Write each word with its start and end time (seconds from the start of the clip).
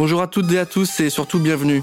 Bonjour 0.00 0.22
à 0.22 0.28
toutes 0.28 0.50
et 0.50 0.58
à 0.58 0.64
tous 0.64 1.00
et 1.00 1.10
surtout 1.10 1.38
bienvenue. 1.38 1.82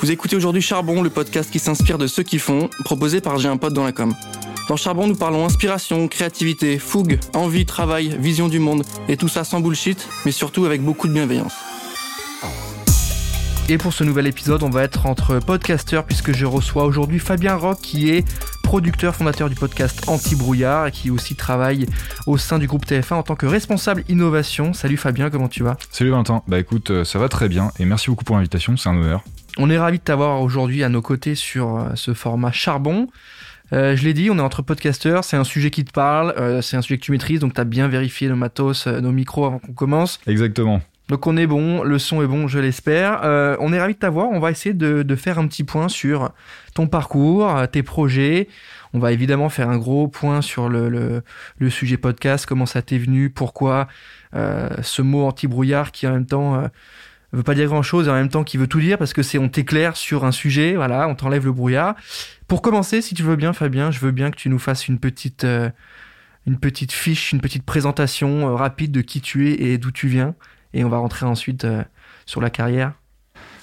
Vous 0.00 0.10
écoutez 0.10 0.36
aujourd'hui 0.36 0.62
Charbon, 0.62 1.02
le 1.02 1.10
podcast 1.10 1.50
qui 1.50 1.58
s'inspire 1.58 1.98
de 1.98 2.06
ceux 2.06 2.22
qui 2.22 2.38
font, 2.38 2.70
proposé 2.82 3.20
par 3.20 3.36
J'ai 3.36 3.50
un 3.50 3.58
pote 3.58 3.74
dans 3.74 3.84
la 3.84 3.92
com. 3.92 4.14
Dans 4.70 4.76
Charbon, 4.76 5.06
nous 5.06 5.14
parlons 5.14 5.44
inspiration, 5.44 6.08
créativité, 6.08 6.78
fougue, 6.78 7.20
envie, 7.34 7.66
travail, 7.66 8.16
vision 8.18 8.48
du 8.48 8.58
monde, 8.58 8.84
et 9.06 9.18
tout 9.18 9.28
ça 9.28 9.44
sans 9.44 9.60
bullshit, 9.60 10.08
mais 10.24 10.32
surtout 10.32 10.64
avec 10.64 10.82
beaucoup 10.82 11.08
de 11.08 11.12
bienveillance. 11.12 11.52
Et 13.68 13.76
pour 13.76 13.92
ce 13.92 14.02
nouvel 14.02 14.26
épisode, 14.26 14.62
on 14.62 14.70
va 14.70 14.82
être 14.82 15.04
entre 15.04 15.38
podcasteurs 15.38 16.04
puisque 16.04 16.32
je 16.32 16.46
reçois 16.46 16.84
aujourd'hui 16.84 17.18
Fabien 17.18 17.54
Rock 17.54 17.80
qui 17.82 18.08
est 18.08 18.24
producteur 18.68 19.16
fondateur 19.16 19.48
du 19.48 19.54
podcast 19.54 20.06
Anti-Brouillard 20.08 20.88
et 20.88 20.90
qui 20.90 21.10
aussi 21.10 21.34
travaille 21.34 21.86
au 22.26 22.36
sein 22.36 22.58
du 22.58 22.66
groupe 22.66 22.84
TF1 22.84 23.14
en 23.14 23.22
tant 23.22 23.34
que 23.34 23.46
responsable 23.46 24.04
innovation. 24.10 24.74
Salut 24.74 24.98
Fabien, 24.98 25.30
comment 25.30 25.48
tu 25.48 25.62
vas? 25.62 25.78
Salut 25.90 26.10
Valentin, 26.10 26.42
bah 26.48 26.58
écoute, 26.58 26.90
euh, 26.90 27.02
ça 27.02 27.18
va 27.18 27.30
très 27.30 27.48
bien 27.48 27.70
et 27.78 27.86
merci 27.86 28.10
beaucoup 28.10 28.24
pour 28.24 28.36
l'invitation, 28.36 28.76
c'est 28.76 28.90
un 28.90 28.96
honneur. 28.98 29.24
On 29.56 29.70
est 29.70 29.78
ravis 29.78 29.96
de 29.96 30.02
t'avoir 30.02 30.42
aujourd'hui 30.42 30.84
à 30.84 30.90
nos 30.90 31.00
côtés 31.00 31.34
sur 31.34 31.78
euh, 31.78 31.88
ce 31.94 32.12
format 32.12 32.52
charbon. 32.52 33.08
Euh, 33.72 33.96
je 33.96 34.04
l'ai 34.04 34.12
dit, 34.12 34.28
on 34.30 34.36
est 34.36 34.42
entre 34.42 34.60
podcasteurs, 34.60 35.24
c'est 35.24 35.38
un 35.38 35.44
sujet 35.44 35.70
qui 35.70 35.86
te 35.86 35.92
parle, 35.92 36.60
c'est 36.62 36.76
un 36.76 36.82
sujet 36.82 36.98
que 36.98 37.04
tu 37.04 37.12
maîtrises, 37.12 37.40
donc 37.40 37.54
tu 37.54 37.60
as 37.62 37.64
bien 37.64 37.88
vérifié 37.88 38.28
nos 38.28 38.36
matos, 38.36 38.86
nos 38.86 39.12
micros 39.12 39.46
avant 39.46 39.60
qu'on 39.60 39.72
commence. 39.72 40.20
Exactement. 40.26 40.82
Donc 41.08 41.26
on 41.26 41.38
est 41.38 41.46
bon, 41.46 41.82
le 41.82 41.98
son 41.98 42.22
est 42.22 42.26
bon, 42.26 42.48
je 42.48 42.58
l'espère. 42.58 43.20
Euh, 43.24 43.56
on 43.60 43.72
est 43.72 43.80
ravi 43.80 43.94
de 43.94 43.98
t'avoir. 43.98 44.28
On 44.28 44.40
va 44.40 44.50
essayer 44.50 44.74
de, 44.74 45.16
faire 45.16 45.38
un 45.38 45.46
petit 45.46 45.64
point 45.64 45.88
sur 45.88 46.32
ton 46.74 46.86
parcours, 46.86 47.50
tes 47.72 47.82
projets. 47.82 48.48
On 48.92 48.98
va 48.98 49.12
évidemment 49.12 49.48
faire 49.48 49.70
un 49.70 49.78
gros 49.78 50.06
point 50.08 50.42
sur 50.42 50.68
le, 50.68 51.22
sujet 51.70 51.96
podcast, 51.96 52.44
comment 52.46 52.66
ça 52.66 52.82
t'est 52.82 52.98
venu, 52.98 53.30
pourquoi 53.30 53.88
euh, 54.34 54.68
ce 54.82 55.00
mot 55.00 55.24
anti-brouillard 55.26 55.92
qui 55.92 56.06
en 56.06 56.12
même 56.12 56.26
temps 56.26 56.56
euh, 56.56 56.68
veut 57.32 57.42
pas 57.42 57.54
dire 57.54 57.66
grand-chose 57.66 58.08
et 58.08 58.10
en 58.10 58.14
même 58.14 58.28
temps 58.28 58.44
qui 58.44 58.58
veut 58.58 58.66
tout 58.66 58.80
dire 58.80 58.98
parce 58.98 59.14
que 59.14 59.22
c'est 59.22 59.38
on 59.38 59.48
t'éclaire 59.48 59.96
sur 59.96 60.24
un 60.26 60.32
sujet, 60.32 60.74
voilà, 60.74 61.08
on 61.08 61.14
t'enlève 61.14 61.46
le 61.46 61.52
brouillard. 61.52 61.94
Pour 62.48 62.60
commencer, 62.60 63.00
si 63.00 63.14
tu 63.14 63.22
veux 63.22 63.36
bien, 63.36 63.54
Fabien, 63.54 63.90
je 63.90 63.98
veux 64.00 64.10
bien 64.10 64.30
que 64.30 64.36
tu 64.36 64.50
nous 64.50 64.58
fasses 64.58 64.88
une 64.88 64.98
petite 64.98 65.46
une 66.46 66.58
petite 66.58 66.92
fiche, 66.92 67.32
une 67.32 67.40
petite 67.40 67.64
présentation 67.64 68.54
rapide 68.54 68.92
de 68.92 69.00
qui 69.00 69.20
tu 69.22 69.50
es 69.50 69.72
et 69.72 69.78
d'où 69.78 69.90
tu 69.90 70.08
viens 70.08 70.34
et 70.74 70.84
on 70.84 70.88
va 70.88 70.98
rentrer 70.98 71.26
ensuite 71.26 71.64
euh, 71.64 71.82
sur 72.26 72.40
la 72.40 72.50
carrière. 72.50 72.92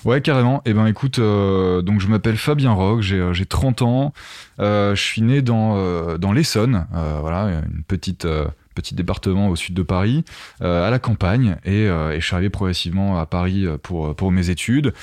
Ouais, 0.04 0.22
carrément. 0.22 0.62
Eh 0.66 0.74
ben, 0.74 0.86
écoute, 0.86 1.18
euh, 1.18 1.82
donc 1.82 2.00
je 2.00 2.08
m'appelle 2.08 2.38
Fabien 2.38 2.74
Rock, 2.74 3.02
j'ai, 3.02 3.46
30 3.46 3.82
euh, 3.82 3.86
ans, 3.86 4.14
je 4.60 5.02
suis 5.02 5.24
né 5.24 5.42
dans, 5.42 6.18
dans 6.18 6.32
l'Essonne, 6.32 6.86
voilà, 6.92 7.62
une 7.72 7.84
petite 7.84 8.28
petit 8.76 8.96
département 8.96 9.50
au 9.50 9.56
sud 9.56 9.74
de 9.74 9.82
Paris, 9.82 10.24
à 10.62 10.90
la 10.90 11.00
campagne, 11.00 11.58
et, 11.66 11.84
et, 11.86 12.20
je 12.20 12.26
suis 12.26 12.36
arrivé 12.36 12.50
progressivement 12.50 13.20
à 13.20 13.26
Paris 13.26 13.66
pour, 13.82 14.16
pour 14.16 14.32
mes 14.32 14.50
études. 14.50 14.94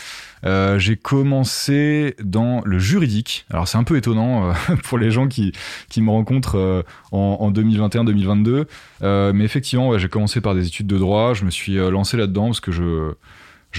j'ai 0.44 0.96
commencé 0.96 2.14
dans 2.22 2.62
le 2.64 2.78
juridique. 2.78 3.46
Alors 3.50 3.68
c'est 3.68 3.78
un 3.78 3.84
peu 3.84 3.96
étonnant 3.96 4.52
pour 4.84 4.98
les 4.98 5.10
gens 5.10 5.26
qui, 5.28 5.52
me 5.96 6.10
rencontrent 6.10 6.84
en, 7.10 7.36
en 7.40 7.50
2021-2022, 7.50 9.32
mais 9.32 9.44
effectivement, 9.44 9.96
j'ai 9.98 10.08
commencé 10.08 10.40
par 10.40 10.54
des 10.54 10.66
études 10.66 10.86
de 10.86 10.98
droit. 10.98 11.34
Je 11.34 11.44
me 11.44 11.50
suis 11.50 11.76
lancé 11.76 12.16
là-dedans 12.16 12.46
parce 12.46 12.60
que 12.60 12.72
je 12.72 13.14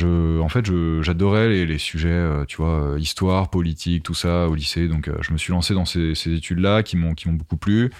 en 0.01 0.49
fait, 0.49 0.65
j'adorais 1.01 1.65
les, 1.65 1.77
sujets, 1.77 2.09
euh, 2.09 2.45
tu 2.45 2.57
vois, 2.57 2.93
euh, 2.93 2.99
histoire, 2.99 3.49
politique, 3.49 4.03
tout 4.03 4.13
ça 4.13 4.47
au 4.47 4.55
lycée. 4.55 4.87
Donc, 4.87 5.07
euh, 5.07 5.15
je 5.21 5.31
me 5.33 5.37
suis 5.37 5.51
lancé 5.51 5.73
dans 5.73 5.85
ces, 5.85 6.15
ces 6.15 6.33
études-là 6.33 6.83
qui 6.83 6.97
m'ont 6.97 7.13
qui 7.13 7.27
m'ont 7.27 7.35
beaucoup 7.35 7.57
plu. 7.57 7.91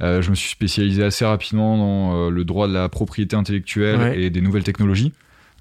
Je 0.00 0.30
me 0.30 0.34
suis 0.34 0.50
spécialisé 0.50 1.02
assez 1.04 1.24
rapidement 1.24 1.76
dans 1.76 2.30
le 2.30 2.44
droit 2.44 2.68
de 2.68 2.72
la 2.72 2.88
propriété 2.88 3.36
intellectuelle 3.36 4.18
et 4.18 4.30
des 4.30 4.40
nouvelles 4.40 4.64
technologies. 4.64 5.12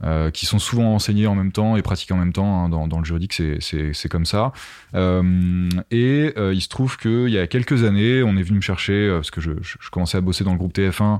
Euh, 0.02 0.32
qui 0.32 0.46
sont 0.46 0.60
souvent 0.60 0.96
enseignés 0.96 1.28
en 1.28 1.36
même 1.36 1.52
temps 1.52 1.76
et 1.76 1.82
pratiqués 1.82 2.14
en 2.14 2.18
même 2.18 2.32
temps. 2.32 2.64
Hein, 2.64 2.70
dans, 2.70 2.88
dans, 2.88 3.00
le 3.00 3.06
juridique, 3.06 3.34
c'est 3.34 4.10
comme 4.10 4.26
ça. 4.26 4.54
Euh, 4.96 5.70
et 5.92 6.32
euh, 6.38 6.54
il 6.54 6.62
se 6.62 6.70
trouve 6.70 6.98
qu'il 6.98 7.28
y 7.28 7.38
a 7.38 7.48
quelques 7.48 7.84
années, 7.84 8.24
on 8.24 8.38
est 8.38 8.42
venu 8.42 8.58
me 8.58 8.62
chercher, 8.62 8.94
euh, 8.94 9.16
parce 9.16 9.30
que 9.30 9.42
je, 9.42 9.52
je, 9.62 9.90
commençais 9.92 10.18
à 10.18 10.22
bosser 10.22 10.46
dans 10.46 10.54
le 10.54 10.58
groupe 10.58 10.74
TF1 10.74 11.20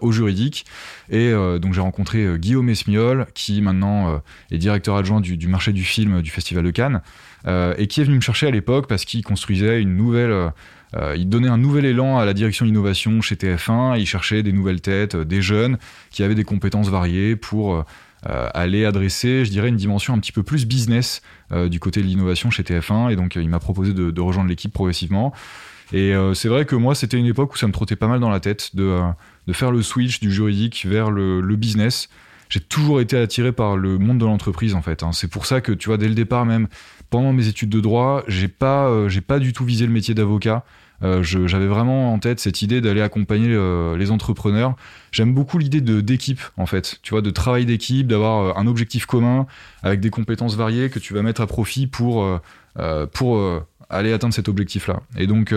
au 0.00 0.10
juridique. 0.10 0.66
Et 1.08 1.32
donc 1.32 1.72
j'ai 1.72 1.80
rencontré 1.80 2.26
Guillaume 2.38 2.68
Esmiol, 2.68 3.26
qui 3.34 3.62
maintenant 3.62 4.20
est 4.50 4.58
directeur 4.58 4.96
adjoint 4.96 5.20
du, 5.20 5.36
du, 5.36 5.46
marché 5.46 5.72
du 5.72 5.84
film 5.84 6.20
du 6.20 6.30
Festival 6.30 6.64
de 6.64 6.70
Cannes, 6.72 7.02
et 7.46 7.86
qui 7.86 8.00
est 8.00 8.04
venu 8.04 8.16
me 8.16 8.20
chercher 8.20 8.48
à 8.48 8.50
l'époque 8.50 8.88
parce 8.88 9.04
qu'il 9.04 9.22
construisait 9.22 9.80
une 9.80 9.96
nouvelle... 9.96 10.50
il 11.14 11.28
donnait 11.28 11.48
un 11.48 11.58
nouvel 11.58 11.84
élan 11.84 12.18
à 12.18 12.24
la 12.24 12.32
direction 12.32 12.64
d'innovation 12.64 13.20
chez 13.20 13.34
TF1. 13.34 13.98
Il 13.98 14.06
cherchait 14.06 14.42
des 14.42 14.52
nouvelles 14.52 14.80
têtes, 14.80 15.16
des 15.16 15.42
jeunes 15.42 15.78
qui 16.10 16.22
avaient 16.22 16.34
des 16.34 16.44
compétences 16.44 16.88
variées 16.88 17.36
pour 17.36 17.84
euh, 18.28 18.48
aller 18.54 18.84
adresser, 18.84 19.44
je 19.44 19.50
dirais, 19.50 19.68
une 19.68 19.76
dimension 19.76 20.12
un 20.14 20.18
petit 20.18 20.32
peu 20.32 20.42
plus 20.42 20.66
business 20.66 21.22
euh, 21.52 21.68
du 21.68 21.78
côté 21.78 22.00
de 22.00 22.06
l'innovation 22.06 22.50
chez 22.50 22.62
TF1. 22.62 23.12
Et 23.12 23.16
donc, 23.16 23.36
euh, 23.36 23.42
il 23.42 23.48
m'a 23.48 23.60
proposé 23.60 23.92
de, 23.92 24.20
rejoindre 24.20 24.48
l'équipe 24.48 24.72
progressivement. 24.72 25.32
Et 25.92 26.14
c'est 26.34 26.48
vrai 26.48 26.64
que 26.64 26.74
moi, 26.74 26.96
c'était 26.96 27.16
une 27.16 27.26
époque 27.26 27.54
où 27.54 27.56
ça 27.56 27.68
me 27.68 27.72
trottait 27.72 27.94
pas 27.94 28.08
mal 28.08 28.18
dans 28.18 28.28
la 28.28 28.40
tête 28.40 28.74
de, 28.74 28.98
de 29.46 29.52
faire 29.52 29.70
le 29.70 29.82
switch 29.82 30.18
du 30.18 30.32
juridique 30.32 30.84
vers 30.84 31.12
le, 31.12 31.40
business. 31.54 32.08
J'ai 32.48 32.58
toujours 32.58 33.00
été 33.00 33.16
attiré 33.16 33.52
par 33.52 33.76
le 33.76 33.96
monde 33.96 34.18
de 34.18 34.24
l'entreprise, 34.24 34.74
en 34.74 34.82
fait. 34.82 35.04
Hein. 35.04 35.12
C'est 35.12 35.28
pour 35.28 35.46
ça 35.46 35.60
que, 35.60 35.70
tu 35.70 35.88
vois, 35.88 35.96
dès 35.96 36.08
le 36.08 36.16
départ, 36.16 36.44
même 36.44 36.66
pendant 37.10 37.32
mes 37.32 37.48
études 37.48 37.70
de 37.70 37.80
droit, 37.80 38.22
j'ai 38.28 38.48
pas, 38.48 39.08
j'ai 39.08 39.20
pas 39.20 39.38
du 39.38 39.52
tout 39.52 39.64
visé 39.64 39.86
le 39.86 39.92
métier 39.92 40.14
d'avocat. 40.14 40.64
Euh, 41.02 41.22
j'avais 41.22 41.66
vraiment 41.66 42.12
en 42.12 42.18
tête 42.18 42.40
cette 42.40 42.62
idée 42.62 42.80
d'aller 42.80 43.02
accompagner 43.02 43.50
euh, 43.50 43.96
les 43.96 44.10
entrepreneurs. 44.10 44.76
J'aime 45.12 45.34
beaucoup 45.34 45.58
l'idée 45.58 45.80
d'équipe 45.80 46.40
en 46.56 46.66
fait, 46.66 46.98
tu 47.02 47.10
vois, 47.10 47.22
de 47.22 47.30
travail 47.30 47.66
d'équipe, 47.66 48.06
d'avoir 48.06 48.38
euh, 48.38 48.52
un 48.60 48.66
objectif 48.66 49.06
commun 49.06 49.46
avec 49.82 50.00
des 50.00 50.10
compétences 50.10 50.56
variées 50.56 50.88
que 50.88 50.98
tu 50.98 51.14
vas 51.14 51.22
mettre 51.22 51.40
à 51.40 51.46
profit 51.46 51.86
pour 51.86 52.26
pour 53.12 53.62
aller 53.88 54.12
atteindre 54.12 54.34
cet 54.34 54.48
objectif-là. 54.48 55.00
Et 55.16 55.26
donc 55.26 55.54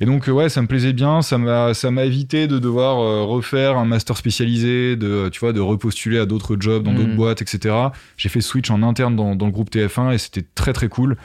et 0.00 0.06
donc 0.06 0.26
ouais, 0.26 0.48
ça 0.48 0.62
me 0.62 0.66
plaisait 0.66 0.92
bien, 0.92 1.22
ça 1.22 1.38
m'a 1.38 1.74
ça 1.74 1.90
m'a 1.90 2.04
évité 2.04 2.46
de 2.46 2.58
devoir 2.58 3.26
refaire 3.28 3.76
un 3.76 3.84
master 3.84 4.16
spécialisé, 4.16 4.96
de 4.96 5.28
tu 5.30 5.40
vois, 5.40 5.52
de 5.52 5.60
repostuler 5.60 6.18
à 6.18 6.26
d'autres 6.26 6.56
jobs 6.58 6.82
dans 6.82 6.94
d'autres 6.94 7.08
mmh. 7.08 7.16
boîtes, 7.16 7.42
etc. 7.42 7.74
J'ai 8.16 8.28
fait 8.28 8.40
switch 8.40 8.70
en 8.70 8.82
interne 8.82 9.14
dans, 9.14 9.36
dans 9.36 9.46
le 9.46 9.52
groupe 9.52 9.70
TF1 9.70 10.12
et 10.12 10.18
c'était 10.18 10.44
très 10.54 10.72
très 10.72 10.88
cool. 10.88 11.16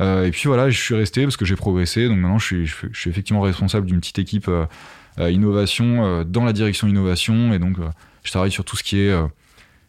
Euh, 0.00 0.24
et 0.24 0.30
puis 0.30 0.42
voilà, 0.46 0.70
je 0.70 0.80
suis 0.80 0.94
resté 0.94 1.22
parce 1.24 1.36
que 1.36 1.44
j'ai 1.44 1.56
progressé. 1.56 2.08
Donc 2.08 2.18
maintenant, 2.18 2.38
je 2.38 2.46
suis, 2.46 2.66
je 2.66 2.98
suis, 2.98 3.10
effectivement 3.10 3.40
responsable 3.40 3.86
d'une 3.86 4.00
petite 4.00 4.18
équipe 4.18 4.48
euh, 4.48 4.64
euh, 5.18 5.30
innovation 5.30 6.24
dans 6.24 6.44
la 6.44 6.52
direction 6.52 6.88
innovation. 6.88 7.52
Et 7.52 7.58
donc, 7.58 7.76
je 8.24 8.30
travaille 8.30 8.52
sur 8.52 8.64
tout 8.64 8.76
ce 8.76 8.82
qui 8.82 9.00
est 9.00 9.14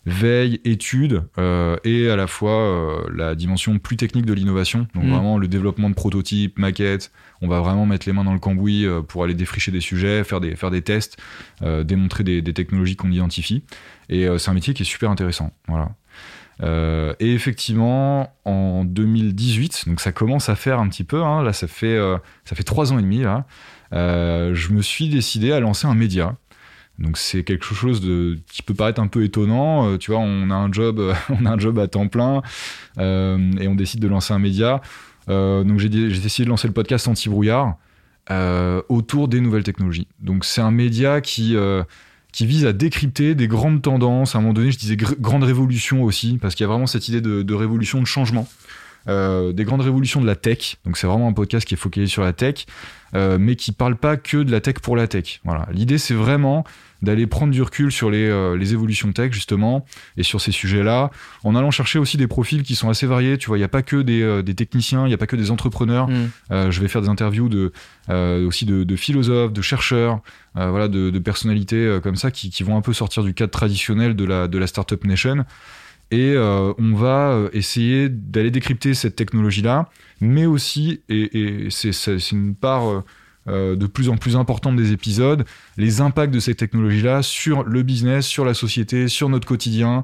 veille, 0.06 0.60
étude 0.66 1.24
et 1.38 2.10
à 2.10 2.16
la 2.16 2.28
fois 2.28 3.06
la 3.14 3.36
dimension 3.36 3.80
plus 3.80 3.96
technique 3.96 4.26
de 4.26 4.34
l'innovation. 4.34 4.88
Donc 4.96 5.06
mmh. 5.06 5.10
vraiment 5.10 5.38
le 5.38 5.48
développement 5.48 5.90
de 5.90 5.96
prototypes, 5.96 6.60
maquettes. 6.60 7.12
On 7.42 7.48
va 7.48 7.60
vraiment 7.62 7.86
mettre 7.86 8.08
les 8.08 8.14
mains 8.14 8.24
dans 8.24 8.34
le 8.34 8.40
cambouis 8.40 8.86
pour 9.08 9.24
aller 9.24 9.34
défricher 9.34 9.72
des 9.72 9.80
sujets, 9.82 10.24
faire 10.24 10.42
des, 10.42 10.56
faire 10.56 10.72
des 10.72 10.82
tests, 10.82 11.18
démontrer 11.62 12.24
des, 12.24 12.42
des 12.42 12.54
technologies 12.54 12.96
qu'on 12.96 13.12
identifie. 13.12 13.64
Et 14.10 14.28
c'est 14.38 14.52
un 14.52 14.54
métier 14.54 14.74
qui 14.74 14.84
est 14.84 14.86
super 14.86 15.10
intéressant. 15.10 15.52
Voilà. 15.68 15.90
Euh, 16.62 17.14
et 17.20 17.34
effectivement, 17.34 18.36
en 18.46 18.86
2018, 18.86 19.86
donc 19.88 20.00
ça 20.00 20.12
commence 20.12 20.50
à 20.50 20.56
faire 20.56 20.80
un 20.80 20.88
petit 20.88 21.04
peu, 21.04 21.24
hein, 21.24 21.44
là 21.44 21.54
ça 21.54 21.68
fait, 21.68 21.98
euh, 21.98 22.18
ça 22.46 22.56
fait 22.56 22.64
trois 22.64 22.94
ans 22.94 23.00
et 23.00 23.02
demi, 23.02 23.22
là, 23.22 23.46
euh, 23.94 24.54
je 24.54 24.72
me 24.72 24.82
suis 24.82 25.10
décidé 25.10 25.52
à 25.52 25.60
lancer 25.60 25.88
un 25.88 25.96
média. 25.96 26.36
Donc 27.00 27.18
c'est 27.18 27.44
quelque 27.44 27.66
chose 27.66 28.02
qui 28.48 28.62
peut 28.62 28.74
paraître 28.74 29.02
un 29.02 29.08
peu 29.08 29.24
étonnant. 29.24 29.98
tu 29.98 30.12
vois, 30.12 30.20
on 30.20 30.50
a 30.50 30.56
un 30.56 30.72
job, 30.72 31.02
on 31.30 31.46
a 31.46 31.52
un 31.52 31.60
job 31.60 31.80
à 31.80 31.88
temps 31.88 32.08
plein 32.08 32.42
et 33.00 33.68
on 33.68 33.76
décide 33.76 34.00
de 34.00 34.08
lancer 34.08 34.34
un 34.34 34.40
média. 34.40 34.82
donc 35.28 35.80
j'ai 35.80 35.90
décidé 35.90 36.46
de 36.46 36.50
lancer 36.50 36.68
le 36.68 36.74
podcast 36.74 37.08
Anti-Brouillard 37.08 37.78
autour 38.90 39.28
des 39.28 39.42
nouvelles 39.42 39.64
technologies. 39.64 40.08
Donc 40.20 40.46
c'est 40.46 40.62
un 40.62 40.72
média 40.72 41.20
qui 41.20 41.58
qui 42.34 42.48
vise 42.48 42.66
à 42.66 42.74
décrypter 42.74 43.36
des 43.36 43.48
grandes 43.48 43.82
tendances. 43.82 44.36
À 44.36 44.40
un 44.40 44.42
moment 44.42 44.54
donné, 44.54 44.72
je 44.72 44.80
disais 44.80 44.98
grande 44.98 45.44
révolution 45.44 46.04
aussi, 46.04 46.40
parce 46.42 46.56
qu'il 46.56 46.66
y 46.66 46.68
a 46.68 46.68
vraiment 46.68 46.88
cette 46.88 47.08
idée 47.08 47.22
de, 47.22 47.54
révolution, 47.54 48.02
de 48.02 48.08
changement. 48.08 48.48
Euh, 49.10 49.52
des 49.52 49.66
grandes 49.66 49.82
révolutions 49.82 50.22
de 50.22 50.26
la 50.26 50.36
tech. 50.36 50.78
Donc 50.86 50.98
c'est 50.98 51.08
vraiment 51.08 51.28
un 51.28 51.34
podcast 51.34 51.68
qui 51.68 51.74
est 51.74 51.78
focalisé 51.78 52.12
sur 52.12 52.24
la 52.24 52.32
tech, 52.34 52.66
euh, 53.16 53.38
mais 53.40 53.56
qui 53.56 53.72
parle 53.72 53.98
pas 53.98 54.16
que 54.16 54.38
de 54.38 54.52
la 54.52 54.62
tech 54.62 54.76
pour 54.76 54.96
la 54.96 55.08
tech. 55.08 55.42
Voilà. 55.44 55.68
L'idée 55.72 55.98
c'est 55.98 56.14
vraiment 56.14 56.64
d'aller 57.04 57.28
prendre 57.28 57.52
du 57.52 57.62
recul 57.62 57.92
sur 57.92 58.10
les, 58.10 58.28
euh, 58.30 58.58
les, 58.58 58.74
évolutions 58.74 59.12
tech 59.12 59.34
justement 59.34 59.86
et 60.18 60.24
sur 60.24 60.40
ces 60.42 60.52
sujets-là, 60.52 61.12
en 61.44 61.56
allant 61.56 61.70
chercher 61.70 62.00
aussi 62.00 62.18
des 62.18 62.28
profils 62.28 62.64
qui 62.64 62.76
sont 62.76 62.90
assez 62.90 63.06
variés. 63.06 63.38
Tu 63.38 63.48
vois, 63.48 63.58
il 63.58 63.60
n'y 63.60 63.66
a 63.66 63.70
pas 63.70 63.84
que 63.84 64.02
des, 64.02 64.22
euh, 64.22 64.42
des 64.42 64.56
techniciens, 64.56 65.06
il 65.06 65.10
n'y 65.10 65.14
a 65.14 65.18
pas 65.18 65.28
que 65.28 65.36
des 65.36 65.52
entrepreneurs. 65.52 66.08
Mm. 66.08 66.30
Euh, 66.52 66.72
je 66.72 66.82
vais 66.82 66.88
faire 66.88 67.02
des 67.02 67.10
interviews 67.10 67.50
de, 67.50 67.74
aussi 68.46 68.66
de, 68.66 68.84
de, 68.84 68.96
philosophes, 68.96 69.52
de 69.52 69.62
chercheurs, 69.62 70.22
voilà, 70.56 70.88
de, 70.88 71.10
de 71.10 71.20
personnalités 71.20 72.00
comme 72.02 72.16
ça 72.16 72.32
qui, 72.32 72.50
qui, 72.50 72.64
vont 72.64 72.78
un 72.78 72.82
peu 72.82 72.94
sortir 72.94 73.24
du 73.24 73.34
cadre 73.34 73.52
traditionnel 73.52 74.16
de 74.16 74.24
la, 74.24 74.48
de 74.48 74.58
la 74.58 74.68
startup 74.68 75.04
nation. 75.06 75.46
Et 76.14 76.38
on 76.38 76.94
va 76.94 77.50
essayer 77.54 78.08
d'aller 78.08 78.52
décrypter 78.52 78.94
cette 78.94 79.16
technologie-là, 79.16 79.90
mais 80.22 80.46
aussi, 80.46 81.02
et, 81.10 81.66
et 81.66 81.70
c'est 81.72 82.32
une 82.32 82.54
part 82.54 83.04
euh, 83.50 83.76
de 83.76 83.88
plus 83.88 84.08
en 84.08 84.16
plus 84.16 84.38
importante 84.38 84.78
des 84.78 84.94
épisodes, 84.94 85.44
les 85.76 86.00
impacts 86.00 86.34
de 86.34 86.40
ces 86.40 86.56
technologies-là 86.56 87.24
sur 87.24 87.64
le 87.64 87.82
business, 87.82 88.26
sur 88.26 88.46
la 88.46 88.54
société, 88.54 89.08
sur 89.08 89.28
notre 89.28 89.48
quotidien. 89.48 90.04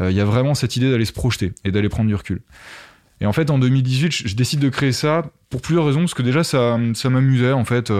Il 0.00 0.12
y 0.12 0.20
a 0.20 0.24
vraiment 0.24 0.54
cette 0.54 0.76
idée 0.76 0.88
d'aller 0.92 1.04
se 1.04 1.12
projeter 1.12 1.52
et 1.64 1.72
d'aller 1.72 1.88
prendre 1.88 2.08
du 2.08 2.14
recul. 2.14 2.40
Et 3.20 3.26
en 3.26 3.32
fait, 3.32 3.50
en 3.50 3.58
2018, 3.58 4.28
je, 4.28 4.36
décide 4.36 4.60
de 4.60 4.68
créer 4.68 4.92
ça 4.92 5.28
pour 5.50 5.60
plusieurs 5.60 5.84
raisons, 5.84 6.00
parce 6.00 6.14
que 6.14 6.22
déjà, 6.22 6.44
ça, 6.44 6.78
ça 6.94 7.10
m'amusait, 7.10 7.50
en 7.50 7.64
fait. 7.64 7.92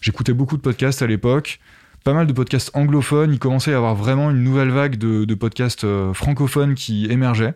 J'écoutais 0.00 0.34
beaucoup 0.34 0.56
de 0.56 0.62
podcasts 0.62 1.02
à 1.02 1.08
l'époque 1.08 1.58
pas 2.02 2.12
mal 2.12 2.26
de 2.26 2.32
podcasts 2.32 2.70
anglophones. 2.74 3.32
Il 3.32 3.38
commençait 3.38 3.70
à 3.70 3.74
y 3.74 3.76
avoir 3.76 3.94
vraiment 3.94 4.30
une 4.30 4.42
nouvelle 4.42 4.70
vague 4.70 4.96
de, 4.96 5.34
podcasts 5.34 5.84
euh, 5.84 6.12
francophones 6.12 6.74
qui 6.74 7.06
émergeaient. 7.10 7.54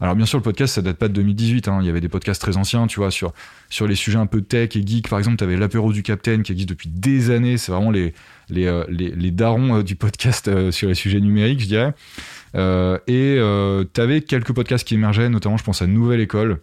Alors 0.00 0.16
bien 0.16 0.26
sûr, 0.26 0.38
le 0.38 0.42
podcast, 0.42 0.74
ça 0.74 0.82
date 0.82 0.98
pas 0.98 1.08
de 1.08 1.12
2018. 1.14 1.68
Hein. 1.68 1.78
Il 1.80 1.86
y 1.86 1.90
avait 1.90 2.00
des 2.00 2.08
podcasts 2.08 2.40
très 2.40 2.56
anciens, 2.56 2.86
tu 2.86 2.98
vois, 2.98 3.10
sur, 3.10 3.32
les 3.86 3.94
sujets 3.94 4.18
un 4.18 4.26
peu 4.26 4.42
tech 4.42 4.74
et 4.74 4.86
geek. 4.86 5.08
Par 5.08 5.18
exemple, 5.18 5.36
tu 5.36 5.44
avais 5.44 5.56
l'apéro 5.56 5.92
du 5.92 6.02
Capitaine 6.02 6.42
qui 6.42 6.52
existe 6.52 6.68
depuis 6.68 6.88
des 6.88 7.30
années. 7.30 7.58
C'est 7.58 7.72
vraiment 7.72 7.90
les, 7.90 8.12
les, 8.50 8.66
euh, 8.66 8.84
darons 9.30 9.76
euh, 9.78 9.82
du 9.82 9.94
podcast 9.94 10.70
sur 10.70 10.88
les 10.88 10.94
sujets 10.94 11.20
numériques, 11.20 11.60
je 11.60 11.66
dirais. 11.66 11.94
et 13.06 13.84
tu 13.94 14.00
avais 14.00 14.20
quelques 14.22 14.52
podcasts 14.52 14.86
qui 14.86 14.94
émergeaient, 14.94 15.28
notamment, 15.28 15.56
je 15.56 15.64
pense 15.64 15.80
à 15.80 15.86
Nouvelle 15.86 16.20
École. 16.20 16.60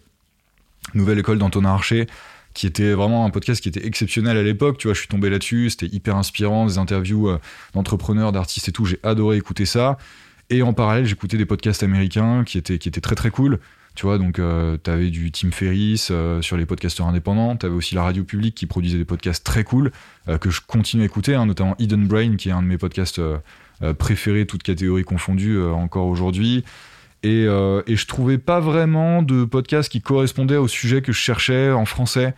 Nouvelle 0.93 1.19
École 1.19 1.37
d'Antonin 1.37 1.69
Archer, 1.69 2.07
qui 2.53 2.67
était 2.67 2.93
vraiment 2.93 3.25
un 3.25 3.29
podcast 3.29 3.61
qui 3.61 3.69
était 3.69 3.85
exceptionnel 3.85 4.37
à 4.37 4.43
l'époque. 4.43 4.77
Tu 4.77 4.87
vois, 4.87 4.93
je 4.93 4.99
suis 4.99 5.07
tombé 5.07 5.29
là-dessus, 5.29 5.69
c'était 5.69 5.93
hyper 5.93 6.15
inspirant, 6.15 6.65
des 6.65 6.77
interviews 6.77 7.29
euh, 7.29 7.39
d'entrepreneurs, 7.73 8.31
d'artistes 8.31 8.69
et 8.69 8.71
tout. 8.71 8.85
J'ai 8.85 8.99
adoré 9.03 9.37
écouter 9.37 9.65
ça. 9.65 9.97
Et 10.49 10.63
en 10.63 10.73
parallèle, 10.73 11.05
j'écoutais 11.05 11.37
des 11.37 11.45
podcasts 11.45 11.83
américains 11.83 12.43
qui 12.43 12.57
étaient, 12.57 12.77
qui 12.77 12.89
étaient 12.89 13.01
très 13.01 13.15
très 13.15 13.29
cool. 13.29 13.59
Tu 13.95 14.05
vois, 14.05 14.17
donc 14.17 14.39
euh, 14.39 14.77
tu 14.81 14.89
avais 14.89 15.09
du 15.09 15.31
Tim 15.31 15.51
Ferriss 15.51 16.09
euh, 16.11 16.41
sur 16.41 16.55
les 16.55 16.65
podcasteurs 16.65 17.07
indépendants, 17.07 17.57
tu 17.57 17.65
avais 17.65 17.75
aussi 17.75 17.93
la 17.93 18.03
radio 18.03 18.23
publique 18.23 18.55
qui 18.55 18.65
produisait 18.65 18.97
des 18.97 19.05
podcasts 19.05 19.45
très 19.45 19.65
cool 19.65 19.91
que 20.39 20.49
je 20.49 20.61
continue 20.65 21.03
à 21.03 21.05
écouter, 21.05 21.35
hein, 21.35 21.45
notamment 21.45 21.75
Hidden 21.77 22.07
Brain 22.07 22.35
qui 22.37 22.49
est 22.49 22.51
un 22.53 22.61
de 22.61 22.67
mes 22.67 22.77
podcasts 22.77 23.19
préférés, 23.97 24.45
toutes 24.45 24.63
catégories 24.63 25.03
confondues 25.03 25.61
encore 25.61 26.07
aujourd'hui. 26.07 26.63
Et, 27.23 27.45
euh, 27.47 27.83
et, 27.85 27.95
je 27.95 28.07
trouvais 28.07 28.39
pas 28.39 28.59
vraiment 28.59 29.21
de 29.21 29.45
podcast 29.45 29.91
qui 29.91 30.01
correspondait 30.01 30.57
au 30.57 30.67
sujet 30.67 31.01
que 31.01 31.11
je 31.11 31.19
cherchais 31.19 31.71
en 31.71 31.85
français. 31.85 32.33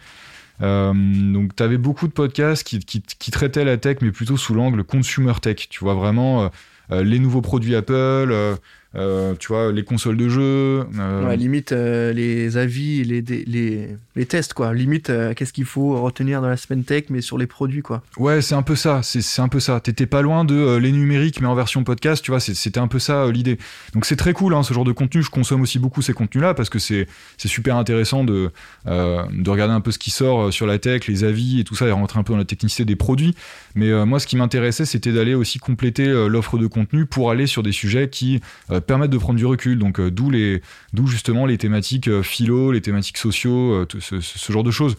Euh, 0.61 0.93
donc, 0.93 1.55
tu 1.55 1.63
avais 1.63 1.77
beaucoup 1.77 2.07
de 2.07 2.13
podcasts 2.13 2.63
qui, 2.63 2.79
qui, 2.79 3.31
traitaient 3.31 3.63
la 3.63 3.77
tech, 3.77 3.97
mais 4.01 4.11
plutôt 4.11 4.35
sous 4.35 4.53
l'angle 4.53 4.83
consumer 4.83 5.33
tech. 5.41 5.69
Tu 5.69 5.79
vois, 5.79 5.93
vraiment 5.93 6.51
euh, 6.91 7.03
les 7.03 7.19
nouveaux 7.19 7.41
produits 7.41 7.75
Apple, 7.75 8.57
euh, 8.95 9.33
tu 9.39 9.47
vois, 9.47 9.71
les 9.71 9.83
consoles 9.83 10.17
de 10.17 10.29
jeux. 10.29 10.85
Euh, 10.99 11.35
limite 11.35 11.71
euh, 11.71 12.13
les 12.13 12.57
avis, 12.57 13.03
les, 13.03 13.21
les, 13.21 13.87
les, 14.15 14.25
tests, 14.25 14.53
quoi. 14.53 14.73
Limite, 14.73 15.11
qu'est-ce 15.35 15.51
qu'il 15.51 15.65
faut 15.65 15.99
retenir 15.99 16.41
dans 16.41 16.47
la 16.47 16.57
semaine 16.57 16.83
tech, 16.83 17.05
mais 17.09 17.21
sur 17.21 17.39
les 17.39 17.47
produits, 17.47 17.81
quoi. 17.81 18.03
Ouais, 18.17 18.41
c'est 18.41 18.53
un 18.53 18.61
peu 18.61 18.75
ça. 18.75 19.01
C'est 19.03 19.41
un 19.41 19.47
peu 19.47 19.59
ça. 19.59 19.79
T'étais 19.79 20.05
pas 20.05 20.21
loin 20.21 20.45
de 20.45 20.75
les 20.75 20.91
numériques, 20.91 21.41
mais 21.41 21.47
en 21.47 21.55
version 21.55 21.83
podcast, 21.83 22.23
tu 22.23 22.31
vois. 22.31 22.39
C'était 22.39 22.79
un 22.79 22.87
peu 22.87 22.99
ça 22.99 23.31
l'idée. 23.31 23.57
Donc 23.93 24.05
c'est 24.05 24.15
très 24.15 24.33
cool, 24.33 24.53
hein, 24.53 24.61
ce 24.61 24.73
genre 24.73 24.85
de 24.85 24.91
contenu. 24.91 25.23
Je 25.23 25.31
consomme 25.31 25.61
aussi 25.61 25.79
beaucoup 25.79 26.01
ces 26.01 26.13
contenus-là 26.13 26.53
parce 26.53 26.69
que 26.69 26.77
c'est 26.77 27.07
super 27.45 27.77
intéressant 27.77 28.23
de, 28.23 28.51
de 28.85 29.49
regarder 29.49 29.73
un 29.73 29.81
peu 29.81 29.91
ce 29.91 29.99
qui 29.99 30.11
sort 30.11 30.53
sur 30.53 30.67
la 30.67 30.77
tech, 30.77 31.07
les 31.07 31.23
avis 31.23 31.59
et 31.59 31.63
tout 31.63 31.75
ça, 31.75 31.87
et 31.87 31.91
rentrer 31.91 32.19
un 32.19 32.23
peu 32.23 32.33
dans 32.33 32.39
la 32.39 32.45
technicité 32.45 32.85
des 32.85 32.95
produits. 32.95 33.35
Mais 33.73 34.05
moi, 34.05 34.19
ce 34.19 34.27
qui 34.27 34.37
m'intéressait, 34.37 34.85
c'était 34.85 35.11
d'aller 35.11 35.33
aussi 35.33 35.57
compléter 35.57 36.05
l'offre 36.05 36.59
de 36.59 36.67
contenu 36.67 37.07
pour 37.07 37.31
aller 37.31 37.47
sur 37.47 37.63
des 37.63 37.71
sujets 37.71 38.09
qui 38.09 38.39
permettre 38.85 39.11
de 39.11 39.17
prendre 39.17 39.37
du 39.37 39.45
recul. 39.45 39.79
Donc 39.79 39.99
euh, 39.99 40.11
d'où 40.11 40.29
les, 40.29 40.61
d'où 40.93 41.07
justement 41.07 41.45
les 41.45 41.57
thématiques 41.57 42.07
euh, 42.07 42.23
philo, 42.23 42.71
les 42.71 42.81
thématiques 42.81 43.17
sociaux, 43.17 43.73
euh, 43.73 43.87
ce, 43.99 44.51
genre 44.51 44.63
de 44.63 44.71
choses. 44.71 44.95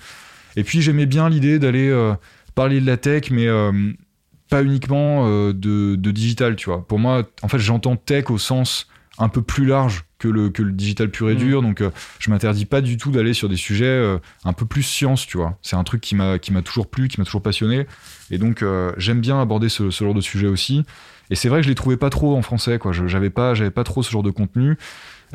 Et 0.57 0.65
puis 0.65 0.83
j'aimais 0.83 1.07
bien 1.07 1.29
l'idée 1.29 1.59
d'aller 1.59 1.93
parler 2.55 2.81
de 2.81 2.87
la 2.87 2.97
tech, 2.97 3.31
mais 3.31 3.49
pas 4.49 4.63
uniquement 4.63 5.29
de, 5.29 5.53
de, 5.97 6.11
digital, 6.13 6.55
tu 6.55 6.71
vois. 6.71 6.87
Pour 6.87 7.01
moi, 7.01 7.29
en 7.43 7.49
fait, 7.49 7.59
j'entends 7.59 7.97
tech 7.97 8.31
au 8.31 8.39
sens 8.39 8.87
un 9.19 9.29
peu 9.29 9.43
plus 9.43 9.67
large 9.67 10.05
que 10.25 10.29
le, 10.29 10.51
que 10.51 10.63
le 10.63 10.73
digital 10.73 11.11
pur 11.11 11.31
et 11.31 11.35
mm. 11.35 11.39
dur. 11.39 11.63
Donc, 11.63 11.83
je 12.19 12.31
m'interdis 12.31 12.65
pas 12.65 12.81
du 12.81 12.97
tout 12.97 13.11
d'aller 13.11 13.35
sur 13.35 13.49
des 13.49 13.57
sujets 13.57 14.19
un 14.45 14.53
peu 14.53 14.67
plus 14.67 14.83
science, 14.83 15.27
tu 15.27 15.37
vois. 15.37 15.59
C'est 15.63 15.77
un 15.77 15.85
truc 15.85 16.01
qui 16.01 16.15
m'a, 16.15 16.39
qui 16.39 16.53
m'a 16.53 16.63
toujours 16.63 16.87
plu, 16.87 17.09
qui 17.09 17.21
m'a 17.21 17.25
toujours 17.25 17.43
passionné. 17.43 17.87
Et 18.31 18.39
donc, 18.39 18.65
j'aime 18.97 19.21
bien 19.21 19.41
aborder 19.41 19.69
ce, 19.69 19.91
ce, 19.91 20.05
genre 20.05 20.15
de 20.15 20.21
sujet 20.21 20.47
aussi. 20.47 20.85
Et 21.31 21.37
c'est 21.37 21.49
vrai 21.49 21.61
que 21.61 21.65
je 21.65 21.69
les 21.69 21.75
trouvais 21.75 21.97
pas 21.97 22.11
trop 22.11 22.37
en 22.37 22.43
français, 22.43 22.79
quoi. 22.79 22.93
J'avais 22.93 23.31
pas, 23.31 23.55
j'avais 23.55 23.71
pas 23.71 23.85
trop 23.85 24.03
ce 24.03 24.11
genre 24.11 24.23
de 24.23 24.31
contenu. 24.31 24.77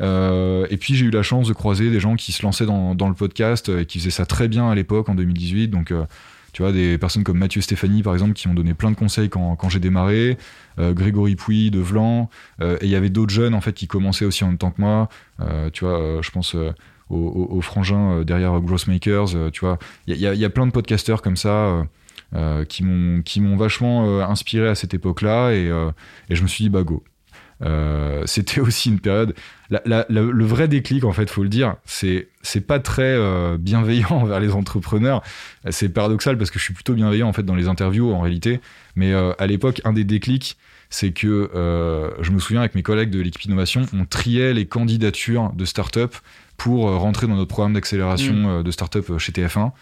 Euh, 0.00 0.66
et 0.70 0.76
puis 0.76 0.94
j'ai 0.94 1.06
eu 1.06 1.10
la 1.10 1.22
chance 1.22 1.48
de 1.48 1.52
croiser 1.52 1.90
des 1.90 2.00
gens 2.00 2.16
qui 2.16 2.32
se 2.32 2.42
lançaient 2.42 2.66
dans, 2.66 2.94
dans 2.94 3.08
le 3.08 3.14
podcast 3.14 3.68
et 3.68 3.84
qui 3.84 3.98
faisaient 3.98 4.10
ça 4.10 4.24
très 4.24 4.48
bien 4.48 4.70
à 4.70 4.74
l'époque, 4.74 5.08
en 5.08 5.14
2018. 5.14 5.68
Donc, 5.68 5.90
euh, 5.90 6.04
tu 6.52 6.62
vois, 6.62 6.72
des 6.72 6.98
personnes 6.98 7.24
comme 7.24 7.38
Mathieu 7.38 7.60
Stéphanie, 7.60 8.02
par 8.02 8.12
exemple, 8.12 8.32
qui 8.32 8.48
m'ont 8.48 8.54
donné 8.54 8.74
plein 8.74 8.90
de 8.90 8.96
conseils 8.96 9.28
quand, 9.28 9.68
j'ai 9.68 9.80
démarré. 9.80 10.38
Euh, 10.78 10.92
Grégory 10.92 11.36
Pouy 11.36 11.70
de 11.70 11.80
Vlan. 11.80 12.30
et 12.60 12.76
il 12.82 12.88
y 12.88 12.96
avait 12.96 13.10
d'autres 13.10 13.32
jeunes, 13.32 13.54
en 13.54 13.60
fait, 13.60 13.72
qui 13.72 13.86
commençaient 13.86 14.24
aussi 14.24 14.44
en 14.44 14.48
même 14.48 14.58
temps 14.58 14.70
que 14.70 14.80
moi. 14.80 15.08
tu 15.72 15.84
vois, 15.84 16.20
je 16.22 16.30
pense 16.30 16.56
aux, 17.08 17.60
frangins 17.60 18.22
derrière 18.22 18.60
Grossmakers. 18.60 19.50
tu 19.52 19.60
vois, 19.60 19.78
il 20.06 20.16
y 20.16 20.44
a, 20.44 20.50
plein 20.50 20.66
de 20.66 20.72
podcasteurs 20.72 21.22
comme 21.22 21.36
ça. 21.36 21.84
Euh, 22.32 22.64
qui 22.64 22.84
m'ont 22.84 23.56
vachement 23.56 24.06
euh, 24.06 24.22
inspiré 24.22 24.68
à 24.68 24.76
cette 24.76 24.94
époque-là 24.94 25.50
et, 25.50 25.68
euh, 25.68 25.90
et, 26.28 26.36
je 26.36 26.44
me 26.44 26.46
suis 26.46 26.62
dit 26.62 26.70
bah 26.70 26.84
go. 26.84 27.02
C'était 28.26 28.60
aussi 28.60 28.88
une 28.88 29.00
période. 29.00 29.34
le 29.70 30.44
vrai 30.44 30.68
déclic, 30.68 31.04
en 31.04 31.12
fait, 31.12 31.30
faut 31.30 31.42
le 31.42 31.48
dire, 31.48 31.76
c'est 31.84 32.28
c'est 32.42 32.66
pas 32.66 32.80
très 32.80 33.16
bienveillant 33.58 34.10
envers 34.10 34.40
les 34.40 34.52
entrepreneurs. 34.52 35.22
C'est 35.70 35.88
paradoxal 35.88 36.38
parce 36.38 36.50
que 36.50 36.58
je 36.58 36.64
suis 36.64 36.74
plutôt 36.74 36.94
bienveillant 36.94 37.28
en 37.28 37.32
fait 37.32 37.42
dans 37.42 37.54
les 37.54 37.68
interviews 37.68 38.12
en 38.12 38.20
réalité. 38.20 38.60
Mais 38.96 39.12
à 39.14 39.46
l'époque, 39.46 39.80
un 39.84 39.92
des 39.92 40.04
déclics, 40.04 40.56
c'est 40.88 41.12
que 41.12 41.50
je 42.20 42.30
me 42.30 42.38
souviens 42.38 42.60
avec 42.60 42.74
mes 42.74 42.82
collègues 42.82 43.10
de 43.10 43.20
l'équipe 43.20 43.44
innovation, 43.44 43.82
on 43.92 44.04
triait 44.04 44.54
les 44.54 44.66
candidatures 44.66 45.52
de 45.54 45.64
start-up 45.64 46.14
pour 46.56 46.90
rentrer 46.90 47.26
dans 47.26 47.36
notre 47.36 47.48
programme 47.48 47.72
d'accélération 47.72 48.60
mm. 48.60 48.62
de 48.62 48.70
start-up 48.70 49.18
chez 49.18 49.32
TF1. 49.32 49.72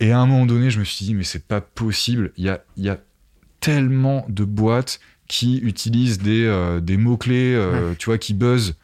Et 0.00 0.12
à 0.12 0.20
un 0.20 0.26
moment 0.26 0.46
donné, 0.46 0.70
je 0.70 0.78
me 0.78 0.84
suis 0.84 1.04
dit, 1.04 1.14
mais 1.14 1.24
c'est 1.24 1.46
pas 1.46 1.60
possible. 1.60 2.32
Il 2.36 2.44
y 2.44 2.48
a, 2.48 2.62
y 2.76 2.88
a 2.88 2.98
tellement 3.60 4.24
de 4.28 4.44
boîtes 4.44 5.00
qui 5.28 5.58
utilisent 5.58 6.18
des, 6.18 6.44
euh, 6.44 6.80
des 6.80 6.96
mots-clés, 6.96 7.54
euh, 7.54 7.94
tu 7.98 8.06
vois, 8.06 8.18
qui 8.18 8.34
buzzent. 8.34 8.74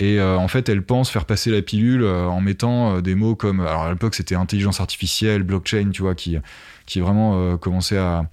Et 0.00 0.18
euh, 0.18 0.36
en 0.36 0.48
fait, 0.48 0.68
elles 0.68 0.82
pensent 0.82 1.10
faire 1.10 1.26
passer 1.26 1.50
la 1.50 1.62
pilule 1.62 2.04
en 2.04 2.40
mettant 2.40 3.00
des 3.00 3.14
mots 3.14 3.36
comme. 3.36 3.60
Alors 3.60 3.82
à 3.82 3.90
l'époque, 3.90 4.14
c'était 4.14 4.34
intelligence 4.34 4.80
artificielle, 4.80 5.44
blockchain, 5.44 5.90
tu 5.92 6.02
vois, 6.02 6.14
qui, 6.14 6.38
qui 6.86 6.98
vraiment 6.98 7.56
commençait 7.58 7.98
à, 7.98 8.24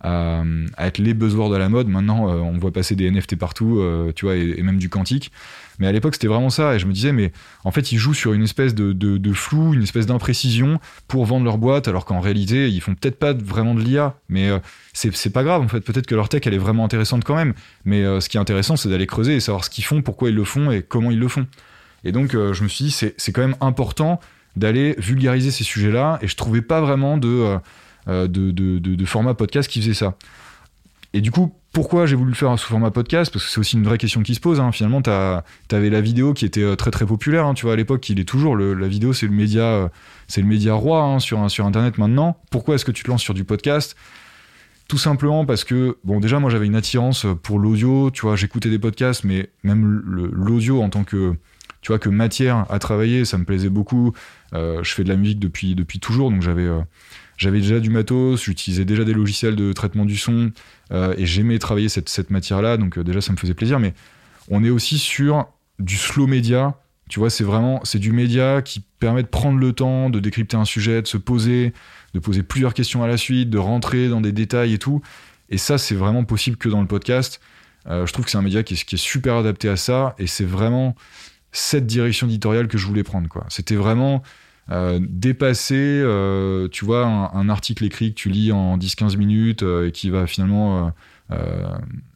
à, 0.00 0.42
être 0.78 0.98
les 0.98 1.14
buzzwords 1.14 1.50
de 1.50 1.56
la 1.56 1.68
mode. 1.68 1.86
Maintenant, 1.86 2.26
on 2.26 2.58
voit 2.58 2.72
passer 2.72 2.96
des 2.96 3.08
NFT 3.08 3.36
partout, 3.36 3.80
tu 4.16 4.24
vois, 4.24 4.34
et, 4.34 4.60
même 4.62 4.78
du 4.78 4.88
quantique. 4.88 5.30
Mais 5.78 5.86
à 5.86 5.92
l'époque, 5.92 6.14
c'était 6.14 6.28
vraiment 6.28 6.50
ça. 6.50 6.74
Et 6.74 6.78
je 6.78 6.86
me 6.86 6.92
disais, 6.92 7.12
mais 7.12 7.32
en 7.64 7.70
fait, 7.70 7.92
ils 7.92 7.98
jouent 7.98 8.14
sur 8.14 8.32
une 8.32 8.42
espèce 8.42 8.74
de, 8.74 8.92
de, 8.92 9.32
flou, 9.32 9.74
une 9.74 9.82
espèce 9.82 10.06
d'imprécision 10.06 10.80
pour 11.08 11.24
vendre 11.24 11.44
leur 11.44 11.58
boîte, 11.58 11.88
alors 11.88 12.04
qu'en 12.04 12.20
réalité, 12.20 12.68
ils 12.68 12.80
font 12.80 12.94
peut-être 12.94 13.18
pas 13.18 13.32
vraiment 13.32 13.74
de 13.74 13.80
l'IA. 13.80 14.14
Mais 14.28 14.48
euh, 14.48 14.58
c'est 14.92 15.32
pas 15.32 15.44
grave, 15.44 15.62
en 15.62 15.68
fait. 15.68 15.80
Peut-être 15.80 16.06
que 16.06 16.14
leur 16.14 16.28
tech, 16.28 16.42
elle 16.46 16.54
est 16.54 16.58
vraiment 16.58 16.84
intéressante 16.84 17.24
quand 17.24 17.36
même. 17.36 17.54
Mais 17.84 18.04
euh, 18.04 18.20
ce 18.20 18.28
qui 18.28 18.36
est 18.36 18.40
intéressant, 18.40 18.76
c'est 18.76 18.88
d'aller 18.88 19.06
creuser 19.06 19.36
et 19.36 19.40
savoir 19.40 19.64
ce 19.64 19.70
qu'ils 19.70 19.84
font, 19.84 20.02
pourquoi 20.02 20.30
ils 20.30 20.34
le 20.34 20.44
font 20.44 20.70
et 20.70 20.82
comment 20.82 21.10
ils 21.10 21.18
le 21.18 21.28
font. 21.28 21.46
Et 22.04 22.12
donc, 22.12 22.34
euh, 22.34 22.52
je 22.52 22.62
me 22.62 22.68
suis 22.68 22.86
dit, 22.86 22.90
c'est 22.90 23.32
quand 23.32 23.42
même 23.42 23.56
important 23.60 24.20
d'aller 24.56 24.94
vulgariser 24.98 25.50
ces 25.50 25.64
sujets-là. 25.64 26.18
Et 26.22 26.28
je 26.28 26.36
trouvais 26.36 26.62
pas 26.62 26.80
vraiment 26.80 27.16
de, 27.16 27.56
de, 28.06 28.26
de, 28.26 28.78
de 28.78 29.04
format 29.04 29.34
podcast 29.34 29.70
qui 29.70 29.80
faisait 29.80 29.94
ça. 29.94 30.16
Et 31.14 31.20
du 31.20 31.30
coup, 31.30 31.54
pourquoi 31.72 32.04
j'ai 32.04 32.16
voulu 32.16 32.30
le 32.30 32.36
faire 32.36 32.56
sous 32.58 32.68
format 32.68 32.90
podcast 32.90 33.32
Parce 33.32 33.44
que 33.44 33.50
c'est 33.50 33.58
aussi 33.58 33.76
une 33.76 33.84
vraie 33.84 33.98
question 33.98 34.22
qui 34.22 34.34
se 34.34 34.40
pose. 34.40 34.60
Hein. 34.60 34.72
Finalement, 34.72 35.00
t'avais 35.00 35.90
la 35.90 36.00
vidéo 36.00 36.34
qui 36.34 36.44
était 36.44 36.62
euh, 36.62 36.76
très 36.76 36.90
très 36.90 37.06
populaire. 37.06 37.46
Hein. 37.46 37.54
Tu 37.54 37.64
vois, 37.64 37.72
à 37.72 37.76
l'époque, 37.76 38.08
il 38.10 38.20
est 38.20 38.28
toujours 38.28 38.56
la 38.56 38.88
vidéo, 38.88 39.12
c'est 39.12 39.26
le 39.26 39.32
média, 39.32 39.62
euh, 39.62 39.88
c'est 40.28 40.42
le 40.42 40.46
média 40.46 40.74
roi 40.74 41.02
hein, 41.02 41.18
sur 41.18 41.40
Internet 41.40 41.96
maintenant. 41.96 42.36
Pourquoi 42.50 42.74
est-ce 42.74 42.84
que 42.84 42.92
tu 42.92 43.04
te 43.04 43.10
lances 43.10 43.22
sur 43.22 43.34
du 43.34 43.44
podcast? 43.44 43.96
Tout 44.86 44.98
simplement 44.98 45.46
parce 45.46 45.64
que 45.64 45.96
bon, 46.04 46.20
déjà, 46.20 46.38
moi, 46.38 46.50
j'avais 46.50 46.66
une 46.66 46.76
attirance 46.76 47.26
pour 47.42 47.58
l'audio. 47.58 48.10
Tu 48.10 48.22
vois, 48.22 48.36
j'écoutais 48.36 48.68
des 48.68 48.78
podcasts, 48.78 49.24
mais 49.24 49.48
même 49.64 50.02
l'audio 50.04 50.82
en 50.82 50.90
tant 50.90 51.04
que 51.04 51.36
vois 51.88 51.98
que 51.98 52.10
matière 52.10 52.66
à 52.70 52.78
travailler, 52.78 53.24
ça 53.24 53.38
me 53.38 53.44
plaisait 53.44 53.70
beaucoup. 53.70 54.12
Euh, 54.52 54.82
je 54.82 54.92
fais 54.92 55.04
de 55.04 55.08
la 55.08 55.16
musique 55.16 55.38
depuis 55.38 55.74
depuis 55.74 56.00
toujours, 56.00 56.30
donc 56.30 56.42
j'avais 56.42 56.68
j'avais 57.42 57.60
déjà 57.60 57.80
du 57.80 57.90
matos, 57.90 58.44
j'utilisais 58.44 58.84
déjà 58.84 59.02
des 59.02 59.12
logiciels 59.12 59.56
de 59.56 59.72
traitement 59.72 60.04
du 60.04 60.16
son 60.16 60.52
euh, 60.92 61.12
et 61.18 61.26
j'aimais 61.26 61.58
travailler 61.58 61.88
cette, 61.88 62.30
matière-là, 62.30 62.76
donc 62.76 62.96
euh, 62.96 63.02
déjà 63.02 63.20
ça 63.20 63.32
me 63.32 63.36
faisait 63.36 63.54
plaisir. 63.54 63.80
Mais 63.80 63.94
on 64.48 64.62
est 64.62 64.70
aussi 64.70 64.96
sur 64.96 65.48
du 65.80 65.96
slow 65.96 66.28
média. 66.28 66.78
Tu 67.08 67.18
vois, 67.18 67.30
c'est 67.30 67.42
vraiment 67.42 67.80
c'est 67.82 67.98
du 67.98 68.12
média 68.12 68.62
qui 68.62 68.80
permet 69.00 69.24
de 69.24 69.28
prendre 69.28 69.58
le 69.58 69.72
temps 69.72 70.08
de 70.08 70.20
décrypter 70.20 70.56
un 70.56 70.64
sujet, 70.64 71.02
de 71.02 71.08
se 71.08 71.16
poser, 71.16 71.72
de 72.14 72.20
poser 72.20 72.44
plusieurs 72.44 72.74
questions 72.74 73.02
à 73.02 73.08
la 73.08 73.16
suite, 73.16 73.50
de 73.50 73.58
rentrer 73.58 74.08
dans 74.08 74.20
des 74.20 74.32
détails 74.32 74.72
et 74.74 74.78
tout. 74.78 75.02
Et 75.48 75.58
ça, 75.58 75.78
c'est 75.78 75.96
vraiment 75.96 76.22
possible 76.22 76.56
que 76.56 76.68
dans 76.68 76.80
le 76.80 76.86
podcast. 76.86 77.40
Euh, 77.88 78.06
je 78.06 78.12
trouve 78.12 78.24
que 78.24 78.30
c'est 78.30 78.38
un 78.38 78.42
média 78.42 78.62
qui 78.62 78.74
est, 78.74 78.84
qui 78.84 78.94
est, 78.94 78.98
super 78.98 79.34
adapté 79.34 79.68
à 79.68 79.76
ça 79.76 80.14
et 80.16 80.28
c'est 80.28 80.44
vraiment 80.44 80.94
cette 81.50 81.86
direction 81.86 82.28
éditoriale 82.28 82.68
que 82.68 82.78
je 82.78 82.86
voulais 82.86 83.02
prendre. 83.02 83.28
C'était 83.48 83.74
vraiment 83.74 84.22
dépasser, 85.00 86.02
tu 86.70 86.84
vois, 86.84 87.06
un, 87.06 87.48
article 87.48 87.84
écrit 87.84 88.10
que 88.10 88.14
tu 88.14 88.30
lis 88.30 88.52
en 88.52 88.78
10-15 88.78 89.16
minutes 89.16 89.62
et 89.62 89.90
qui 89.92 90.08
va 90.08 90.26
finalement 90.26 90.92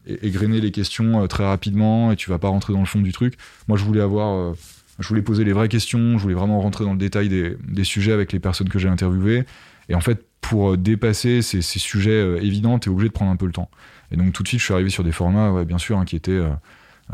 égrener 0.07 0.61
les 0.61 0.71
questions 0.71 1.27
très 1.27 1.45
rapidement 1.45 2.13
et 2.13 2.17
tu 2.17 2.31
vas 2.31 2.39
pas 2.39 2.49
rentrer 2.49 2.73
dans 2.73 2.81
le 2.81 2.87
fond 2.87 3.01
du 3.01 3.13
truc. 3.13 3.35
Moi, 3.69 3.77
je 3.77 3.85
voulais 3.85 4.01
avoir 4.01 4.55
je 4.99 5.09
voulais 5.09 5.23
poser 5.23 5.45
les 5.45 5.53
vraies 5.53 5.69
questions, 5.69 6.17
je 6.17 6.23
voulais 6.23 6.35
vraiment 6.35 6.61
rentrer 6.61 6.85
dans 6.85 6.93
le 6.93 6.99
détail 6.99 7.29
des, 7.29 7.85
sujets 7.85 8.13
avec 8.13 8.33
les 8.33 8.41
personnes 8.41 8.69
que 8.69 8.79
j'ai 8.79 8.89
interviewées. 8.89 9.45
Et 9.89 9.95
en 9.95 10.01
fait, 10.01 10.25
pour 10.41 10.73
euh, 10.73 10.77
dépasser 10.77 11.43
ces, 11.43 11.61
sujets 11.61 12.11
euh, 12.11 12.43
évidents, 12.43 12.79
tu 12.79 12.89
es 12.89 12.93
obligé 12.93 13.09
de 13.09 13.13
prendre 13.13 13.31
un 13.31 13.37
peu 13.37 13.47
le 13.47 13.53
temps. 13.53 13.71
Et 14.11 14.17
donc 14.17 14.33
tout 14.33 14.43
de 14.43 14.49
suite, 14.49 14.61
je 14.61 14.65
suis 14.65 14.75
arrivé 14.75 14.91
sur 14.91 15.05
des 15.05 15.13
formats, 15.13 15.53
ouais, 15.53 15.65
bien 15.65 15.79
sûr, 15.79 15.99
hein, 15.99 16.05
qui 16.05 16.17
étaient, 16.17 16.41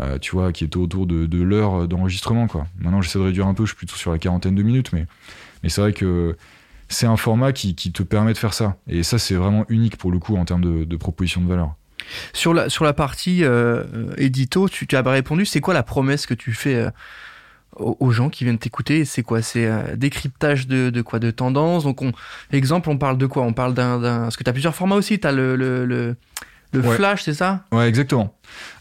euh, 0.00 0.18
tu 0.18 0.32
vois, 0.32 0.52
qui 0.52 0.64
étaient 0.64 0.78
autour 0.78 1.06
de, 1.06 1.42
l'heure 1.42 1.86
d'enregistrement. 1.86 2.46
Quoi. 2.46 2.66
Maintenant, 2.78 3.02
j'essaie 3.02 3.18
de 3.18 3.24
réduire 3.24 3.46
un 3.46 3.54
peu, 3.54 3.64
je 3.64 3.70
suis 3.70 3.76
plutôt 3.76 3.96
sur 3.96 4.10
la 4.10 4.18
quarantaine 4.18 4.54
de 4.54 4.62
minutes, 4.62 4.92
mais, 4.92 5.06
mais 5.62 5.68
c'est 5.68 5.80
vrai 5.80 5.92
que 5.92 6.36
c'est 6.88 7.06
un 7.06 7.16
format 7.16 7.52
qui, 7.52 7.74
te 7.74 8.02
permet 8.02 8.32
de 8.32 8.38
faire 8.38 8.54
ça. 8.54 8.76
Et 8.88 9.02
ça, 9.02 9.18
c'est 9.18 9.34
vraiment 9.34 9.66
unique 9.68 9.96
pour 9.96 10.10
le 10.10 10.18
coup 10.18 10.36
en 10.36 10.44
termes 10.44 10.62
de, 10.62 10.84
de 10.84 10.96
proposition 10.96 11.40
de 11.42 11.48
valeur. 11.48 11.74
Sur 12.32 12.54
la, 12.54 12.68
sur 12.68 12.84
la 12.84 12.92
partie 12.92 13.44
euh, 13.44 13.84
édito, 14.16 14.68
tu, 14.68 14.86
as 14.92 15.02
répondu, 15.02 15.44
c'est 15.44 15.60
quoi 15.60 15.74
la 15.74 15.82
promesse 15.82 16.26
que 16.26 16.34
tu 16.34 16.52
fais 16.52 16.86
aux 17.76 18.10
gens 18.10 18.28
qui 18.28 18.44
viennent 18.44 18.58
t'écouter? 18.58 19.04
C'est 19.04 19.22
quoi? 19.22 19.40
C'est 19.40 19.96
décryptage 19.96 20.66
de, 20.66 20.90
de, 20.90 21.02
quoi? 21.02 21.18
De 21.18 21.30
tendance. 21.30 21.84
Donc, 21.84 22.02
on, 22.02 22.12
exemple, 22.50 22.90
on 22.90 22.98
parle 22.98 23.18
de 23.18 23.26
quoi? 23.26 23.42
On 23.44 23.52
parle 23.52 23.74
d'un. 23.74 24.00
Parce 24.00 24.36
que 24.36 24.44
tu 24.44 24.50
as 24.50 24.52
plusieurs 24.52 24.74
formats 24.74 24.96
aussi. 24.96 25.18
Tu 25.18 25.28
le, 25.30 25.56
le, 25.56 26.16
le 26.72 26.82
flash, 26.82 27.22
c'est 27.22 27.34
ça 27.34 27.64
Ouais, 27.72 27.88
exactement. 27.88 28.34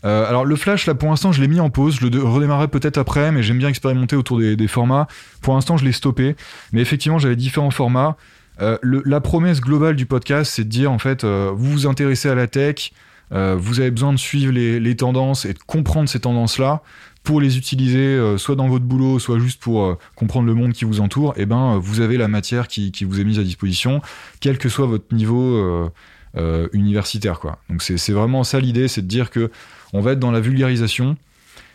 Euh, 0.05 0.27
alors, 0.27 0.45
le 0.45 0.55
flash, 0.55 0.85
là, 0.85 0.95
pour 0.95 1.09
l'instant, 1.09 1.31
je 1.31 1.41
l'ai 1.41 1.47
mis 1.47 1.59
en 1.59 1.69
pause. 1.69 1.97
Je 1.99 2.07
le 2.07 2.23
redémarrerai 2.23 2.67
peut-être 2.67 2.97
après, 2.97 3.31
mais 3.31 3.43
j'aime 3.43 3.57
bien 3.57 3.69
expérimenter 3.69 4.15
autour 4.15 4.39
des, 4.39 4.55
des 4.55 4.67
formats. 4.67 5.07
Pour 5.41 5.53
l'instant, 5.53 5.77
je 5.77 5.85
l'ai 5.85 5.91
stoppé. 5.91 6.35
Mais 6.71 6.81
effectivement, 6.81 7.19
j'avais 7.19 7.35
différents 7.35 7.71
formats. 7.71 8.17
Euh, 8.61 8.77
le, 8.81 9.01
la 9.05 9.21
promesse 9.21 9.61
globale 9.61 9.95
du 9.95 10.05
podcast, 10.05 10.51
c'est 10.53 10.63
de 10.63 10.69
dire, 10.69 10.91
en 10.91 10.99
fait, 10.99 11.23
euh, 11.23 11.51
vous 11.53 11.71
vous 11.71 11.87
intéressez 11.87 12.29
à 12.29 12.35
la 12.35 12.47
tech. 12.47 12.91
Vous 13.33 13.79
avez 13.79 13.91
besoin 13.91 14.11
de 14.11 14.17
suivre 14.17 14.51
les, 14.51 14.77
les, 14.81 14.97
tendances 14.97 15.45
et 15.45 15.53
de 15.53 15.59
comprendre 15.59 16.09
ces 16.09 16.19
tendances-là 16.19 16.81
pour 17.23 17.39
les 17.39 17.57
utiliser 17.57 17.99
euh, 17.99 18.37
soit 18.37 18.55
dans 18.55 18.67
votre 18.67 18.85
boulot, 18.85 19.19
soit 19.19 19.39
juste 19.39 19.61
pour 19.61 19.83
euh, 19.83 19.97
comprendre 20.15 20.47
le 20.47 20.53
monde 20.55 20.73
qui 20.73 20.85
vous 20.85 21.01
entoure, 21.01 21.33
et 21.37 21.41
eh 21.41 21.45
ben, 21.45 21.77
vous 21.77 22.01
avez 22.01 22.17
la 22.17 22.27
matière 22.27 22.67
qui, 22.67 22.91
qui, 22.91 23.05
vous 23.05 23.19
est 23.19 23.23
mise 23.23 23.39
à 23.39 23.43
disposition, 23.43 24.01
quel 24.39 24.57
que 24.57 24.69
soit 24.69 24.87
votre 24.87 25.13
niveau 25.13 25.89
euh, 26.37 26.67
universitaire. 26.73 27.39
Quoi. 27.39 27.59
Donc 27.69 27.81
c'est 27.81 28.11
vraiment 28.11 28.43
ça 28.43 28.59
l'idée, 28.59 28.87
c'est 28.87 29.01
de 29.01 29.07
dire 29.07 29.29
que 29.29 29.51
on 29.93 30.01
va 30.01 30.13
être 30.13 30.19
dans 30.19 30.31
la 30.31 30.39
vulgarisation, 30.39 31.17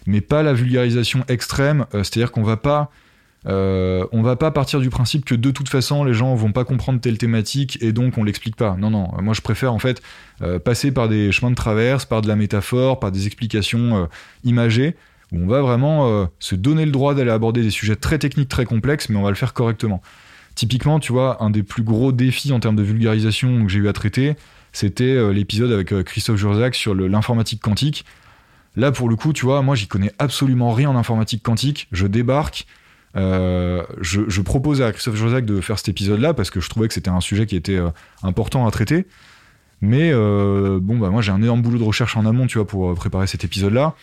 mais 0.07 0.21
pas 0.21 0.43
la 0.43 0.53
vulgarisation 0.53 1.25
extrême, 1.29 1.87
c'est-à-dire 1.93 2.33
qu'on 2.33 2.43
va 2.43 2.57
pas 2.57 2.91
euh, 3.47 4.05
on 4.11 4.23
va 4.23 4.35
pas 4.35 4.51
partir 4.51 4.81
du 4.81 4.91
principe 4.91 5.25
que 5.25 5.35
de 5.35 5.51
toute 5.53 5.69
façon 5.69 6.03
les 6.03 6.15
gens 6.15 6.35
vont 6.35 6.51
pas 6.51 6.65
comprendre 6.65 7.01
telle 7.01 7.17
thématique 7.17 7.79
et 7.81 7.93
donc 7.93 8.19
on 8.19 8.25
l'explique 8.25 8.57
pas. 8.57 8.77
Non, 8.77 8.91
non. 8.91 9.09
Moi 9.23 9.35
je 9.35 9.41
préfère 9.41 9.73
en 9.73 9.79
fait 9.79 10.03
euh, 10.43 10.59
passer 10.59 10.91
par 10.91 11.09
des 11.09 11.31
chemins 11.31 11.51
de 11.51 11.57
traverse, 11.57 12.05
par 12.05 12.23
de 12.23 12.29
la 12.29 12.35
métaphore, 12.37 12.99
par 12.99 13.13
des 13.13 13.27
explications 13.27 14.09
imagées 14.43 14.97
où 15.33 15.39
on 15.39 15.47
va 15.47 15.61
vraiment 15.61 16.09
euh, 16.09 16.27
se 16.39 16.55
donner 16.55 16.85
le 16.85 16.93
droit 16.93 17.15
d'aller 17.15 17.31
aborder 17.31 17.63
des 17.63 17.71
sujets 17.71 17.97
très 17.97 18.19
techniques, 18.19 18.49
très 18.49 18.65
complexes, 18.65 19.09
mais 19.09 19.17
on 19.17 19.23
va 19.23 19.31
le 19.31 19.37
faire 19.37 19.55
correctement. 19.55 20.03
Typiquement, 20.57 20.99
tu 20.99 21.13
vois, 21.13 21.43
un 21.43 21.51
des 21.51 21.63
plus 21.63 21.83
gros 21.83 22.13
défis 22.13 22.51
en 22.51 22.61
termes 22.61 22.77
de 22.77 22.83
vulgarisation 22.83 23.65
que 23.65 23.71
j'ai 23.71 23.79
eu 23.79 23.89
à 23.89 23.93
traiter, 23.93 24.37
c'était 24.73 25.05
euh, 25.05 25.31
l'épisode 25.31 25.71
avec 25.71 25.93
euh, 25.93 26.03
Christophe 26.03 26.39
Jurzac 26.39 26.75
sur 26.75 26.95
l'informatique 26.95 27.61
quantique. 27.61 28.07
Là, 28.75 28.91
pour 28.91 29.09
le 29.09 29.17
coup, 29.17 29.35
tu 29.35 29.45
vois, 29.45 29.61
moi, 29.61 29.75
j'y 29.75 29.87
connais 29.87 30.13
absolument 30.19 30.73
rien 30.73 30.91
en 30.91 30.97
informatique 30.97 31.43
quantique. 31.43 31.89
Je 31.93 32.07
débarque, 32.07 32.67
je, 33.15 33.81
je, 34.03 34.41
propose 34.43 34.83
à 34.83 34.93
Christophe 34.93 35.17
Jurzac 35.17 35.47
de 35.47 35.61
faire 35.63 35.79
cet 35.79 35.89
épisode-là 35.89 36.35
parce 36.35 36.51
que 36.51 36.61
je 36.61 36.69
trouvais 36.69 36.89
que 36.89 36.93
c'était 36.93 37.09
un 37.09 37.23
sujet 37.23 37.47
qui 37.47 37.57
était 37.57 37.79
important 38.23 38.67
à 38.67 38.71
traiter. 38.71 39.07
Mais 39.81 40.13
bon, 40.13 40.99
bah 40.99 41.09
moi, 41.09 41.23
j'ai 41.23 41.33
un 41.33 41.41
énorme 41.41 41.63
boulot 41.63 41.79
de 41.79 41.85
recherche 41.85 42.19
en 42.19 42.27
amont, 42.27 42.47
tu 42.47 42.59
vois, 42.59 42.67
pour 42.67 42.95
préparer 42.95 43.27
cet 43.27 43.45
épisode-là. 43.45 43.95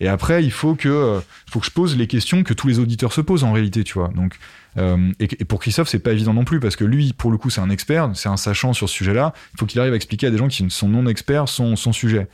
Et 0.00 0.08
après, 0.08 0.44
il 0.44 0.50
faut 0.50 0.74
que, 0.74 0.88
euh, 0.88 1.20
faut 1.50 1.60
que 1.60 1.66
je 1.66 1.70
pose 1.70 1.96
les 1.96 2.06
questions 2.06 2.42
que 2.42 2.52
tous 2.52 2.68
les 2.68 2.78
auditeurs 2.78 3.12
se 3.12 3.20
posent 3.20 3.44
en 3.44 3.52
réalité, 3.52 3.84
tu 3.84 3.94
vois. 3.94 4.08
Donc, 4.08 4.36
euh, 4.76 5.12
et, 5.20 5.44
pour 5.44 5.60
Christophe, 5.60 5.88
c'est 5.88 5.98
pas 5.98 6.12
évident 6.12 6.34
non 6.34 6.44
plus 6.44 6.60
parce 6.60 6.76
que 6.76 6.84
lui, 6.84 7.12
pour 7.12 7.30
le 7.30 7.38
coup, 7.38 7.50
c'est 7.50 7.60
un 7.60 7.70
expert, 7.70 8.10
c'est 8.14 8.28
un 8.28 8.36
sachant 8.36 8.72
sur 8.72 8.88
ce 8.88 8.94
sujet-là. 8.94 9.32
Il 9.54 9.58
faut 9.58 9.66
qu'il 9.66 9.80
arrive 9.80 9.92
à 9.92 9.96
expliquer 9.96 10.26
à 10.26 10.30
des 10.30 10.38
gens 10.38 10.48
qui 10.48 10.68
sont 10.70 10.88
non 10.88 11.06
experts 11.06 11.48
son, 11.48 11.76
sujet. 11.76 12.28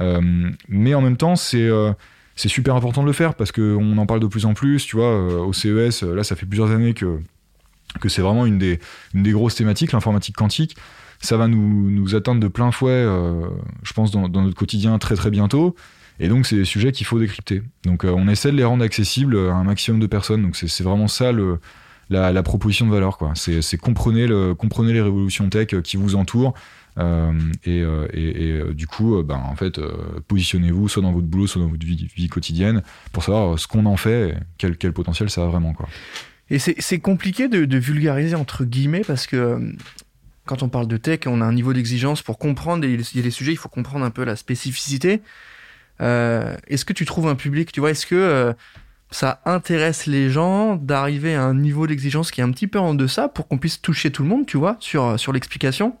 Euh, 0.00 0.50
mais 0.68 0.94
en 0.94 1.00
même 1.00 1.16
temps, 1.16 1.36
c'est 1.36 1.68
c'est 2.34 2.48
super 2.48 2.74
important 2.74 3.02
de 3.02 3.06
le 3.06 3.12
faire 3.12 3.34
parce 3.34 3.52
qu'on 3.52 3.98
en 3.98 4.06
parle 4.06 4.20
de 4.20 4.26
plus 4.26 4.46
en 4.46 4.54
plus, 4.54 4.86
tu 4.86 4.96
vois. 4.96 5.44
au 5.44 5.52
CES, 5.52 6.02
là, 6.02 6.24
ça 6.24 6.34
fait 6.34 6.46
plusieurs 6.46 6.70
années 6.70 6.94
que 6.94 7.18
c'est 8.08 8.22
vraiment 8.22 8.46
une 8.46 8.58
des, 8.58 8.78
grosses 9.14 9.54
thématiques, 9.54 9.92
l'informatique 9.92 10.36
quantique. 10.36 10.76
Ça 11.20 11.36
va 11.36 11.46
nous, 11.46 12.14
atteindre 12.14 12.40
de 12.40 12.48
plein 12.48 12.72
fouet, 12.72 13.04
je 13.82 13.92
pense, 13.92 14.10
dans, 14.10 14.28
notre 14.28 14.56
quotidien 14.56 14.98
très 14.98 15.14
très 15.14 15.30
bientôt. 15.30 15.76
Et 16.20 16.28
donc, 16.28 16.46
c'est 16.46 16.56
des 16.56 16.64
sujets 16.64 16.92
qu'il 16.92 17.06
faut 17.06 17.18
décrypter. 17.18 17.62
Donc, 17.84 18.04
euh, 18.04 18.10
on 18.10 18.28
essaie 18.28 18.52
de 18.52 18.56
les 18.56 18.64
rendre 18.64 18.84
accessibles 18.84 19.36
à 19.36 19.54
un 19.54 19.64
maximum 19.64 20.00
de 20.00 20.06
personnes. 20.06 20.42
Donc, 20.42 20.56
c'est 20.56 20.84
vraiment 20.84 21.08
ça 21.08 21.32
le, 21.32 21.58
la, 22.12 22.42
proposition 22.42 22.86
de 22.86 22.92
valeur. 22.92 23.18
C'est 23.34 23.78
comprenez, 23.78 24.26
le, 24.26 24.54
comprenez 24.54 24.92
les 24.92 25.02
révolutions 25.02 25.48
tech 25.48 25.68
qui 25.82 25.96
vous 25.96 26.14
entourent. 26.14 26.54
Euh, 26.98 27.32
et, 27.64 27.80
euh, 27.80 28.06
et, 28.12 28.48
et, 28.48 28.74
du 28.74 28.86
coup, 28.86 29.22
ben, 29.22 29.36
en 29.36 29.56
fait, 29.56 29.80
positionnez-vous 30.28 30.88
soit 30.88 31.02
dans 31.02 31.12
votre 31.12 31.26
boulot, 31.26 31.46
soit 31.46 31.60
dans 31.62 31.68
votre 31.68 31.84
vie, 31.86 32.28
quotidienne 32.28 32.82
pour 33.12 33.24
savoir 33.24 33.58
ce 33.58 33.66
qu'on 33.66 33.86
en 33.86 33.96
fait 33.96 34.36
quel, 34.58 34.76
quel 34.76 34.92
potentiel 34.92 35.30
ça 35.30 35.44
a 35.44 35.46
vraiment. 35.46 35.72
Quoi. 35.72 35.88
Et 36.50 36.58
c'est 36.58 36.98
compliqué 36.98 37.48
de, 37.48 37.78
vulgariser 37.78 38.34
entre 38.34 38.64
guillemets 38.64 39.02
parce 39.06 39.26
que 39.26 39.74
quand 40.44 40.62
on 40.62 40.68
parle 40.68 40.86
de 40.86 40.98
tech, 40.98 41.20
on 41.26 41.40
a 41.40 41.44
un 41.46 41.52
niveau 41.52 41.72
d'exigence 41.72 42.20
pour 42.20 42.38
comprendre. 42.38 42.86
A 42.86 43.20
des 43.22 43.30
sujets, 43.30 43.52
il 43.52 43.56
faut 43.56 43.70
comprendre 43.70 44.04
un 44.04 44.10
peu 44.10 44.24
la 44.24 44.36
spécificité. 44.36 45.22
Euh, 46.02 46.54
est-ce 46.66 46.84
que 46.84 46.92
tu 46.92 47.04
trouves 47.04 47.28
un 47.28 47.36
public, 47.36 47.72
tu 47.72 47.80
vois, 47.80 47.90
est-ce 47.90 48.06
que 48.06 48.14
euh, 48.14 48.52
ça 49.12 49.40
intéresse 49.44 50.06
les 50.06 50.30
gens 50.30 50.76
d'arriver 50.76 51.34
à 51.34 51.44
un 51.44 51.54
niveau 51.54 51.86
d'exigence 51.86 52.30
qui 52.30 52.40
est 52.40 52.44
un 52.44 52.50
petit 52.50 52.66
peu 52.66 52.80
en 52.80 52.94
deçà 52.94 53.28
pour 53.28 53.46
qu'on 53.46 53.58
puisse 53.58 53.80
toucher 53.80 54.10
tout 54.10 54.24
le 54.24 54.28
monde, 54.28 54.46
tu 54.46 54.56
vois, 54.56 54.76
sur, 54.80 55.18
sur 55.20 55.32
l'explication. 55.32 55.96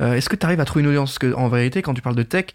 Euh, 0.00 0.14
Est-ce 0.14 0.28
que 0.28 0.36
tu 0.36 0.46
arrives 0.46 0.60
à 0.60 0.64
trouver 0.64 0.82
une 0.82 0.88
audience? 0.88 1.18
Parce 1.18 1.32
qu'en 1.32 1.48
vérité, 1.48 1.82
quand 1.82 1.94
tu 1.94 2.02
parles 2.02 2.16
de 2.16 2.22
tech, 2.22 2.46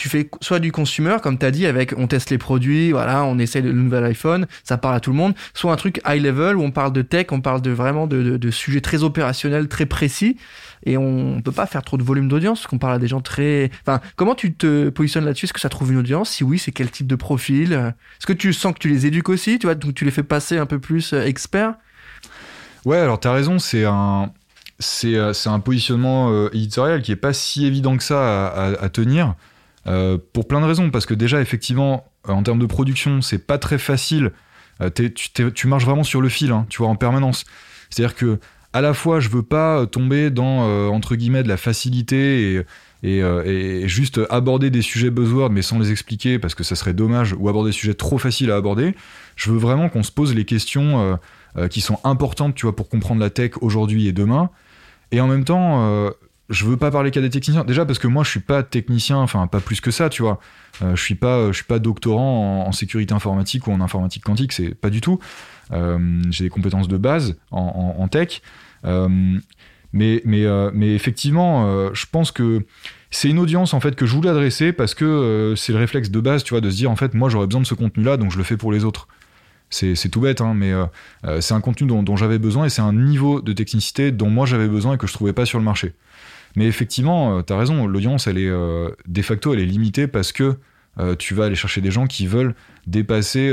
tu 0.00 0.08
fais 0.08 0.30
soit 0.40 0.60
du 0.60 0.72
consumer, 0.72 1.18
comme 1.22 1.36
tu 1.36 1.44
as 1.44 1.50
dit, 1.50 1.66
avec 1.66 1.92
on 1.94 2.06
teste 2.06 2.30
les 2.30 2.38
produits, 2.38 2.90
voilà, 2.90 3.22
on 3.24 3.38
essaie 3.38 3.60
le 3.60 3.72
nouvel 3.72 4.02
iPhone, 4.04 4.46
ça 4.64 4.78
parle 4.78 4.94
à 4.94 5.00
tout 5.00 5.10
le 5.10 5.16
monde, 5.18 5.34
soit 5.52 5.70
un 5.70 5.76
truc 5.76 6.00
high 6.08 6.22
level 6.22 6.56
où 6.56 6.62
on 6.62 6.70
parle 6.70 6.94
de 6.94 7.02
tech, 7.02 7.26
on 7.32 7.42
parle 7.42 7.60
de 7.60 7.70
vraiment 7.70 8.06
de, 8.06 8.38
de, 8.38 8.50
sujets 8.50 8.80
très 8.80 9.02
opérationnels, 9.02 9.68
très 9.68 9.84
précis, 9.84 10.38
et 10.84 10.96
on 10.96 11.42
peut 11.42 11.52
pas 11.52 11.66
faire 11.66 11.82
trop 11.82 11.96
de 11.96 12.02
volume 12.02 12.28
d'audience, 12.28 12.60
parce 12.60 12.66
qu'on 12.68 12.78
parle 12.78 12.94
à 12.94 12.98
des 12.98 13.08
gens 13.08 13.20
très... 13.20 13.70
Enfin, 13.82 14.00
comment 14.16 14.34
tu 14.34 14.54
te 14.54 14.88
positionnes 14.88 15.24
là-dessus? 15.24 15.44
Est-ce 15.44 15.52
que 15.52 15.60
ça 15.60 15.68
trouve 15.68 15.92
une 15.92 15.98
audience? 15.98 16.30
Si 16.30 16.44
oui, 16.44 16.58
c'est 16.58 16.72
quel 16.72 16.90
type 16.90 17.06
de 17.06 17.16
profil? 17.16 17.72
Est-ce 17.72 18.26
que 18.26 18.32
tu 18.32 18.52
sens 18.52 18.72
que 18.72 18.78
tu 18.78 18.88
les 18.88 19.06
éduques 19.06 19.28
aussi, 19.28 19.58
tu 19.58 19.66
vois, 19.66 19.74
donc 19.74 19.94
tu 19.94 20.04
les 20.04 20.10
fais 20.10 20.22
passer 20.22 20.56
un 20.56 20.66
peu 20.66 20.78
plus 20.78 21.12
euh, 21.12 21.24
experts? 21.24 21.74
Ouais, 22.86 22.96
alors 22.96 23.20
tu 23.20 23.28
as 23.28 23.32
raison, 23.32 23.58
c'est 23.58 23.84
un... 23.84 24.32
C'est, 24.78 25.14
euh, 25.14 25.32
un 25.44 25.60
positionnement 25.60 26.30
euh, 26.30 26.48
éditorial 26.54 27.02
qui 27.02 27.12
est 27.12 27.16
pas 27.16 27.34
si 27.34 27.66
évident 27.66 27.98
que 27.98 28.02
ça 28.02 28.46
à, 28.48 28.88
tenir. 28.88 29.34
Pour 30.32 30.48
plein 30.48 30.60
de 30.60 30.66
raisons, 30.66 30.90
parce 30.90 31.04
que 31.04 31.12
déjà, 31.12 31.42
effectivement, 31.42 32.10
en 32.26 32.42
termes 32.42 32.60
de 32.60 32.66
production, 32.66 33.20
c'est 33.20 33.46
pas 33.46 33.58
très 33.58 33.76
facile. 33.76 34.30
Tu, 34.94 35.66
marches 35.66 35.84
vraiment 35.84 36.04
sur 36.04 36.22
le 36.22 36.30
fil, 36.30 36.52
hein, 36.52 36.64
tu 36.70 36.78
vois, 36.78 36.88
en 36.88 36.96
permanence. 36.96 37.44
C'est-à-dire 37.90 38.14
que, 38.14 38.38
à 38.72 38.80
la 38.80 38.94
fois, 38.94 39.20
je 39.20 39.28
veux 39.28 39.42
pas 39.42 39.86
tomber 39.86 40.30
dans, 40.30 40.90
entre 40.90 41.16
guillemets, 41.16 41.42
de 41.42 41.48
la 41.48 41.56
facilité 41.56 42.64
et, 43.02 43.18
et, 43.18 43.88
juste 43.88 44.20
aborder 44.30 44.70
des 44.70 44.82
sujets 44.82 45.10
buzzwords, 45.10 45.50
mais 45.50 45.62
sans 45.62 45.78
les 45.78 45.90
expliquer, 45.90 46.38
parce 46.38 46.54
que 46.54 46.62
ça 46.62 46.76
serait 46.76 46.94
dommage, 46.94 47.34
ou 47.38 47.48
aborder 47.48 47.70
des 47.70 47.76
sujets 47.76 47.94
trop 47.94 48.18
faciles 48.18 48.50
à 48.50 48.56
aborder. 48.56 48.94
Je 49.36 49.50
veux 49.50 49.58
vraiment 49.58 49.88
qu'on 49.88 50.02
se 50.02 50.12
pose 50.12 50.34
les 50.34 50.44
questions 50.44 51.18
qui 51.70 51.80
sont 51.80 51.98
importantes, 52.04 52.54
tu 52.54 52.66
vois, 52.66 52.76
pour 52.76 52.88
comprendre 52.88 53.20
la 53.20 53.30
tech 53.30 53.52
aujourd'hui 53.60 54.06
et 54.06 54.12
demain. 54.12 54.50
Et 55.12 55.20
en 55.20 55.26
même 55.26 55.44
temps, 55.44 56.12
je 56.50 56.64
veux 56.66 56.76
pas 56.76 56.90
parler 56.90 57.12
qu'à 57.12 57.20
des 57.20 57.30
techniciens. 57.30 57.64
Déjà 57.64 57.86
parce 57.86 57.98
que 57.98 58.08
moi 58.08 58.24
je 58.24 58.30
suis 58.30 58.40
pas 58.40 58.62
technicien, 58.62 59.16
enfin 59.16 59.46
pas 59.46 59.60
plus 59.60 59.80
que 59.80 59.92
ça, 59.92 60.10
tu 60.10 60.22
vois. 60.22 60.40
Euh, 60.82 60.96
je 60.96 61.02
suis 61.02 61.14
pas, 61.14 61.48
je 61.48 61.52
suis 61.52 61.64
pas 61.64 61.78
doctorant 61.78 62.66
en, 62.66 62.72
sécurité 62.72 63.14
informatique 63.14 63.66
ou 63.68 63.72
en 63.72 63.80
informatique 63.80 64.24
quantique, 64.24 64.52
c'est 64.52 64.74
pas 64.74 64.90
du 64.90 65.00
tout. 65.00 65.20
Euh, 65.72 66.20
j'ai 66.30 66.44
des 66.44 66.50
compétences 66.50 66.88
de 66.88 66.96
base 66.96 67.36
en, 67.52 68.08
tech, 68.08 68.42
euh, 68.84 69.08
mais 69.92 70.22
mais 70.24 70.44
mais 70.74 70.94
effectivement, 70.94 71.94
je 71.94 72.06
pense 72.10 72.32
que 72.32 72.66
c'est 73.12 73.28
une 73.28 73.38
audience 73.38 73.72
en 73.72 73.80
fait 73.80 73.94
que 73.94 74.04
je 74.06 74.14
voulais 74.14 74.30
adresser 74.30 74.72
parce 74.72 74.94
que 74.94 75.54
c'est 75.56 75.72
le 75.72 75.78
réflexe 75.78 76.10
de 76.10 76.20
base, 76.20 76.42
tu 76.42 76.54
vois, 76.54 76.60
de 76.60 76.70
se 76.70 76.76
dire 76.76 76.90
en 76.90 76.96
fait 76.96 77.14
moi 77.14 77.28
j'aurais 77.28 77.46
besoin 77.46 77.62
de 77.62 77.66
ce 77.66 77.74
contenu-là, 77.74 78.16
donc 78.16 78.32
je 78.32 78.38
le 78.38 78.44
fais 78.44 78.56
pour 78.56 78.72
les 78.72 78.84
autres. 78.84 79.06
C'est 79.72 80.08
tout 80.10 80.20
bête, 80.20 80.40
hein, 80.40 80.54
mais 80.54 80.72
c'est 81.40 81.54
un 81.54 81.60
contenu 81.60 81.86
dont, 81.86 82.02
dont 82.02 82.16
j'avais 82.16 82.40
besoin 82.40 82.64
et 82.64 82.70
c'est 82.70 82.82
un 82.82 82.92
niveau 82.92 83.40
de 83.40 83.52
technicité 83.52 84.10
dont 84.10 84.28
moi 84.28 84.44
j'avais 84.46 84.66
besoin 84.66 84.94
et 84.94 84.98
que 84.98 85.06
je 85.06 85.12
trouvais 85.12 85.32
pas 85.32 85.46
sur 85.46 85.60
le 85.60 85.64
marché. 85.64 85.92
Mais 86.56 86.66
effectivement, 86.66 87.38
euh, 87.38 87.42
tu 87.42 87.52
as 87.52 87.58
raison, 87.58 87.86
l'audience, 87.86 88.26
elle 88.26 88.38
est 88.38 88.48
euh, 88.48 88.90
de 89.06 89.22
facto, 89.22 89.54
elle 89.54 89.60
est 89.60 89.66
limitée 89.66 90.06
parce 90.06 90.32
que 90.32 90.56
euh, 90.98 91.14
tu 91.16 91.34
vas 91.34 91.44
aller 91.44 91.54
chercher 91.54 91.80
des 91.80 91.90
gens 91.90 92.06
qui 92.06 92.26
veulent 92.26 92.54
dépasser 92.86 93.52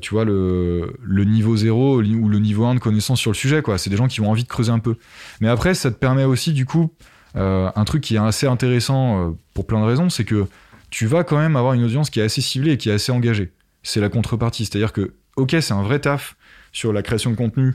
tu 0.00 0.10
vois, 0.14 0.24
le, 0.24 0.98
niveau 1.06 1.56
0 1.56 1.98
ou 1.98 2.28
le 2.28 2.38
niveau 2.38 2.64
1 2.64 2.74
de 2.74 2.80
connaissance 2.80 3.20
sur 3.20 3.30
le 3.30 3.36
sujet. 3.36 3.62
C'est 3.76 3.90
des 3.90 3.96
gens 3.96 4.08
qui 4.08 4.20
ont 4.20 4.30
envie 4.30 4.42
de 4.42 4.48
creuser 4.48 4.72
un 4.72 4.80
peu. 4.80 4.96
Mais 5.40 5.48
après, 5.48 5.74
ça 5.74 5.92
te 5.92 5.96
permet 5.96 6.24
aussi, 6.24 6.52
du 6.52 6.66
coup, 6.66 6.92
un 7.36 7.84
truc 7.84 8.02
qui 8.02 8.16
est 8.16 8.18
assez 8.18 8.48
intéressant 8.48 9.36
pour 9.54 9.66
plein 9.66 9.80
de 9.80 9.84
raisons, 9.84 10.10
c'est 10.10 10.24
que 10.24 10.46
tu 10.90 11.06
vas 11.06 11.22
quand 11.22 11.38
même 11.38 11.54
avoir 11.54 11.74
une 11.74 11.84
audience 11.84 12.10
qui 12.10 12.18
est 12.18 12.24
assez 12.24 12.40
ciblée 12.40 12.72
et 12.72 12.76
qui 12.78 12.90
est 12.90 12.94
assez 12.94 13.12
engagée. 13.12 13.52
C'est 13.84 14.00
la 14.00 14.08
contrepartie. 14.08 14.64
C'est-à-dire 14.64 14.92
que, 14.92 15.14
ok, 15.36 15.54
c'est 15.60 15.72
un 15.72 15.82
vrai 15.82 16.00
taf 16.00 16.36
sur 16.72 16.92
la 16.92 17.02
création 17.02 17.30
de 17.30 17.36
contenu 17.36 17.74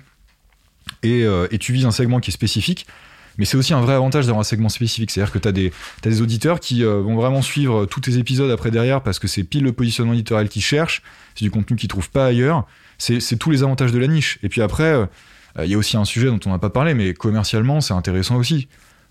et, 1.01 1.21
et 1.21 1.57
tu 1.59 1.71
vises 1.71 1.85
un 1.85 1.91
segment 1.91 2.19
qui 2.19 2.29
est 2.29 2.33
spécifique, 2.33 2.87
mais 3.37 3.45
c'est 3.45 3.57
aussi 3.57 3.73
un 3.73 3.81
vrai 3.81 3.93
avantage 3.93 4.25
d'avoir 4.25 4.41
un 4.41 4.43
segment 4.43 4.69
spécifique. 4.69 5.11
C'est-à-dire 5.11 5.31
que 5.31 5.39
tu 5.39 5.47
as 5.47 5.51
des, 5.51 5.71
t'as 6.01 6.09
des 6.09 6.21
auditeurs 6.21 6.59
qui 6.59 6.83
euh, 6.83 7.01
vont 7.01 7.15
vraiment 7.15 7.41
suivre 7.41 7.85
tous 7.85 8.01
tes 8.01 8.17
épisodes 8.17 8.51
après 8.51 8.71
derrière 8.71 9.01
parce 9.01 9.19
que 9.19 9.27
c'est 9.27 9.43
pile 9.43 9.63
le 9.63 9.73
positionnement 9.73 10.13
éditorial 10.13 10.49
qu'ils 10.49 10.61
cherchent, 10.61 11.01
c'est 11.35 11.45
du 11.45 11.51
contenu 11.51 11.75
qu'ils 11.75 11.89
trouvent 11.89 12.09
pas 12.09 12.25
ailleurs. 12.27 12.65
C'est, 12.97 13.37
tous 13.37 13.51
les 13.51 13.63
avantages 13.63 13.91
de 13.91 13.99
la 13.99 14.07
niche. 14.07 14.39
Et 14.41 14.49
puis 14.49 14.61
après, 14.61 14.83
euh, 14.83 15.05
il 15.63 15.69
y 15.69 15.73
a 15.73 15.77
aussi 15.77 15.97
un 15.97 16.05
sujet 16.05 16.27
dont 16.27 16.39
on 16.45 16.49
n'a 16.49 16.59
pas 16.59 16.69
parlé, 16.69 16.93
mais 16.93 17.13
commercialement, 17.13 17.81
c'est 17.81 17.93
intéressant 17.93 18.37
aussi. 18.37 18.67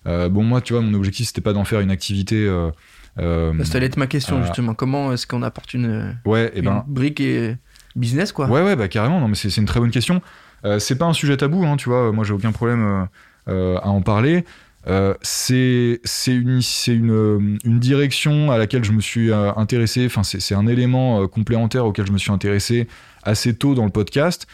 Euh, 0.07 0.28
bon, 0.28 0.43
moi, 0.43 0.61
tu 0.61 0.73
vois, 0.73 0.83
mon 0.83 0.95
objectif, 0.95 1.26
c'était 1.26 1.40
pas 1.40 1.52
d'en 1.52 1.64
faire 1.64 1.81
une 1.81 1.90
activité. 1.90 2.47
Euh, 2.47 2.71
euh, 3.19 3.52
Ça 3.64 3.76
allait 3.76 3.87
être 3.87 3.97
ma 3.97 4.07
question, 4.07 4.38
euh, 4.38 4.43
justement. 4.45 4.75
Comment 4.75 5.12
est-ce 5.12 5.26
qu'on 5.26 5.43
apporte 5.43 5.75
une, 5.75 6.16
ouais, 6.25 6.50
et 6.54 6.59
une 6.59 6.64
ben, 6.66 6.85
brique 6.87 7.21
et 7.21 7.57
business, 7.97 8.33
quoi? 8.33 8.47
Ouais, 8.47 8.62
ouais, 8.62 8.76
bah 8.76 8.88
carrément. 8.88 9.21
Non, 9.21 9.28
mais 9.28 9.35
c'est 9.35 9.54
une 9.57 9.66
très 9.66 9.81
bonne 9.81 9.90
question. 9.90 10.21
Euh, 10.64 10.78
c'est 10.78 10.97
pas 10.97 11.07
un 11.07 11.12
sujet 11.12 11.37
tabou, 11.37 11.64
hein, 11.64 11.76
tu 11.76 11.88
vois. 11.88 12.12
Moi, 12.12 12.25
j'ai 12.25 12.33
aucun 12.33 12.52
problème 12.52 12.83
euh, 12.83 13.04
euh, 13.04 13.09
à 13.46 13.88
en 13.88 14.02
parler. 14.02 14.44
Euh, 14.86 15.14
c'est 15.22 16.00
euh, 16.28 17.56
une 17.64 17.78
direction 17.78 18.50
à 18.50 18.58
laquelle 18.58 18.84
je 18.84 18.92
me 18.92 19.00
suis 19.00 19.30
euh, 19.30 19.52
intéressé. 19.56 20.04
Enfin, 20.06 20.22
c'est 20.22 20.54
un 20.54 20.66
élément 20.66 21.22
euh, 21.22 21.26
complémentaire 21.26 21.86
auquel 21.86 22.06
je 22.06 22.12
me 22.12 22.18
suis 22.18 22.32
intéressé 22.32 22.86
assez 23.22 23.54
tôt 23.54 23.74
dans 23.74 23.84
le 23.84 23.90
podcast. 23.90 24.46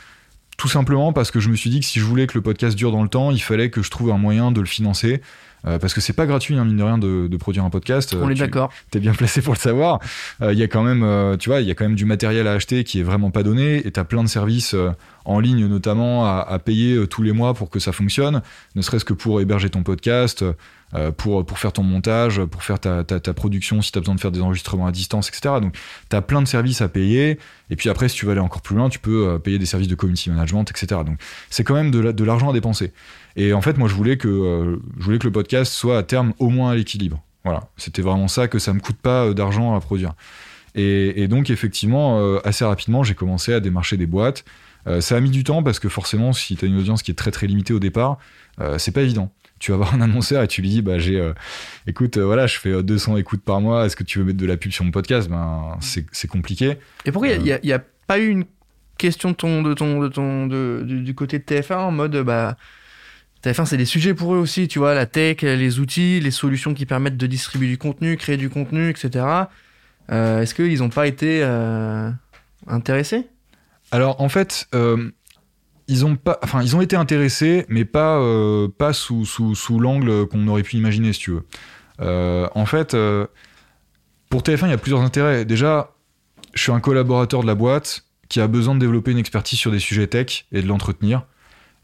Tout 0.57 0.69
simplement 0.69 1.13
parce 1.13 1.31
que 1.31 1.41
je 1.41 1.49
me 1.49 1.57
suis 1.57 1.71
dit 1.71 1.81
que 1.81 1.87
si 1.87 1.99
je 1.99 2.05
voulais 2.05 2.27
que 2.27 2.35
le 2.35 2.43
podcast 2.43 2.77
dure 2.77 2.93
dans 2.93 3.03
le 3.03 3.09
temps, 3.09 3.31
il 3.31 3.43
fallait 3.43 3.71
que 3.71 3.83
je 3.83 3.91
trouve 3.91 4.11
un 4.11 4.19
moyen 4.19 4.53
de 4.53 4.61
le 4.61 4.67
financer. 4.67 5.21
Euh, 5.67 5.79
parce 5.79 5.93
que 5.95 6.01
c'est 6.01 6.13
pas 6.15 6.27
gratuit, 6.27 6.57
hein, 6.57 6.65
mine 6.65 6.77
de 6.79 6.83
rien, 6.83 6.97
de, 6.99 7.27
de 7.29 7.37
produire 7.37 7.65
un 7.65 7.71
podcast. 7.71 8.17
On 8.19 8.27
Euh, 8.27 8.31
est 8.31 8.35
tu- 8.35 8.41
d'accord. 8.41 8.71
t'es 8.91 8.99
bien 9.01 9.13
placé 9.13 9.43
pour 9.43 9.53
le 9.55 9.59
savoir. 9.59 9.99
Euh, 10.41 10.53
Il 10.53 10.59
y 10.59 10.63
a 10.63 10.69
quand 10.69 10.83
même, 10.83 11.03
euh, 11.03 11.37
tu 11.37 11.51
vois, 11.51 11.61
il 11.61 11.69
y 11.69 11.71
a 11.71 11.75
quand 11.75 11.85
même 11.85 11.97
du 11.97 12.05
matériel 12.07 12.47
à 12.47 12.53
acheter 12.53 12.83
qui 12.85 13.01
est 13.01 13.03
vraiment 13.03 13.31
pas 13.31 13.43
donné, 13.43 13.87
et 13.87 13.91
t'as 13.91 14.05
plein 14.05 14.23
de 14.25 14.29
services 14.29 14.75
euh, 14.75 14.91
en 15.27 15.39
ligne 15.39 15.67
notamment 15.67 16.25
à, 16.27 16.41
à 16.49 16.59
payer 16.59 16.95
euh, 16.95 17.07
tous 17.07 17.23
les 17.23 17.33
mois 17.33 17.53
pour 17.55 17.69
que 17.69 17.79
ça 17.79 17.93
fonctionne, 17.93 18.41
ne 18.75 18.81
serait-ce 18.83 19.05
que 19.05 19.13
pour 19.13 19.41
héberger 19.43 19.69
ton 19.69 19.83
podcast, 19.83 20.43
euh, 20.95 21.11
pour 21.13 21.45
pour 21.47 21.59
faire 21.59 21.73
ton 21.73 21.83
montage, 21.85 22.43
pour 22.47 22.63
faire 22.65 22.81
ta, 22.81 23.05
ta, 23.05 23.21
ta 23.21 23.33
production 23.35 23.81
si 23.83 23.93
t'as 23.93 24.01
besoin 24.01 24.15
de 24.17 24.21
faire 24.21 24.33
des 24.33 24.41
enregistrements 24.41 24.87
à 24.87 24.93
distance, 24.93 25.29
etc. 25.29 25.57
Donc 25.61 25.77
t'as 26.09 26.21
plein 26.23 26.41
de 26.43 26.49
services 26.49 26.81
à 26.81 26.89
payer, 26.89 27.39
et 27.69 27.77
puis 27.77 27.91
après 27.91 28.09
si 28.09 28.17
tu 28.17 28.25
veux 28.25 28.33
aller 28.33 28.41
encore 28.41 28.63
plus 28.63 28.75
loin, 28.75 28.89
tu 28.89 28.99
peux 28.99 29.29
euh, 29.29 29.39
payer 29.39 29.59
des 29.59 29.67
services 29.67 29.89
de 29.89 29.95
community 29.95 30.31
management, 30.31 30.65
etc. 30.71 31.03
Donc 31.07 31.19
c'est 31.51 31.63
quand 31.65 31.75
même 31.75 31.91
de 31.93 32.01
la- 32.01 32.13
de 32.13 32.25
l'argent 32.25 32.49
à 32.51 32.53
dépenser. 32.55 32.93
Et 33.37 33.53
en 33.53 33.61
fait, 33.61 33.79
moi, 33.79 33.89
je 33.89 33.95
voulais 33.95 34.17
que 34.17 34.29
euh, 34.29 34.77
je 34.99 35.05
voulais 35.05 35.19
que 35.19 35.27
le 35.27 35.33
podcast 35.33 35.73
soit 35.73 35.99
à 35.99 36.03
terme 36.03 36.33
au 36.39 36.49
moins 36.51 36.71
à 36.73 36.75
l'équilibre. 36.75 37.23
Voilà, 37.45 37.69
c'était 37.77 38.03
vraiment 38.03 38.29
ça 38.29 38.49
que 38.49 38.59
ça 38.59 38.73
me 38.75 38.81
coûte 38.81 38.97
pas 38.99 39.27
euh, 39.27 39.35
d'argent 39.35 39.75
à 39.75 39.81
produire. 39.81 40.13
Et, 40.75 41.23
et 41.23 41.29
donc 41.29 41.51
effectivement, 41.51 42.21
euh, 42.21 42.39
assez 42.45 42.65
rapidement, 42.65 43.03
j'ai 43.03 43.15
commencé 43.15 43.53
à 43.53 43.61
démarcher 43.61 43.97
des 43.97 44.07
boîtes. 44.07 44.45
Euh, 44.87 45.01
ça 45.01 45.17
a 45.17 45.21
mis 45.21 45.31
du 45.31 45.43
temps 45.45 45.63
parce 45.63 45.79
que 45.79 45.89
forcément, 45.89 46.33
si 46.33 46.57
tu 46.57 46.65
as 46.65 46.69
une 46.69 46.79
audience 46.79 47.03
qui 47.03 47.11
est 47.11 47.15
très 47.15 47.31
très 47.31 47.47
limitée 47.47 47.73
au 47.73 47.79
départ, 47.81 48.19
c'est 48.77 48.93
pas 48.93 49.01
évident. 49.03 49.33
Tu 49.59 49.71
vas 49.73 49.79
voir 49.79 49.95
un 49.95 50.01
annonceur 50.03 50.43
et 50.43 50.49
tu 50.49 50.61
lui 50.61 50.69
dis, 50.69 50.83
bah 50.83 50.99
j'ai, 50.99 51.33
écoute, 51.87 52.19
voilà, 52.19 52.47
je 52.47 52.59
fais 52.59 52.71
euh, 52.71 52.83
200 52.83 53.17
écoutes 53.17 53.43
par 53.43 53.61
mois. 53.63 53.87
Est-ce 53.87 53.97
que 53.97 54.05
tu 54.05 54.19
veux 54.19 54.25
mettre 54.25 54.39
de 54.39 54.47
la 54.47 54.57
pub 54.59 54.71
sur 54.73 54.85
mon 54.85 54.91
podcast? 54.91 55.29
Ben 55.31 55.79
c'est 55.81 56.29
compliqué. 56.29 56.77
Et 57.07 57.13
pourquoi 57.13 57.29
il 57.31 57.59
n'y 57.63 57.73
a 57.73 57.83
pas 58.07 58.19
eu 58.19 58.29
une 58.29 58.45
question 58.99 59.31
de 59.31 59.35
ton, 59.35 59.63
de 59.63 59.73
ton, 59.73 60.01
de 60.01 60.09
ton, 60.09 60.47
de- 60.47 60.83
du, 60.87 61.01
du 61.01 61.15
côté 61.15 61.39
de 61.39 61.45
TF1 61.45 61.77
en 61.77 61.91
mode 61.91 62.17
bah 62.19 62.57
TF1 63.45 63.65
c'est 63.65 63.77
des 63.77 63.87
sujets 63.87 64.15
pour 64.15 64.35
eux 64.35 64.39
aussi, 64.39 64.69
tu 64.69 64.79
vois, 64.79 64.95
la 64.95 65.07
tech, 65.07 65.43
les 65.43 65.81
outils, 65.81 66.21
les 66.21 66.31
solutions 66.31 66.75
qui 66.75 66.85
permettent 66.85 67.17
de 67.17 67.27
distribuer 67.27 67.69
du 67.69 67.79
contenu, 67.79 68.17
créer 68.17 68.37
du 68.37 68.51
contenu, 68.51 68.91
etc. 68.91 69.25
Euh, 70.11 70.43
Est-ce 70.43 70.55
qu'ils 70.55 70.81
n'ont 70.81 70.91
pas 70.91 71.07
été 71.07 71.41
euh, 71.43 72.11
intéressés? 72.67 73.27
Alors 73.93 74.21
en 74.21 74.29
fait, 74.29 74.69
euh, 74.75 75.11
ils 75.89 76.05
ont 76.05 76.17
pas, 76.17 76.39
enfin 76.43 76.63
ils 76.63 76.77
ont 76.77 76.83
été 76.83 76.97
intéressés, 76.97 77.65
mais 77.69 77.85
pas 77.85 78.21
pas 78.79 78.93
sous 78.93 79.25
sous, 79.25 79.55
sous 79.55 79.81
l'angle 79.81 80.27
qu'on 80.27 80.47
aurait 80.47 80.63
pu 80.63 80.77
imaginer 80.77 81.13
si 81.13 81.21
tu 81.21 81.31
veux. 81.33 81.47
En 82.55 82.67
fait, 82.67 82.97
pour 84.29 84.43
TF1, 84.43 84.67
il 84.67 84.71
y 84.71 84.75
a 84.75 84.79
plusieurs 84.79 85.01
intérêts. 85.01 85.45
Déjà, 85.45 85.93
je 86.55 86.63
suis 86.63 86.73
un 86.73 86.81
collaborateur 86.81 87.43
de 87.43 87.47
la 87.47 87.55
boîte 87.55 88.05
qui 88.29 88.41
a 88.41 88.47
besoin 88.47 88.75
de 88.75 88.81
développer 88.81 89.11
une 89.11 89.19
expertise 89.19 89.59
sur 89.59 89.73
des 89.73 89.81
sujets 89.81 90.07
tech 90.07 90.47
et 90.53 90.63
de 90.63 90.69
l'entretenir. 90.69 91.25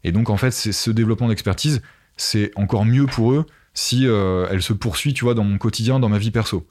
Et 0.03 0.11
donc 0.11 0.29
en 0.29 0.37
fait, 0.37 0.51
c'est 0.51 0.71
ce 0.71 0.91
développement 0.91 1.27
d'expertise, 1.27 1.81
c'est 2.17 2.51
encore 2.55 2.85
mieux 2.85 3.05
pour 3.05 3.33
eux 3.33 3.45
si 3.73 4.07
euh, 4.07 4.47
elle 4.49 4.61
se 4.61 4.73
poursuit, 4.73 5.13
tu 5.13 5.23
vois, 5.25 5.33
dans 5.33 5.43
mon 5.43 5.57
quotidien, 5.57 5.99
dans 5.99 6.09
ma 6.09 6.17
vie 6.17 6.31
perso. 6.31 6.65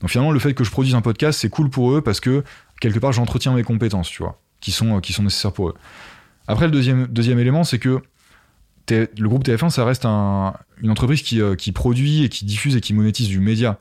Donc 0.00 0.10
finalement, 0.10 0.32
le 0.32 0.38
fait 0.38 0.54
que 0.54 0.64
je 0.64 0.70
produise 0.70 0.94
un 0.94 1.00
podcast, 1.00 1.38
c'est 1.40 1.48
cool 1.48 1.70
pour 1.70 1.92
eux 1.92 2.00
parce 2.02 2.20
que 2.20 2.44
quelque 2.80 2.98
part, 2.98 3.12
j'entretiens 3.12 3.54
mes 3.54 3.62
compétences, 3.62 4.08
tu 4.10 4.22
vois, 4.22 4.40
qui 4.60 4.70
sont, 4.72 4.96
euh, 4.96 5.00
qui 5.00 5.12
sont 5.12 5.22
nécessaires 5.22 5.52
pour 5.52 5.68
eux. 5.70 5.74
Après, 6.48 6.66
le 6.66 6.72
deuxième, 6.72 7.06
deuxième 7.06 7.38
élément, 7.38 7.64
c'est 7.64 7.78
que 7.78 8.00
le 8.90 9.28
groupe 9.28 9.44
TF1, 9.44 9.70
ça 9.70 9.84
reste 9.84 10.04
un- 10.04 10.54
une 10.82 10.90
entreprise 10.90 11.22
qui, 11.22 11.40
euh, 11.40 11.54
qui 11.54 11.72
produit 11.72 12.24
et 12.24 12.28
qui 12.28 12.44
diffuse 12.44 12.76
et 12.76 12.80
qui 12.80 12.92
monétise 12.94 13.28
du 13.28 13.38
média. 13.40 13.78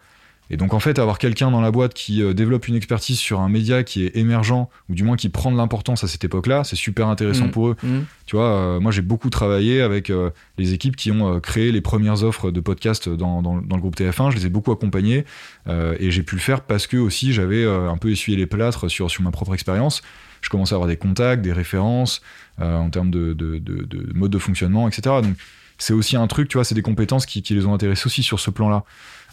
Et 0.53 0.57
donc, 0.57 0.73
en 0.73 0.79
fait, 0.81 0.99
avoir 0.99 1.17
quelqu'un 1.17 1.49
dans 1.49 1.61
la 1.61 1.71
boîte 1.71 1.93
qui 1.93 2.21
euh, 2.21 2.33
développe 2.33 2.67
une 2.67 2.75
expertise 2.75 3.17
sur 3.17 3.39
un 3.39 3.47
média 3.47 3.83
qui 3.83 4.03
est 4.05 4.17
émergent, 4.17 4.67
ou 4.89 4.93
du 4.93 5.03
moins 5.03 5.15
qui 5.15 5.29
prend 5.29 5.49
de 5.49 5.55
l'importance 5.55 6.03
à 6.03 6.07
cette 6.09 6.25
époque-là, 6.25 6.65
c'est 6.65 6.75
super 6.75 7.07
intéressant 7.07 7.45
Mhm. 7.45 7.51
pour 7.51 7.69
eux. 7.69 7.75
Mhm. 7.83 8.03
Tu 8.25 8.35
vois, 8.35 8.49
euh, 8.49 8.79
moi, 8.81 8.91
j'ai 8.91 9.01
beaucoup 9.01 9.29
travaillé 9.29 9.81
avec 9.81 10.09
euh, 10.09 10.29
les 10.57 10.73
équipes 10.73 10.97
qui 10.97 11.09
ont 11.09 11.35
euh, 11.35 11.39
créé 11.39 11.71
les 11.71 11.79
premières 11.79 12.23
offres 12.23 12.51
de 12.51 12.59
podcast 12.59 13.07
dans, 13.07 13.41
dans- 13.41 13.61
dans 13.61 13.75
le 13.77 13.81
groupe 13.81 13.95
TF1. 13.95 14.29
Je 14.31 14.35
les 14.35 14.45
ai 14.45 14.49
beaucoup 14.49 14.71
accompagnés 14.73 15.23
et 15.69 16.11
j'ai 16.11 16.23
pu 16.23 16.35
le 16.35 16.41
faire 16.41 16.61
parce 16.61 16.85
que 16.85 16.97
aussi 16.97 17.31
j'avais 17.33 17.65
un 17.65 17.95
peu 17.97 18.09
essuyé 18.11 18.37
les 18.37 18.45
plâtres 18.45 18.89
sur, 18.91 19.09
sur 19.09 19.21
ma 19.23 19.31
propre 19.31 19.53
expérience. 19.53 20.01
Je 20.41 20.49
commençais 20.49 20.73
à 20.73 20.75
avoir 20.75 20.87
des 20.89 20.97
contacts, 20.97 21.41
des 21.41 21.53
références 21.53 22.21
en 22.59 22.89
termes 22.89 23.09
de, 23.11 23.33
de, 23.33 23.57
de- 23.57 23.83
de 23.85 24.11
mode 24.13 24.31
de 24.31 24.37
fonctionnement, 24.37 24.87
etc. 24.89 25.15
Donc, 25.23 25.35
c'est 25.77 25.93
aussi 25.93 26.15
un 26.15 26.27
truc, 26.27 26.47
tu 26.47 26.57
vois, 26.57 26.63
c'est 26.63 26.75
des 26.75 26.81
compétences 26.83 27.25
qui, 27.25 27.41
qui 27.41 27.55
les 27.55 27.65
ont 27.65 27.73
intéressés 27.73 28.05
aussi 28.05 28.21
sur 28.21 28.39
ce 28.39 28.51
plan-là. 28.51 28.83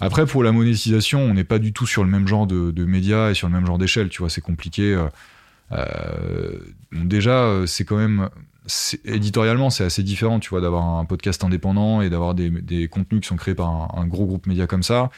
Après, 0.00 0.26
pour 0.26 0.44
la 0.44 0.52
monétisation, 0.52 1.20
on 1.20 1.34
n'est 1.34 1.44
pas 1.44 1.58
du 1.58 1.72
tout 1.72 1.86
sur 1.86 2.04
le 2.04 2.10
même 2.10 2.28
genre 2.28 2.46
de, 2.46 2.70
de 2.70 2.84
médias 2.84 3.30
et 3.30 3.34
sur 3.34 3.48
le 3.48 3.54
même 3.54 3.66
genre 3.66 3.78
d'échelle, 3.78 4.08
tu 4.08 4.20
vois, 4.20 4.30
c'est 4.30 4.40
compliqué. 4.40 4.94
euh, 4.94 5.08
euh, 5.72 6.58
déjà, 6.92 7.42
euh, 7.44 7.66
c'est 7.66 7.84
quand 7.84 7.96
même 7.96 8.28
éditorialement, 9.04 9.70
c'est 9.70 9.84
assez 9.84 10.02
différent, 10.02 10.40
tu 10.40 10.50
vois, 10.50 10.60
d'avoir 10.60 10.84
un 10.84 11.04
podcast 11.04 11.42
indépendant 11.42 12.02
et 12.02 12.10
d'avoir 12.10 12.34
des, 12.34 12.88
contenus 12.88 13.22
qui 13.22 13.28
sont 13.28 13.36
créés 13.36 13.54
par 13.54 13.98
un, 13.98 14.06
gros 14.06 14.26
groupe 14.26 14.46
média 14.46 14.66
comme 14.66 14.82
ça. 14.82 15.10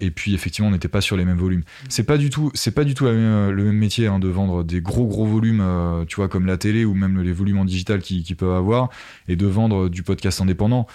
Et 0.00 0.10
puis 0.10 0.34
effectivement, 0.34 0.68
on 0.68 0.72
n'était 0.72 0.88
pas 0.88 1.00
sur 1.00 1.16
les 1.16 1.24
mêmes 1.24 1.38
volumes. 1.38 1.62
C'est 1.88 2.02
pas 2.02 2.18
du 2.18 2.28
tout, 2.28 2.50
c'est 2.54 2.72
pas 2.72 2.82
du 2.82 2.94
tout 2.94 3.04
le 3.04 3.54
même 3.54 3.76
métier 3.76 4.08
hein, 4.08 4.18
de 4.18 4.26
vendre 4.26 4.64
des 4.64 4.80
gros 4.80 5.06
gros 5.06 5.26
volumes, 5.26 5.64
tu 6.08 6.16
vois, 6.16 6.28
comme 6.28 6.44
la 6.44 6.56
télé 6.56 6.84
ou 6.84 6.92
même 6.92 7.20
les 7.22 7.32
volumes 7.32 7.58
en 7.58 7.64
digital 7.64 8.00
qu'ils 8.00 8.24
qu'ils 8.24 8.36
peuvent 8.36 8.56
avoir, 8.56 8.90
et 9.28 9.36
de 9.36 9.46
vendre 9.46 9.88
du 9.88 10.02
podcast 10.02 10.40
indépendant. 10.40 10.88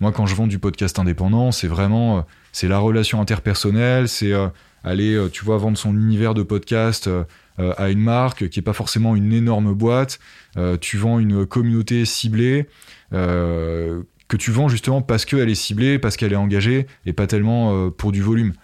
Moi, 0.00 0.12
quand 0.12 0.26
je 0.26 0.34
vends 0.34 0.46
du 0.46 0.58
podcast 0.58 0.98
indépendant, 0.98 1.52
c'est 1.52 1.68
vraiment, 1.68 2.18
euh, 2.18 2.20
c'est 2.52 2.68
la 2.68 2.78
relation 2.78 3.20
interpersonnelle, 3.20 4.08
c'est 4.08 4.32
euh, 4.32 4.48
aller, 4.82 5.14
euh, 5.14 5.28
tu 5.28 5.44
vois, 5.44 5.56
vendre 5.58 5.78
son 5.78 5.94
univers 5.94 6.34
de 6.34 6.42
podcast 6.42 7.08
à 7.56 7.90
une 7.90 8.00
marque 8.00 8.48
qui 8.48 8.58
est 8.58 8.62
pas 8.62 8.72
forcément 8.72 9.14
une 9.14 9.32
énorme 9.32 9.74
boîte. 9.74 10.18
Tu 10.80 10.98
vends 10.98 11.20
une 11.20 11.46
communauté 11.46 12.04
ciblée. 12.04 12.66
que 13.12 14.36
tu 14.36 14.50
vends 14.50 14.68
justement 14.68 15.02
parce 15.02 15.24
qu'elle 15.24 15.48
est 15.48 15.54
ciblée, 15.54 16.00
parce 16.00 16.16
qu'elle 16.16 16.32
est 16.32 16.36
engagée, 16.36 16.88
et 17.06 17.12
pas 17.12 17.28
tellement 17.28 17.90
pour 17.90 18.10
du 18.10 18.22
volume. 18.22 18.54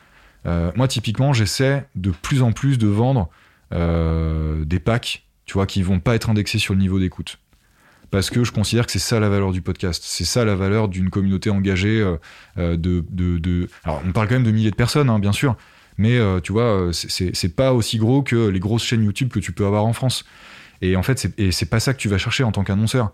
Moi, 0.44 0.88
typiquement, 0.88 1.32
j'essaie 1.32 1.86
de 1.94 2.10
plus 2.10 2.42
en 2.42 2.50
plus 2.50 2.78
de 2.78 2.88
vendre 2.88 3.28
des 3.70 4.80
packs, 4.80 5.24
tu 5.46 5.54
vois, 5.54 5.66
qui 5.66 5.84
vont 5.84 6.00
pas 6.00 6.16
être 6.16 6.28
indexés 6.28 6.58
sur 6.58 6.74
le 6.74 6.80
niveau 6.80 6.98
d'écoute. 6.98 7.38
Parce 8.10 8.28
que 8.30 8.42
je 8.42 8.50
considère 8.50 8.86
que 8.86 8.92
c'est 8.92 8.98
ça 8.98 9.20
la 9.20 9.28
valeur 9.28 9.52
du 9.52 9.62
podcast. 9.62 10.02
C'est 10.04 10.24
ça 10.24 10.44
la 10.44 10.56
valeur 10.56 10.88
d'une 10.88 11.10
communauté 11.10 11.50
engagée 11.50 12.00
euh, 12.00 12.16
euh, 12.58 13.66
Alors, 13.84 14.02
on 14.04 14.12
parle 14.12 14.28
quand 14.28 14.34
même 14.34 14.44
de 14.44 14.50
milliers 14.50 14.70
de 14.70 14.76
personnes, 14.76 15.08
hein, 15.08 15.18
bien 15.18 15.32
sûr. 15.32 15.56
Mais 15.96 16.18
euh, 16.18 16.40
tu 16.40 16.52
vois, 16.52 16.90
c'est- 16.92 17.54
pas 17.54 17.72
aussi 17.72 17.98
gros 17.98 18.22
que 18.22 18.48
les 18.48 18.58
grosses 18.58 18.82
chaînes 18.82 19.04
YouTube 19.04 19.28
que 19.28 19.38
tu 19.38 19.52
peux 19.52 19.64
avoir 19.64 19.84
en 19.84 19.92
France. 19.92 20.24
Et 20.82 20.96
en 20.96 21.02
fait, 21.02 21.28
c'est 21.50 21.70
pas 21.70 21.78
ça 21.78 21.92
que 21.92 21.98
tu 21.98 22.08
vas 22.08 22.18
chercher 22.18 22.42
en 22.42 22.52
tant 22.52 22.64
qu'annonceur. 22.64 23.12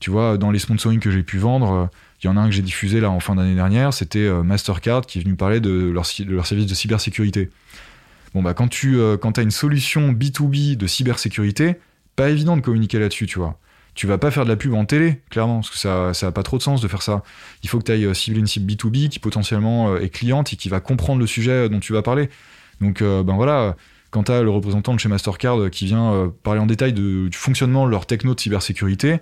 Tu 0.00 0.10
vois, 0.10 0.36
dans 0.36 0.50
les 0.50 0.58
sponsoring 0.58 1.00
que 1.00 1.10
j'ai 1.10 1.22
pu 1.22 1.38
vendre, 1.38 1.88
il 2.22 2.26
y 2.26 2.28
en 2.28 2.36
a 2.36 2.40
un 2.40 2.46
que 2.46 2.54
j'ai 2.54 2.62
diffusé 2.62 3.00
là 3.00 3.10
en 3.10 3.20
fin 3.20 3.34
d'année 3.34 3.54
dernière, 3.54 3.94
c'était 3.94 4.28
Mastercard 4.42 5.06
qui 5.06 5.18
est 5.18 5.22
venu 5.22 5.36
parler 5.36 5.60
de 5.60 5.90
leur, 5.90 6.06
service 6.06 6.66
de 6.66 6.74
cybersécurité. 6.74 7.50
Bon, 8.34 8.42
bah, 8.42 8.52
quand 8.52 8.68
tu 8.68 8.98
quand 9.20 9.38
as 9.38 9.42
une 9.42 9.52
solution 9.52 10.12
B2B 10.12 10.76
de 10.76 10.86
cybersécurité, 10.88 11.76
pas 12.16 12.30
évident 12.30 12.56
de 12.56 12.62
communiquer 12.62 12.98
là-dessus, 12.98 13.26
tu 13.26 13.38
vois. 13.38 13.58
Tu 13.98 14.06
vas 14.06 14.16
pas 14.16 14.30
faire 14.30 14.44
de 14.44 14.48
la 14.48 14.54
pub 14.54 14.74
en 14.74 14.84
télé, 14.84 15.22
clairement, 15.28 15.56
parce 15.56 15.70
que 15.70 15.76
ça, 15.76 16.14
ça 16.14 16.28
a 16.28 16.30
pas 16.30 16.44
trop 16.44 16.56
de 16.56 16.62
sens 16.62 16.80
de 16.80 16.86
faire 16.86 17.02
ça. 17.02 17.24
Il 17.64 17.68
faut 17.68 17.80
que 17.80 17.82
tu 17.82 17.90
ailles 17.90 18.14
cibler 18.14 18.38
une 18.38 18.46
cible 18.46 18.72
B2B 18.72 19.08
qui 19.08 19.18
potentiellement 19.18 19.90
euh, 19.90 19.98
est 19.98 20.08
cliente 20.08 20.52
et 20.52 20.56
qui 20.56 20.68
va 20.68 20.78
comprendre 20.78 21.18
le 21.18 21.26
sujet 21.26 21.68
dont 21.68 21.80
tu 21.80 21.94
vas 21.94 22.00
parler. 22.00 22.30
Donc, 22.80 23.02
euh, 23.02 23.24
ben 23.24 23.34
voilà, 23.34 23.74
quand 24.12 24.22
tu 24.22 24.30
as 24.30 24.40
le 24.42 24.50
représentant 24.50 24.94
de 24.94 25.00
chez 25.00 25.08
Mastercard 25.08 25.68
qui 25.72 25.86
vient 25.86 26.32
parler 26.44 26.60
en 26.60 26.66
détail 26.66 26.92
du 26.92 27.28
fonctionnement 27.32 27.86
de 27.86 27.90
leur 27.90 28.06
techno 28.06 28.36
de 28.36 28.40
cybersécurité, 28.40 29.18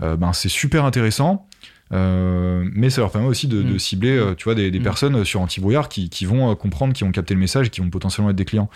ben 0.00 0.32
c'est 0.32 0.48
super 0.48 0.84
intéressant. 0.84 1.46
mais 1.92 2.90
ça 2.90 3.02
leur 3.02 3.12
permet 3.12 3.28
aussi 3.28 3.46
de, 3.46 3.62
mm. 3.62 3.78
cibler, 3.78 4.34
tu 4.36 4.42
vois, 4.42 4.56
des, 4.56 4.72
mm. 4.72 4.82
personnes 4.82 5.24
sur 5.24 5.40
anti-brouillard 5.40 5.88
qui, 5.88 6.10
qui, 6.10 6.24
vont 6.24 6.52
comprendre, 6.56 6.94
qui 6.94 7.04
vont 7.04 7.12
capter 7.12 7.34
le 7.34 7.40
message, 7.40 7.70
qui 7.70 7.80
vont 7.80 7.90
potentiellement 7.90 8.30
être 8.30 8.36
des 8.36 8.44
clients. 8.44 8.68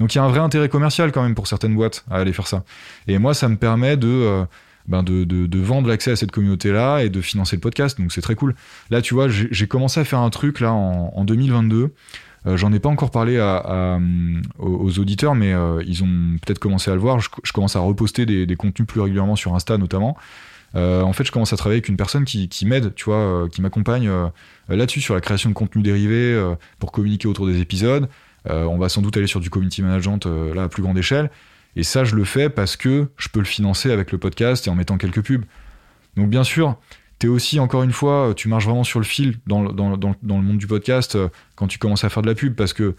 Donc 0.00 0.16
il 0.16 0.18
y 0.18 0.20
a 0.20 0.24
un 0.24 0.28
vrai 0.28 0.40
intérêt 0.40 0.68
commercial 0.68 1.12
quand 1.12 1.22
même 1.22 1.36
pour 1.36 1.46
certaines 1.46 1.76
boîtes 1.76 2.04
à 2.10 2.16
aller 2.16 2.32
faire 2.32 2.48
ça. 2.48 2.64
Et 3.06 3.18
moi, 3.18 3.34
ça 3.34 3.48
me 3.48 3.56
permet 3.56 3.96
de 3.96 4.44
ben 4.90 5.02
de, 5.02 5.58
vendre 5.58 5.88
l'accès 5.88 6.10
à 6.10 6.16
cette 6.16 6.30
communauté-là 6.30 7.00
et 7.00 7.08
de 7.08 7.20
financer 7.22 7.56
le 7.56 7.60
podcast. 7.60 7.98
Donc 7.98 8.12
c'est 8.12 8.20
très 8.20 8.34
cool. 8.34 8.54
Là, 8.90 9.00
tu 9.00 9.14
vois, 9.14 9.28
j'ai 9.28 9.66
commencé 9.66 10.00
à 10.00 10.04
faire 10.04 10.18
un 10.18 10.30
truc 10.30 10.60
là 10.60 10.72
en, 10.72 11.12
en 11.14 11.24
2022. 11.24 11.94
Euh, 12.46 12.56
J'en 12.56 12.72
ai 12.72 12.80
pas 12.80 12.88
encore 12.88 13.10
parlé 13.10 13.38
à, 13.38 13.98
aux, 14.58 14.98
auditeurs, 14.98 15.34
mais 15.34 15.52
euh, 15.52 15.82
ils 15.86 16.02
ont 16.02 16.36
peut-être 16.42 16.58
commencé 16.58 16.90
à 16.90 16.94
le 16.94 17.00
voir. 17.00 17.20
Je, 17.20 17.52
commence 17.52 17.76
à 17.76 17.80
reposter 17.80 18.26
des, 18.26 18.46
des, 18.46 18.56
contenus 18.56 18.86
plus 18.86 19.00
régulièrement 19.00 19.36
sur 19.36 19.54
Insta 19.54 19.78
notamment. 19.78 20.16
Euh, 20.76 21.02
en 21.02 21.12
fait, 21.12 21.24
je 21.24 21.32
commence 21.32 21.52
à 21.52 21.56
travailler 21.56 21.78
avec 21.78 21.88
une 21.88 21.96
personne 21.96 22.24
qui, 22.24 22.66
m'aide, 22.66 22.94
tu 22.94 23.04
vois, 23.06 23.16
euh, 23.16 23.48
qui 23.48 23.60
m'accompagne 23.62 24.08
euh, 24.08 24.28
là-dessus 24.68 25.00
sur 25.00 25.14
la 25.14 25.20
création 25.20 25.48
de 25.50 25.54
contenu 25.54 25.82
dérivé 25.82 26.54
pour 26.78 26.92
communiquer 26.92 27.28
autour 27.28 27.46
des 27.46 27.60
épisodes. 27.60 28.08
on 28.48 28.78
va 28.78 28.88
sans 28.88 29.02
doute 29.02 29.16
aller 29.16 29.26
sur 29.26 29.40
du 29.40 29.50
community 29.50 29.82
management 29.82 30.26
là 30.26 30.64
à 30.64 30.68
plus 30.68 30.82
grande 30.82 30.98
échelle. 30.98 31.30
Et 31.76 31.82
ça, 31.82 32.04
je 32.04 32.14
le 32.16 32.24
fais 32.24 32.50
parce 32.50 32.76
que 32.76 33.08
je 33.16 33.28
peux 33.28 33.40
le 33.40 33.46
financer 33.46 33.90
avec 33.90 34.12
le 34.12 34.18
podcast 34.18 34.66
et 34.66 34.70
en 34.70 34.74
mettant 34.74 34.98
quelques 34.98 35.22
pubs. 35.22 35.44
Donc 36.16 36.28
bien 36.28 36.44
sûr, 36.44 36.76
tu 37.18 37.26
es 37.26 37.28
aussi, 37.28 37.60
encore 37.60 37.82
une 37.82 37.92
fois, 37.92 38.32
tu 38.34 38.48
marches 38.48 38.64
vraiment 38.64 38.84
sur 38.84 38.98
le 38.98 39.04
fil 39.04 39.38
dans, 39.46 39.64
dans, 39.64 39.96
dans, 39.96 40.16
le 40.22 40.42
monde 40.42 40.58
du 40.58 40.66
podcast 40.66 41.14
euh, 41.14 41.28
quand 41.54 41.68
tu 41.68 41.78
commences 41.78 42.02
à 42.02 42.08
faire 42.08 42.22
de 42.22 42.28
la 42.28 42.34
pub 42.34 42.54
parce 42.54 42.72
que 42.72 42.96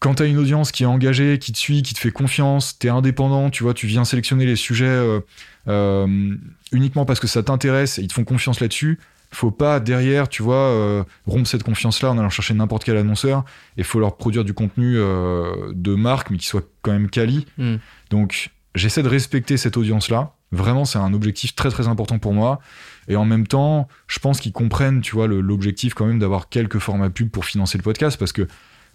quand 0.00 0.16
tu 0.16 0.22
as 0.22 0.26
une 0.26 0.38
audience 0.38 0.72
qui 0.72 0.82
est 0.82 0.86
engagée, 0.86 1.38
qui 1.38 1.52
te 1.52 1.58
suit, 1.58 1.82
qui 1.82 1.94
te 1.94 1.98
fait 1.98 2.10
confiance, 2.10 2.78
tu 2.78 2.88
es 2.88 2.90
indépendant, 2.90 3.48
tu 3.48 3.62
vois, 3.62 3.72
tu 3.72 3.86
viens 3.86 4.04
sélectionner 4.04 4.44
les 4.44 4.56
sujets 4.56 4.84
euh, 4.84 5.20
euh, 5.68 6.36
uniquement 6.72 7.06
parce 7.06 7.20
que 7.20 7.26
ça 7.26 7.42
t'intéresse 7.42 7.98
et 7.98 8.02
ils 8.02 8.08
te 8.08 8.12
font 8.12 8.24
confiance 8.24 8.60
là-dessus, 8.60 8.98
faut 9.34 9.50
pas 9.50 9.80
derrière, 9.80 10.28
tu 10.28 10.42
vois, 10.42 10.56
euh, 10.56 11.04
rompre 11.26 11.48
cette 11.48 11.62
confiance-là 11.62 12.10
en 12.10 12.18
allant 12.18 12.30
chercher 12.30 12.54
n'importe 12.54 12.84
quel 12.84 12.96
annonceur. 12.96 13.44
Et 13.76 13.82
faut 13.82 14.00
leur 14.00 14.16
produire 14.16 14.44
du 14.44 14.54
contenu 14.54 14.94
euh, 14.96 15.72
de 15.74 15.94
marque, 15.94 16.30
mais 16.30 16.38
qui 16.38 16.46
soit 16.46 16.66
quand 16.82 16.92
même 16.92 17.10
quali. 17.10 17.46
Mm. 17.58 17.76
Donc, 18.10 18.50
j'essaie 18.74 19.02
de 19.02 19.08
respecter 19.08 19.56
cette 19.56 19.76
audience-là. 19.76 20.34
Vraiment, 20.52 20.84
c'est 20.84 20.98
un 20.98 21.12
objectif 21.14 21.54
très 21.54 21.70
très 21.70 21.88
important 21.88 22.18
pour 22.18 22.32
moi. 22.32 22.60
Et 23.08 23.16
en 23.16 23.24
même 23.24 23.46
temps, 23.46 23.88
je 24.06 24.18
pense 24.18 24.40
qu'ils 24.40 24.52
comprennent, 24.52 25.00
tu 25.00 25.14
vois, 25.14 25.26
l'objectif 25.26 25.94
quand 25.94 26.06
même 26.06 26.18
d'avoir 26.18 26.48
quelques 26.48 26.78
formats 26.78 27.10
pub 27.10 27.30
pour 27.30 27.44
financer 27.44 27.76
le 27.76 27.82
podcast, 27.82 28.18
parce 28.18 28.32
que 28.32 28.46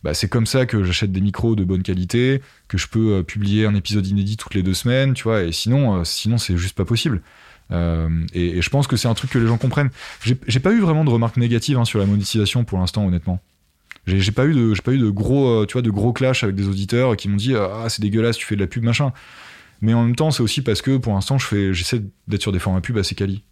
bah, 0.04 0.14
c'est 0.14 0.30
comme 0.30 0.46
ça 0.46 0.66
que 0.66 0.84
j'achète 0.84 1.12
des 1.12 1.20
micros 1.20 1.56
de 1.56 1.66
bonne 1.66 1.84
qualité, 1.84 2.42
que 2.70 2.78
je 2.78 2.88
peux 2.88 3.16
euh, 3.16 3.24
publier 3.24 3.66
un 3.66 3.76
épisode 3.76 4.08
inédit 4.08 4.38
toutes 4.38 4.54
les 4.54 4.64
deux 4.64 4.74
semaines, 4.74 5.14
tu 5.14 5.24
vois. 5.24 5.44
Et 5.44 5.52
sinon, 5.52 6.06
sinon 6.06 6.38
c'est 6.38 6.56
juste 6.56 6.78
pas 6.78 6.86
possible. 6.86 7.22
Euh, 7.72 8.10
et, 8.34 8.62
je 8.62 8.70
pense 8.70 8.88
que 8.88 8.96
c'est 8.98 9.08
un 9.08 9.14
truc 9.14 9.32
que 9.32 9.40
les 9.40 9.48
gens 9.48 9.58
comprennent. 9.58 9.92
J'ai 10.22 10.60
pas 10.60 10.72
eu 10.72 10.80
vraiment 10.80 11.04
de 11.04 11.10
remarques 11.10 11.38
négatives 11.38 11.78
hein, 11.78 11.86
sur 11.86 12.00
la 12.00 12.06
monétisation 12.06 12.64
pour 12.64 12.80
l'instant, 12.80 13.06
honnêtement. 13.06 13.40
J'ai 14.08 14.32
pas 14.32 14.46
eu 14.46 14.54
de, 14.54 14.74
j'ai 14.74 14.82
pas 14.82 14.94
eu 14.94 14.98
de 14.98 15.10
gros, 15.10 15.48
euh, 15.48 15.66
tu 15.68 15.74
vois, 15.74 15.82
de 15.82 15.92
gros 15.92 16.14
clash 16.14 16.44
avec 16.44 16.56
des 16.56 16.68
auditeurs 16.68 17.16
qui 17.16 17.30
m'ont 17.30 17.36
dit 17.36 17.56
ah 17.56 17.86
c'est 17.90 18.02
dégueulasse, 18.02 18.38
tu 18.38 18.46
fais 18.46 18.56
de 18.56 18.62
la 18.62 18.68
pub 18.68 18.84
machin. 18.84 19.14
Mais 19.82 19.94
en 19.94 20.04
même 20.04 20.16
temps, 20.16 20.32
c'est 20.32 20.42
aussi 20.42 20.62
parce 20.62 20.82
que 20.82 20.98
pour 20.98 21.14
l'instant, 21.14 21.38
je 21.38 21.46
fais, 21.46 21.74
j'essaie 21.74 22.02
d'être 22.28 22.42
sur 22.42 22.52
des 22.52 22.60
formats 22.60 22.82
pub 22.82 22.98
assez 22.98 23.14
quali. 23.14 23.44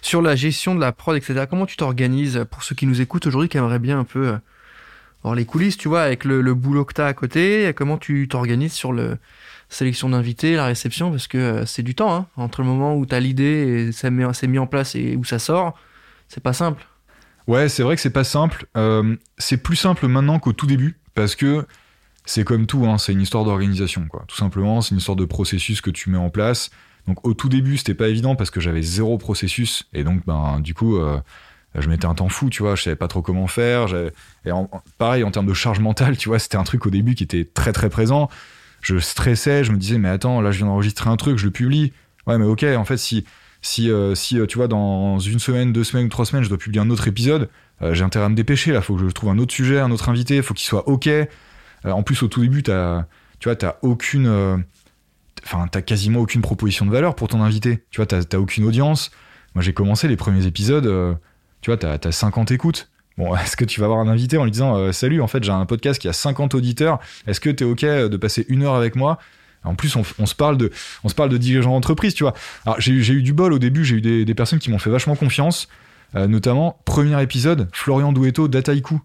Sur 0.00 0.22
la 0.22 0.34
gestion 0.34 0.74
de 0.74 0.80
la 0.80 0.92
prod, 0.92 1.16
etc. 1.16 1.44
Comment 1.48 1.66
tu 1.66 1.76
t'organises 1.76 2.44
pour 2.50 2.62
ceux 2.62 2.74
qui 2.74 2.86
nous 2.86 3.00
écoutent 3.00 3.26
aujourd'hui, 3.26 3.48
qui 3.48 3.58
aimeraient 3.58 3.78
bien 3.78 3.98
un 3.98 4.04
peu 4.04 4.38
voir 5.22 5.34
les 5.34 5.44
coulisses, 5.44 5.76
tu 5.76 5.88
vois, 5.88 6.02
avec 6.02 6.24
le, 6.24 6.40
le 6.40 6.54
boulot 6.54 6.84
que 6.84 6.94
t'as 6.94 7.06
à 7.06 7.14
côté. 7.14 7.72
Comment 7.76 7.98
tu 7.98 8.28
t'organises 8.28 8.72
sur 8.72 8.92
le 8.92 9.18
sélection 9.68 10.10
d'invités, 10.10 10.54
la 10.54 10.66
réception, 10.66 11.10
parce 11.10 11.26
que 11.26 11.38
euh, 11.38 11.66
c'est 11.66 11.82
du 11.82 11.94
temps, 11.94 12.14
hein, 12.14 12.26
entre 12.36 12.60
le 12.60 12.66
moment 12.66 12.94
où 12.94 13.06
tu 13.06 13.14
as 13.14 13.20
l'idée 13.20 13.88
et 13.88 13.92
ça 13.92 14.10
s'est 14.34 14.46
mis 14.46 14.58
en 14.58 14.66
place 14.66 14.94
et 14.94 15.16
où 15.16 15.24
ça 15.24 15.38
sort, 15.38 15.74
c'est 16.28 16.42
pas 16.42 16.52
simple. 16.52 16.86
Ouais, 17.46 17.68
c'est 17.68 17.82
vrai 17.82 17.96
que 17.96 18.02
c'est 18.02 18.10
pas 18.10 18.24
simple. 18.24 18.66
Euh, 18.76 19.16
c'est 19.38 19.56
plus 19.56 19.76
simple 19.76 20.06
maintenant 20.08 20.38
qu'au 20.38 20.52
tout 20.52 20.66
début, 20.66 20.98
parce 21.14 21.34
que 21.34 21.66
c'est 22.24 22.44
comme 22.44 22.66
tout, 22.66 22.86
hein, 22.86 22.98
c'est 22.98 23.12
une 23.12 23.22
histoire 23.22 23.44
d'organisation, 23.44 24.06
quoi. 24.08 24.24
Tout 24.28 24.36
simplement, 24.36 24.80
c'est 24.80 24.90
une 24.90 24.98
histoire 24.98 25.16
de 25.16 25.24
processus 25.24 25.80
que 25.80 25.90
tu 25.90 26.10
mets 26.10 26.18
en 26.18 26.30
place. 26.30 26.70
Donc 27.08 27.26
au 27.26 27.34
tout 27.34 27.48
début, 27.48 27.78
c'était 27.78 27.94
pas 27.94 28.08
évident 28.08 28.36
parce 28.36 28.50
que 28.50 28.60
j'avais 28.60 28.82
zéro 28.82 29.18
processus, 29.18 29.88
et 29.92 30.04
donc 30.04 30.24
ben 30.26 30.60
du 30.60 30.74
coup. 30.74 30.98
Euh, 30.98 31.18
je 31.74 31.88
mettais 31.88 32.06
un 32.06 32.14
temps 32.14 32.28
fou, 32.28 32.50
tu 32.50 32.62
vois, 32.62 32.74
je 32.74 32.82
savais 32.82 32.96
pas 32.96 33.08
trop 33.08 33.22
comment 33.22 33.46
faire. 33.46 33.88
Et 34.44 34.50
pareil, 34.98 35.24
en 35.24 35.30
termes 35.30 35.46
de 35.46 35.54
charge 35.54 35.80
mentale, 35.80 36.16
tu 36.16 36.28
vois, 36.28 36.38
c'était 36.38 36.56
un 36.56 36.64
truc 36.64 36.86
au 36.86 36.90
début 36.90 37.14
qui 37.14 37.24
était 37.24 37.44
très 37.44 37.72
très 37.72 37.88
présent 37.88 38.28
je 38.82 38.98
stressais, 38.98 39.64
je 39.64 39.72
me 39.72 39.78
disais, 39.78 39.96
mais 39.96 40.08
attends, 40.08 40.40
là, 40.40 40.50
je 40.50 40.58
viens 40.58 40.66
d'enregistrer 40.66 41.08
un 41.08 41.16
truc, 41.16 41.38
je 41.38 41.46
le 41.46 41.50
publie. 41.50 41.92
Ouais, 42.26 42.36
mais 42.36 42.44
ok, 42.44 42.64
en 42.64 42.84
fait, 42.84 42.96
si, 42.96 43.24
si, 43.62 43.90
euh, 43.90 44.14
si 44.14 44.38
euh, 44.38 44.46
tu 44.46 44.58
vois, 44.58 44.68
dans 44.68 45.18
une 45.20 45.38
semaine, 45.38 45.72
deux 45.72 45.84
semaines 45.84 46.06
ou 46.06 46.08
trois 46.08 46.26
semaines, 46.26 46.42
je 46.42 46.48
dois 46.48 46.58
publier 46.58 46.80
un 46.82 46.90
autre 46.90 47.08
épisode, 47.08 47.48
euh, 47.80 47.94
j'ai 47.94 48.04
intérêt 48.04 48.26
à 48.26 48.28
me 48.28 48.34
dépêcher, 48.34 48.72
là, 48.72 48.82
faut 48.82 48.96
que 48.96 49.06
je 49.06 49.10
trouve 49.10 49.30
un 49.30 49.38
autre 49.38 49.54
sujet, 49.54 49.78
un 49.78 49.90
autre 49.92 50.08
invité, 50.08 50.42
faut 50.42 50.54
qu'il 50.54 50.66
soit 50.66 50.88
ok. 50.88 51.08
en 51.84 52.02
plus, 52.02 52.22
au 52.22 52.28
tout 52.28 52.40
début, 52.40 52.62
t'as, 52.62 53.06
tu 53.38 53.48
vois, 53.48 53.56
t'as 53.56 53.76
aucune, 53.82 54.64
enfin, 55.44 55.66
t'as 55.70 55.82
quasiment 55.82 56.20
aucune 56.20 56.42
proposition 56.42 56.84
de 56.86 56.90
valeur 56.90 57.14
pour 57.14 57.28
ton 57.28 57.40
invité. 57.42 57.84
Tu 57.90 58.00
vois, 58.00 58.06
t'as 58.06 58.38
aucune 58.38 58.64
audience. 58.64 59.10
Moi, 59.54 59.62
j'ai 59.62 59.72
commencé 59.72 60.08
les 60.08 60.16
premiers 60.16 60.46
épisodes, 60.46 61.18
tu 61.62 61.70
vois, 61.70 61.78
t'as, 61.78 61.96
t'as 61.96 62.12
50 62.12 62.50
écoutes. 62.50 62.90
Bon, 63.16 63.34
est-ce 63.36 63.56
que 63.56 63.64
tu 63.64 63.80
vas 63.80 63.86
avoir 63.86 64.00
un 64.00 64.08
invité 64.08 64.36
en 64.36 64.44
lui 64.44 64.50
disant 64.50 64.76
euh, 64.76 64.92
Salut, 64.92 65.22
en 65.22 65.26
fait, 65.26 65.42
j'ai 65.42 65.52
un 65.52 65.64
podcast 65.64 66.00
qui 66.00 66.08
a 66.08 66.12
50 66.12 66.54
auditeurs. 66.54 66.98
Est-ce 67.26 67.40
que 67.40 67.50
tu 67.50 67.64
es 67.64 67.66
OK 67.66 67.82
de 67.82 68.16
passer 68.16 68.44
une 68.48 68.62
heure 68.64 68.74
avec 68.74 68.96
moi? 68.96 69.18
En 69.64 69.74
plus, 69.74 69.94
on, 69.96 70.26
se 70.26 70.34
parle 70.34 70.56
de, 70.56 70.72
on 71.04 71.08
se 71.08 71.36
dirigeants 71.36 71.70
d'entreprise, 71.70 72.14
tu 72.14 72.24
vois. 72.24 72.34
Alors, 72.66 72.80
j'ai 72.80 72.92
eu 72.92 73.22
du 73.22 73.32
bol 73.32 73.52
au 73.52 73.60
début, 73.60 73.84
j'ai 73.84 73.96
eu 73.96 74.24
des, 74.24 74.34
personnes 74.34 74.58
qui 74.58 74.70
m'ont 74.70 74.80
fait 74.80 74.90
vachement 74.90 75.14
confiance, 75.14 75.68
euh, 76.16 76.26
notamment, 76.26 76.80
premier 76.84 77.20
épisode, 77.22 77.68
Florian 77.72 78.12
Douetto 78.12 78.48
d'Ataiku. 78.48 79.00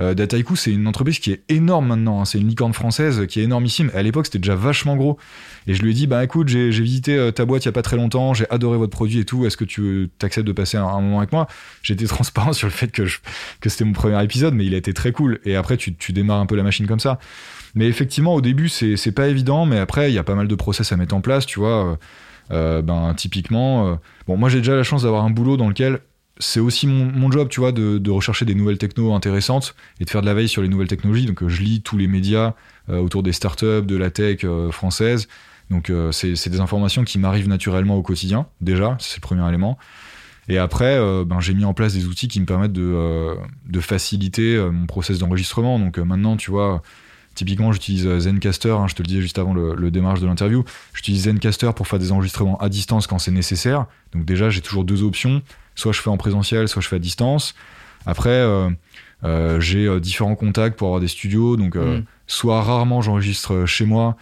Euh, 0.00 0.14
Dataiku, 0.14 0.54
c'est 0.54 0.72
une 0.72 0.86
entreprise 0.86 1.18
qui 1.18 1.32
est 1.32 1.42
énorme 1.48 1.88
maintenant. 1.88 2.20
Hein. 2.20 2.24
C'est 2.24 2.38
une 2.38 2.48
licorne 2.48 2.72
française 2.72 3.26
qui 3.26 3.40
est 3.40 3.44
énormissime. 3.44 3.90
À 3.94 4.02
l'époque, 4.02 4.26
c'était 4.26 4.38
déjà 4.38 4.54
vachement 4.54 4.96
gros. 4.96 5.18
Et 5.66 5.74
je 5.74 5.82
lui 5.82 5.90
ai 5.90 5.94
dit, 5.94 6.06
bah 6.06 6.22
écoute, 6.22 6.48
j'ai 6.48 6.70
visité 6.70 7.16
euh, 7.16 7.32
ta 7.32 7.44
boîte 7.44 7.64
il 7.64 7.66
y 7.66 7.70
a 7.70 7.72
pas 7.72 7.82
très 7.82 7.96
longtemps, 7.96 8.32
j'ai 8.34 8.46
adoré 8.50 8.78
votre 8.78 8.92
produit 8.92 9.20
et 9.20 9.24
tout. 9.24 9.44
Est-ce 9.46 9.56
que 9.56 9.64
tu 9.64 10.08
t'acceptes 10.18 10.46
de 10.46 10.52
passer 10.52 10.76
un, 10.76 11.00
moment 11.00 11.18
avec 11.18 11.32
moi? 11.32 11.48
J'étais 11.82 12.06
transparent 12.06 12.52
sur 12.52 12.68
le 12.68 12.72
fait 12.72 12.92
que, 12.92 13.02
que 13.60 13.68
c'était 13.68 13.84
mon 13.84 13.92
premier 13.92 14.22
épisode, 14.22 14.54
mais 14.54 14.66
il 14.66 14.74
a 14.74 14.78
été 14.78 14.94
très 14.94 15.12
cool. 15.12 15.40
Et 15.44 15.56
après, 15.56 15.76
tu, 15.76 15.94
tu 15.94 16.12
démarres 16.12 16.40
un 16.40 16.46
peu 16.46 16.56
la 16.56 16.62
machine 16.62 16.86
comme 16.86 17.00
ça. 17.00 17.18
Mais 17.74 17.86
effectivement, 17.86 18.34
au 18.34 18.40
début, 18.40 18.68
c'est 18.68 19.12
pas 19.12 19.28
évident, 19.28 19.66
mais 19.66 19.78
après, 19.78 20.10
il 20.10 20.14
y 20.14 20.18
a 20.18 20.24
pas 20.24 20.34
mal 20.34 20.48
de 20.48 20.54
process 20.54 20.92
à 20.92 20.96
mettre 20.96 21.14
en 21.14 21.20
place, 21.20 21.44
tu 21.44 21.58
vois. 21.58 21.98
Euh, 22.50 22.80
ben 22.80 23.12
typiquement, 23.14 23.98
bon, 24.26 24.38
moi 24.38 24.48
j'ai 24.48 24.58
déjà 24.58 24.74
la 24.74 24.82
chance 24.82 25.02
d'avoir 25.02 25.22
un 25.24 25.30
boulot 25.30 25.58
dans 25.58 25.68
lequel 25.68 26.00
c'est 26.38 26.60
aussi 26.60 26.86
mon, 26.86 27.30
job, 27.30 27.48
tu 27.48 27.60
vois, 27.60 27.72
de, 27.72 28.10
rechercher 28.10 28.44
des 28.44 28.54
nouvelles 28.54 28.78
technos 28.78 29.12
intéressantes 29.14 29.74
et 30.00 30.04
de 30.04 30.10
faire 30.10 30.20
de 30.20 30.26
la 30.26 30.34
veille 30.34 30.48
sur 30.48 30.62
les 30.62 30.68
nouvelles 30.68 30.88
technologies. 30.88 31.26
Donc, 31.26 31.42
euh, 31.42 31.48
je 31.48 31.62
lis 31.62 31.82
tous 31.82 31.96
les 31.96 32.06
médias 32.06 32.54
euh, 32.88 33.00
autour 33.00 33.22
des 33.22 33.32
startups, 33.32 33.82
de 33.82 33.96
la 33.96 34.10
tech 34.10 34.40
euh, 34.44 34.70
française. 34.70 35.28
Donc, 35.70 35.92
c'est 36.12 36.48
des 36.48 36.60
informations 36.60 37.04
qui 37.04 37.18
m'arrivent 37.18 37.48
naturellement 37.48 37.96
au 37.96 38.02
quotidien, 38.02 38.46
déjà, 38.62 38.96
c'est 39.00 39.18
le 39.18 39.20
premier 39.20 39.46
élément. 39.46 39.76
Et 40.48 40.56
après, 40.56 40.98
ben, 41.26 41.40
j'ai 41.40 41.52
mis 41.52 41.66
en 41.66 41.74
place 41.74 41.92
des 41.92 42.06
outils 42.06 42.26
qui 42.26 42.40
me 42.40 42.46
permettent 42.46 42.72
de, 42.72 43.36
faciliter 43.80 44.58
mon 44.72 44.86
process 44.86 45.18
d'enregistrement. 45.18 45.78
Donc, 45.78 45.98
maintenant, 45.98 46.38
tu 46.38 46.50
vois, 46.50 46.80
typiquement, 47.34 47.70
j'utilise 47.70 48.08
Zencaster, 48.20 48.70
hein, 48.70 48.86
je 48.88 48.94
te 48.94 49.02
le 49.02 49.08
disais 49.08 49.20
juste 49.20 49.38
avant 49.38 49.52
le, 49.52 49.74
le 49.74 49.90
démarrage 49.90 50.22
de 50.22 50.26
l'interview. 50.26 50.64
J'utilise 50.94 51.24
Zencaster 51.24 51.72
pour 51.76 51.86
faire 51.86 51.98
des 51.98 52.12
enregistrements 52.12 52.56
à 52.60 52.70
distance 52.70 53.06
quand 53.06 53.18
c'est 53.18 53.30
nécessaire. 53.30 53.84
Donc, 54.14 54.24
déjà, 54.24 54.48
j'ai 54.48 54.62
toujours 54.62 54.84
deux 54.84 55.02
options 55.02 55.42
soit 55.78 55.92
je 55.92 56.00
fais 56.00 56.10
en 56.10 56.16
présentiel, 56.16 56.68
soit 56.68 56.82
je 56.82 56.88
fais 56.88 56.96
à 56.96 56.98
distance. 56.98 57.54
Après, 58.04 58.30
euh, 58.30 58.68
euh, 59.24 59.60
j'ai 59.60 59.86
euh, 59.86 60.00
différents 60.00 60.34
contacts 60.34 60.76
pour 60.76 60.88
avoir 60.88 61.00
des 61.00 61.08
studios, 61.08 61.56
donc 61.56 61.76
mm. 61.76 62.02
soit 62.26 62.62
rarement 62.62 63.00
j'enregistre 63.00 63.64
chez 63.64 63.86
moi, 63.86 64.16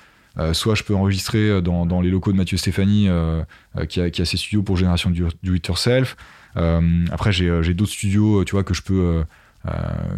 soit 0.53 0.75
je 0.75 0.83
peux 0.83 0.95
enregistrer 0.95 1.63
dans, 1.63 1.87
dans, 1.87 2.03
les 2.03 2.11
locaux 2.11 2.31
de 2.31 2.37
Mathieu 2.37 2.59
Stéphanie, 2.59 3.09
qui, 3.89 4.01
a, 4.03 4.11
qui, 4.11 4.21
a, 4.21 4.25
ses 4.27 4.37
studios 4.37 4.63
pour 4.63 4.77
génération 4.77 5.09
du, 5.09 5.25
do 5.43 5.55
it 5.55 5.67
yourself. 5.67 6.15
après, 7.11 7.33
j'ai 7.33 7.73
d'autres 7.73 7.93
studios, 7.93 8.45
tu 8.45 8.53
vois, 8.53 8.63
que 8.63 8.75
je 8.75 8.83
peux 8.83 9.25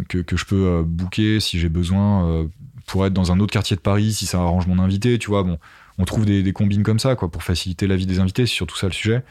que, 0.09 0.17
que, 0.17 0.35
je 0.35 0.43
peux 0.43 0.83
booker 0.85 1.39
si 1.39 1.57
j'ai 1.57 1.69
besoin 1.69 2.49
pour 2.85 3.05
être 3.05 3.13
dans 3.13 3.31
un 3.31 3.39
autre 3.39 3.53
quartier 3.53 3.77
de 3.77 3.81
Paris, 3.81 4.11
si 4.11 4.25
ça 4.25 4.39
arrange 4.39 4.67
mon 4.67 4.79
invité, 4.79 5.19
tu 5.19 5.27
vois. 5.27 5.43
Bon, 5.43 5.57
on 5.99 6.03
trouve 6.03 6.25
des, 6.25 6.43
des 6.43 6.51
combines 6.51 6.83
comme 6.83 6.99
ça, 6.99 7.15
quoi, 7.15 7.31
pour 7.31 7.43
faciliter 7.43 7.87
la 7.87 7.95
vie 7.95 8.05
des 8.05 8.19
invités, 8.19 8.45
c'est 8.45 8.55
surtout 8.55 8.75
ça 8.75 8.87
le 8.87 8.93
sujet. 8.93 9.23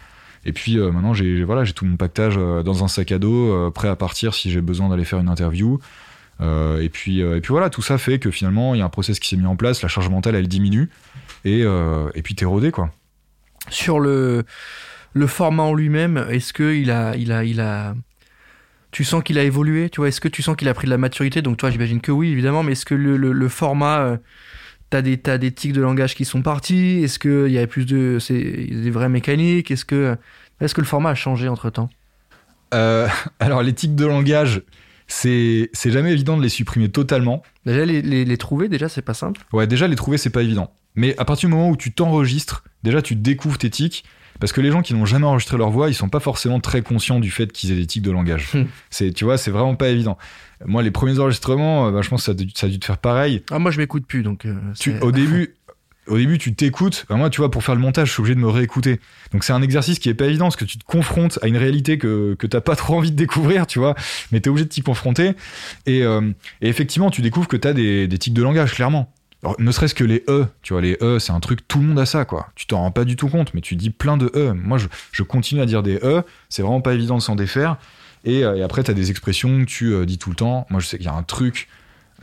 Et 0.48 0.52
puis 0.52 0.78
euh, 0.78 0.90
maintenant, 0.90 1.12
j'ai 1.12 1.44
voilà, 1.44 1.64
j'ai 1.64 1.74
tout 1.74 1.84
mon 1.84 1.98
pactage 1.98 2.36
euh, 2.38 2.62
dans 2.62 2.82
un 2.82 2.88
sac 2.88 3.12
à 3.12 3.18
dos, 3.18 3.52
euh, 3.52 3.70
prêt 3.70 3.88
à 3.88 3.96
partir 3.96 4.32
si 4.34 4.50
j'ai 4.50 4.62
besoin 4.62 4.88
d'aller 4.88 5.04
faire 5.04 5.18
une 5.18 5.28
interview. 5.28 5.78
et 6.40 6.88
puis 6.90 7.20
et 7.20 7.40
puis 7.42 7.50
voilà, 7.50 7.68
tout 7.68 7.82
ça 7.82 7.98
fait 7.98 8.18
que 8.18 8.30
finalement, 8.30 8.74
il 8.74 8.78
y 8.78 8.80
a 8.80 8.86
un 8.86 8.88
process 8.88 9.20
qui 9.20 9.28
s'est 9.28 9.36
mis 9.36 9.46
en 9.46 9.56
place, 9.56 9.82
la 9.82 9.88
charge 9.88 10.08
mentale 10.08 10.36
elle 10.36 10.48
diminue 10.48 10.88
et 11.44 11.64
et 12.14 12.22
puis 12.22 12.34
t'es 12.34 12.46
rodé 12.46 12.70
quoi. 12.70 12.90
Sur 13.68 14.00
le 14.00 14.44
le 15.12 15.26
format 15.26 15.64
en 15.64 15.74
lui-même, 15.74 16.24
est-ce 16.30 16.54
que 16.54 16.74
il 16.74 16.90
a 16.90 17.14
il 17.16 17.30
a 17.30 17.44
il 17.44 17.60
a 17.60 17.94
Tu 18.90 19.04
sens 19.04 19.22
qu'il 19.22 19.38
a 19.38 19.42
évolué, 19.42 19.90
tu 19.90 20.00
vois? 20.00 20.08
Est-ce 20.08 20.20
que 20.22 20.28
tu 20.28 20.42
sens 20.42 20.56
qu'il 20.56 20.68
a 20.68 20.74
pris 20.74 20.86
de 20.86 20.90
la 20.90 20.98
maturité? 20.98 21.42
Donc 21.42 21.58
toi, 21.58 21.70
j'imagine 21.70 22.00
que 22.00 22.12
oui, 22.12 22.30
évidemment, 22.30 22.62
mais 22.62 22.72
est-ce 22.72 22.86
que 22.86 22.94
le, 22.94 23.18
le, 23.18 23.48
format, 23.48 24.18
t'as 24.90 25.02
des 25.02 25.18
t'as 25.18 25.38
des 25.38 25.52
tics 25.52 25.72
de 25.72 25.80
langage 25.80 26.14
qui 26.14 26.24
sont 26.24 26.42
partis 26.42 27.02
Est-ce 27.02 27.18
que 27.18 27.46
il 27.48 27.52
y 27.52 27.58
a 27.58 27.66
plus 27.66 27.86
de 27.86 28.18
c'est 28.20 28.38
des 28.38 28.90
vraies 28.90 29.08
mécaniques 29.08 29.70
Est-ce 29.70 29.84
que 29.84 30.16
est-ce 30.60 30.74
que 30.74 30.80
le 30.80 30.86
format 30.86 31.10
a 31.10 31.14
changé 31.14 31.48
entre 31.48 31.70
temps 31.70 31.90
Euh, 32.74 33.08
alors, 33.40 33.62
les 33.62 33.72
tics 33.72 33.94
de 33.94 34.06
langage, 34.06 34.62
c'est 35.06 35.70
c'est 35.72 35.90
jamais 35.90 36.12
évident 36.12 36.36
de 36.36 36.42
les 36.42 36.48
supprimer 36.48 36.88
totalement. 36.88 37.42
Déjà 37.64 37.84
les, 37.84 38.02
les, 38.02 38.24
les 38.24 38.36
trouver, 38.36 38.68
déjà 38.68 38.88
c'est 38.88 39.02
pas 39.02 39.14
simple. 39.14 39.42
Ouais, 39.52 39.66
déjà, 39.66 39.86
les 39.86 39.96
trouver, 39.96 40.18
c'est 40.18 40.30
pas 40.30 40.42
évident. 40.42 40.72
Mais 40.94 41.16
à 41.18 41.24
partir 41.24 41.48
du 41.48 41.54
moment 41.54 41.70
où 41.70 41.76
tu 41.76 41.92
t'enregistres, 41.92 42.64
déjà, 42.82 43.02
tu 43.02 43.14
découvres 43.14 43.58
tes 43.58 43.70
tics. 43.70 44.04
Parce 44.40 44.52
que 44.52 44.60
les 44.60 44.70
gens 44.70 44.82
qui 44.82 44.94
n'ont 44.94 45.06
jamais 45.06 45.26
enregistré 45.26 45.56
leur 45.56 45.70
voix, 45.70 45.88
ils 45.88 45.94
sont 45.94 46.08
pas 46.08 46.20
forcément 46.20 46.60
très 46.60 46.82
conscients 46.82 47.20
du 47.20 47.30
fait 47.30 47.50
qu'ils 47.52 47.72
aient 47.72 47.76
des 47.76 47.86
tics 47.86 48.02
de 48.02 48.10
langage. 48.10 48.48
Hmm. 48.54 48.64
c'est, 48.90 49.12
tu 49.12 49.24
vois, 49.24 49.36
c'est 49.38 49.50
vraiment 49.50 49.74
pas 49.74 49.88
évident. 49.88 50.16
Moi, 50.64 50.82
les 50.82 50.90
premiers 50.90 51.18
enregistrements, 51.18 51.88
euh, 51.88 51.90
bah, 51.92 52.02
je 52.02 52.08
pense 52.08 52.20
que 52.22 52.26
ça 52.26 52.32
a, 52.32 52.34
dû, 52.34 52.48
ça 52.54 52.66
a 52.66 52.70
dû 52.70 52.78
te 52.78 52.84
faire 52.84 52.98
pareil. 52.98 53.42
Ah 53.50 53.58
moi 53.58 53.70
je 53.70 53.78
m'écoute 53.78 54.06
plus 54.06 54.22
donc. 54.22 54.44
euh, 54.44 54.54
Tu, 54.78 54.98
au 55.00 55.12
début, 55.12 55.54
au 56.08 56.16
début, 56.16 56.38
tu 56.38 56.54
t'écoutes. 56.54 57.04
Moi, 57.10 57.30
tu 57.30 57.40
vois, 57.40 57.50
pour 57.50 57.62
faire 57.62 57.74
le 57.74 57.80
montage, 57.80 58.08
je 58.08 58.12
suis 58.14 58.20
obligé 58.20 58.34
de 58.34 58.40
me 58.40 58.48
réécouter. 58.48 58.98
Donc, 59.32 59.44
c'est 59.44 59.52
un 59.52 59.60
exercice 59.62 59.98
qui 59.98 60.08
est 60.08 60.14
pas 60.14 60.24
évident 60.26 60.46
parce 60.46 60.56
que 60.56 60.64
tu 60.64 60.78
te 60.78 60.84
confrontes 60.84 61.38
à 61.42 61.48
une 61.48 61.56
réalité 61.58 61.98
que, 61.98 62.34
que 62.38 62.46
t'as 62.46 62.60
pas 62.62 62.76
trop 62.76 62.96
envie 62.96 63.10
de 63.10 63.16
découvrir, 63.16 63.66
tu 63.66 63.78
vois. 63.78 63.94
Mais 64.32 64.40
t'es 64.40 64.48
obligé 64.50 64.64
de 64.64 64.70
t'y 64.70 64.80
confronter. 64.80 65.32
Et, 65.86 66.02
euh, 66.04 66.22
et 66.62 66.68
effectivement, 66.68 67.10
tu 67.10 67.20
découvres 67.22 67.46
que 67.48 67.56
t'as 67.58 67.72
des, 67.74 68.08
des 68.08 68.18
tics 68.18 68.34
de 68.34 68.42
langage, 68.42 68.72
clairement. 68.74 69.12
Ne 69.58 69.70
serait-ce 69.70 69.94
que 69.94 70.04
les 70.04 70.24
E, 70.28 70.46
tu 70.62 70.72
vois, 70.72 70.82
les 70.82 70.98
E, 71.00 71.20
c'est 71.20 71.30
un 71.30 71.38
truc, 71.38 71.66
tout 71.68 71.78
le 71.78 71.86
monde 71.86 71.98
a 72.00 72.06
ça, 72.06 72.24
quoi. 72.24 72.48
Tu 72.56 72.66
t'en 72.66 72.78
rends 72.78 72.90
pas 72.90 73.04
du 73.04 73.14
tout 73.14 73.28
compte, 73.28 73.54
mais 73.54 73.60
tu 73.60 73.76
dis 73.76 73.90
plein 73.90 74.16
de 74.16 74.32
E. 74.34 74.52
Moi, 74.52 74.78
je, 75.12 75.22
continue 75.22 75.60
à 75.60 75.66
dire 75.66 75.84
des 75.84 76.00
E, 76.02 76.22
c'est 76.48 76.62
vraiment 76.62 76.80
pas 76.80 76.94
évident 76.94 77.16
de 77.16 77.22
s'en 77.22 77.36
défaire. 77.36 77.76
Et, 78.24 78.44
euh, 78.44 78.64
après, 78.64 78.82
t'as 78.82 78.94
des 78.94 79.10
expressions 79.10 79.60
que 79.60 79.64
tu 79.64 79.92
euh, 79.92 80.06
dis 80.06 80.18
tout 80.18 80.30
le 80.30 80.36
temps. 80.36 80.66
Moi, 80.70 80.80
je 80.80 80.86
sais 80.86 80.96
qu'il 80.96 81.06
y 81.06 81.10
a 81.10 81.14
un 81.14 81.22
truc, 81.22 81.68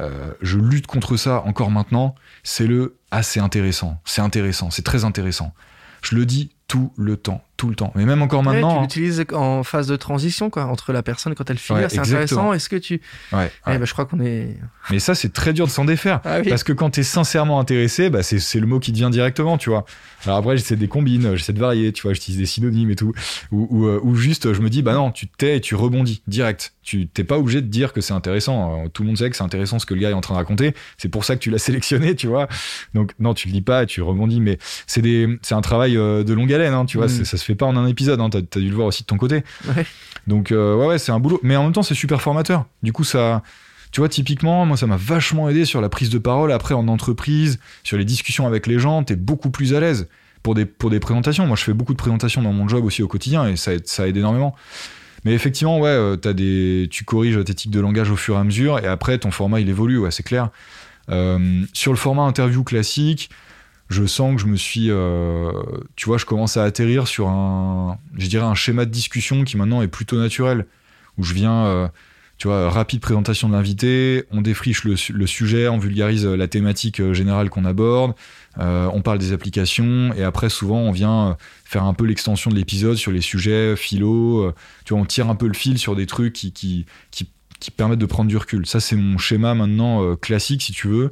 euh, 0.01 0.31
je 0.41 0.57
lutte 0.57 0.87
contre 0.87 1.15
ça 1.15 1.41
encore 1.45 1.71
maintenant, 1.71 2.15
c'est 2.43 2.67
le 2.67 2.95
Ah, 3.11 3.23
c'est 3.23 3.39
intéressant, 3.39 4.01
c'est 4.03 4.21
intéressant, 4.21 4.69
c'est 4.69 4.83
très 4.83 5.05
intéressant. 5.05 5.53
Je 6.01 6.15
le 6.15 6.25
dis 6.25 6.51
tout 6.67 6.91
le 6.97 7.15
temps, 7.15 7.43
tout 7.57 7.69
le 7.69 7.75
temps. 7.75 7.91
Mais 7.95 8.05
même 8.05 8.21
encore 8.21 8.39
Ouais, 8.41 8.53
maintenant. 8.53 8.71
tu 8.73 8.77
hein. 8.77 8.81
l'utilises 8.81 9.25
en 9.33 9.63
phase 9.63 9.87
de 9.87 9.95
transition 9.95 10.49
quoi 10.49 10.65
entre 10.65 10.91
la 10.91 11.03
personne 11.03 11.33
quand 11.35 11.49
elle 11.49 11.57
finit. 11.57 11.79
Ouais, 11.79 11.89
c'est 11.89 11.99
intéressant. 11.99 12.51
Est-ce 12.53 12.67
que 12.69 12.75
tu 12.75 13.01
Ouais, 13.31 13.51
Eh 13.65 13.69
ouais. 13.71 13.77
ben, 13.79 13.85
je 13.85 13.93
crois 13.93 14.05
qu'on 14.05 14.19
est. 14.19 14.57
Mais 14.91 14.99
ça, 14.99 15.15
c'est 15.15 15.31
très 15.31 15.53
dur 15.53 15.65
de 15.65 15.71
s'en 15.71 15.85
défaire. 15.85 16.19
Ah 16.25 16.39
oui. 16.43 16.49
Parce 16.49 16.63
que 16.63 16.73
quand 16.73 16.89
t'es 16.91 17.03
sincèrement 17.03 17.59
intéressé, 17.59 18.09
bah 18.09 18.23
c'est 18.23 18.59
le 18.59 18.67
mot 18.67 18.79
qui 18.79 18.91
te 18.91 18.97
vient 18.97 19.09
directement, 19.09 19.57
tu 19.57 19.69
vois. 19.69 19.85
Alors 20.25 20.37
après, 20.39 20.57
j'essaie 20.57 20.75
des 20.75 20.87
combines, 20.87 21.35
j'essaie 21.35 21.53
de 21.53 21.59
varier, 21.59 21.93
tu 21.93 22.01
vois, 22.03 22.13
j'utilise 22.13 22.39
des 22.39 22.45
synonymes 22.45 22.91
et 22.91 22.95
tout. 22.95 23.13
Ou, 23.51 23.67
ou, 23.69 23.85
euh, 23.85 23.99
ou 24.03 24.15
juste, 24.15 24.53
je 24.53 24.61
me 24.61 24.69
dis, 24.69 24.81
bah 24.81 24.93
non, 24.93 25.11
tu 25.11 25.27
tais 25.27 25.57
et 25.57 25.61
tu 25.61 25.75
rebondis 25.75 26.21
direct. 26.27 26.73
Tu 26.83 27.07
t'es 27.07 27.23
pas 27.23 27.37
obligé 27.37 27.61
de 27.61 27.67
dire 27.67 27.93
que 27.93 28.01
c'est 28.01 28.13
intéressant. 28.13 28.83
Euh, 28.85 28.87
Tout 28.89 29.03
le 29.03 29.07
monde 29.07 29.17
sait 29.17 29.29
que 29.29 29.35
c'est 29.35 29.43
intéressant 29.43 29.79
ce 29.79 29.85
que 29.85 29.93
le 29.93 30.01
gars 30.01 30.09
est 30.11 30.13
en 30.13 30.21
train 30.21 30.33
de 30.35 30.39
raconter. 30.39 30.73
C'est 30.97 31.09
pour 31.09 31.25
ça 31.25 31.35
que 31.35 31.41
tu 31.41 31.49
l'as 31.51 31.57
sélectionné, 31.59 32.15
tu 32.15 32.27
vois. 32.27 32.47
Donc 32.93 33.13
non, 33.19 33.33
tu 33.33 33.47
le 33.47 33.53
dis 33.53 33.61
pas 33.61 33.83
et 33.83 33.85
tu 33.85 34.01
rebondis. 34.01 34.41
Mais 34.41 34.57
c'est 34.87 35.01
des, 35.01 35.27
c'est 35.41 35.55
un 35.55 35.61
travail 35.61 35.97
euh, 35.97 36.23
de 36.23 36.33
longue 36.33 36.51
haleine, 36.53 36.73
hein, 36.73 36.85
tu 36.85 36.97
vois. 36.97 37.07
Mm. 37.07 37.23
Ça 37.25 37.37
se 37.37 37.44
fait 37.45 37.55
pas 37.55 37.65
en 37.65 37.75
un 37.75 37.87
épisode. 37.87 38.19
Hein, 38.21 38.29
T'as 38.29 38.39
as 38.39 38.59
dû 38.59 38.69
le 38.69 38.75
voir 38.75 38.87
aussi 38.87 39.03
de 39.03 39.07
ton 39.07 39.17
côté. 39.17 39.43
Ouais. 39.67 39.85
Donc 40.27 40.51
euh, 40.51 40.75
ouais, 40.75 40.87
ouais, 40.87 40.97
c'est 40.97 41.11
un 41.11 41.19
boulot. 41.19 41.39
Mais 41.43 41.55
en 41.55 41.63
même 41.63 41.73
temps, 41.73 41.83
c'est 41.83 41.95
super 41.95 42.21
formateur. 42.21 42.65
Du 42.83 42.93
coup, 42.93 43.03
ça, 43.03 43.43
tu 43.91 44.01
vois, 44.01 44.09
typiquement, 44.09 44.65
moi, 44.65 44.77
ça 44.77 44.87
m'a 44.87 44.97
vachement 44.97 45.49
aidé 45.49 45.65
sur 45.65 45.81
la 45.81 45.89
prise 45.89 46.09
de 46.09 46.17
parole 46.17 46.51
après 46.51 46.73
en 46.73 46.87
entreprise, 46.87 47.59
sur 47.83 47.97
les 47.97 48.05
discussions 48.05 48.47
avec 48.47 48.67
les 48.67 48.79
gens. 48.79 49.03
T'es 49.03 49.15
beaucoup 49.15 49.49
plus 49.49 49.73
à 49.73 49.79
l'aise 49.79 50.07
pour 50.43 50.55
des 50.55 50.65
pour 50.65 50.89
des 50.89 50.99
présentations. 50.99 51.45
Moi, 51.47 51.55
je 51.55 51.63
fais 51.63 51.73
beaucoup 51.73 51.93
de 51.93 51.97
présentations 51.97 52.41
dans 52.41 52.53
mon 52.53 52.67
job 52.67 52.83
aussi 52.85 53.03
au 53.03 53.07
quotidien 53.07 53.47
et 53.47 53.55
ça 53.55 53.73
aide, 53.73 53.87
ça 53.87 54.07
aide 54.07 54.17
énormément. 54.17 54.55
Mais 55.23 55.33
effectivement, 55.33 55.79
ouais, 55.79 55.89
euh, 55.89 56.15
des, 56.17 56.87
tu 56.91 57.03
corriges 57.03 57.43
tes 57.43 57.55
tics 57.55 57.71
de 57.71 57.79
langage 57.79 58.11
au 58.11 58.15
fur 58.15 58.35
et 58.35 58.39
à 58.39 58.43
mesure 58.43 58.79
et 58.79 58.87
après 58.87 59.17
ton 59.17 59.31
format 59.31 59.59
il 59.59 59.69
évolue, 59.69 59.97
ouais, 59.97 60.11
c'est 60.11 60.23
clair. 60.23 60.49
Euh, 61.09 61.63
sur 61.73 61.91
le 61.91 61.97
format 61.97 62.23
interview 62.23 62.63
classique, 62.63 63.29
je 63.89 64.05
sens 64.05 64.35
que 64.35 64.41
je 64.41 64.47
me 64.47 64.55
suis, 64.55 64.89
euh, 64.89 65.51
tu 65.95 66.05
vois, 66.05 66.17
je 66.17 66.25
commence 66.25 66.57
à 66.57 66.63
atterrir 66.63 67.07
sur 67.07 67.27
un, 67.27 67.97
je 68.17 68.27
dirais 68.27 68.45
un 68.45 68.55
schéma 68.55 68.85
de 68.85 68.91
discussion 68.91 69.43
qui 69.43 69.57
maintenant 69.57 69.81
est 69.81 69.87
plutôt 69.87 70.17
naturel, 70.17 70.65
où 71.17 71.23
je 71.23 71.33
viens, 71.33 71.65
euh, 71.65 71.87
tu 72.37 72.47
vois, 72.47 72.69
rapide 72.69 72.99
présentation 72.99 73.47
de 73.47 73.53
l'invité, 73.53 74.25
on 74.31 74.41
défriche 74.41 74.83
le, 74.83 74.95
su- 74.95 75.13
le 75.13 75.27
sujet, 75.27 75.67
on 75.67 75.77
vulgarise 75.77 76.25
la 76.25 76.47
thématique 76.47 76.99
euh, 76.99 77.13
générale 77.13 77.49
qu'on 77.49 77.63
aborde, 77.63 78.13
euh, 78.57 78.89
on 78.91 79.01
parle 79.01 79.19
des 79.19 79.31
applications, 79.33 80.13
et 80.15 80.23
après 80.23 80.49
souvent 80.49 80.79
on 80.79 80.91
vient 80.91 81.29
euh, 81.29 81.33
faire 81.63 81.83
un 81.83 81.93
peu 81.93 82.05
l'extension 82.05 82.49
de 82.51 82.55
l'épisode 82.55 82.97
sur 82.97 83.11
les 83.11 83.21
sujets 83.21 83.75
philo, 83.75 84.45
euh, 84.45 84.55
tu 84.83 84.93
vois, 84.93 85.01
on 85.01 85.05
tire 85.05 85.29
un 85.29 85.35
peu 85.35 85.47
le 85.47 85.53
fil 85.53 85.77
sur 85.77 85.95
des 85.95 86.07
trucs 86.07 86.33
qui, 86.33 86.51
qui, 86.51 86.85
qui, 87.11 87.27
permettent 87.77 87.99
de 87.99 88.05
prendre 88.05 88.29
du 88.29 88.37
recul. 88.37 88.65
Ça 88.67 88.79
c'est 88.79 88.95
mon 88.95 89.17
schéma 89.17 89.55
maintenant 89.55 90.03
euh, 90.03 90.15
classique 90.15 90.61
si 90.61 90.71
tu 90.71 90.87
veux 90.87 91.11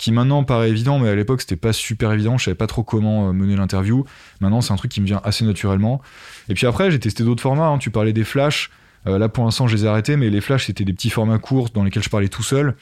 qui 0.00 0.12
maintenant 0.12 0.44
paraît 0.44 0.70
évident, 0.70 0.98
mais 0.98 1.10
à 1.10 1.14
l'époque 1.14 1.42
c'était 1.42 1.56
pas 1.56 1.74
super 1.74 2.10
évident, 2.10 2.38
je 2.38 2.46
savais 2.46 2.54
pas 2.54 2.66
trop 2.66 2.82
comment 2.82 3.28
euh, 3.28 3.32
mener 3.34 3.54
l'interview. 3.54 4.06
Maintenant 4.40 4.62
c'est 4.62 4.72
un 4.72 4.76
truc 4.76 4.90
qui 4.90 5.02
me 5.02 5.06
vient 5.06 5.20
assez 5.24 5.44
naturellement. 5.44 6.00
Et 6.48 6.54
puis 6.54 6.66
après 6.66 6.90
j'ai 6.90 6.98
testé 6.98 7.22
d'autres 7.22 7.42
formats, 7.42 7.66
hein. 7.66 7.76
tu 7.76 7.90
parlais 7.90 8.14
des 8.14 8.24
flashs, 8.24 8.70
Euh, 9.06 9.18
là 9.18 9.28
pour 9.28 9.44
l'instant 9.44 9.66
je 9.66 9.76
les 9.76 9.84
ai 9.84 9.88
arrêtés, 9.88 10.16
mais 10.16 10.30
les 10.30 10.40
flashs 10.40 10.66
c'était 10.66 10.84
des 10.84 10.94
petits 10.94 11.10
formats 11.10 11.38
courts 11.38 11.68
dans 11.74 11.84
lesquels 11.84 12.02
je 12.02 12.08
parlais 12.08 12.28
tout 12.28 12.42
seul 12.42 12.76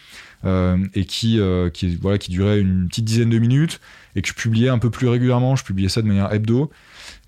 euh, 0.44 0.76
et 0.94 1.04
qui, 1.06 1.40
voilà, 2.00 2.18
qui 2.18 2.30
duraient 2.30 2.60
une 2.60 2.86
petite 2.86 3.04
dizaine 3.04 3.30
de 3.30 3.38
minutes 3.40 3.80
et 4.14 4.22
que 4.22 4.28
je 4.28 4.34
publiais 4.34 4.68
un 4.68 4.78
peu 4.78 4.90
plus 4.90 5.08
régulièrement, 5.08 5.56
je 5.56 5.64
publiais 5.64 5.88
ça 5.88 6.02
de 6.02 6.06
manière 6.06 6.32
hebdo. 6.32 6.70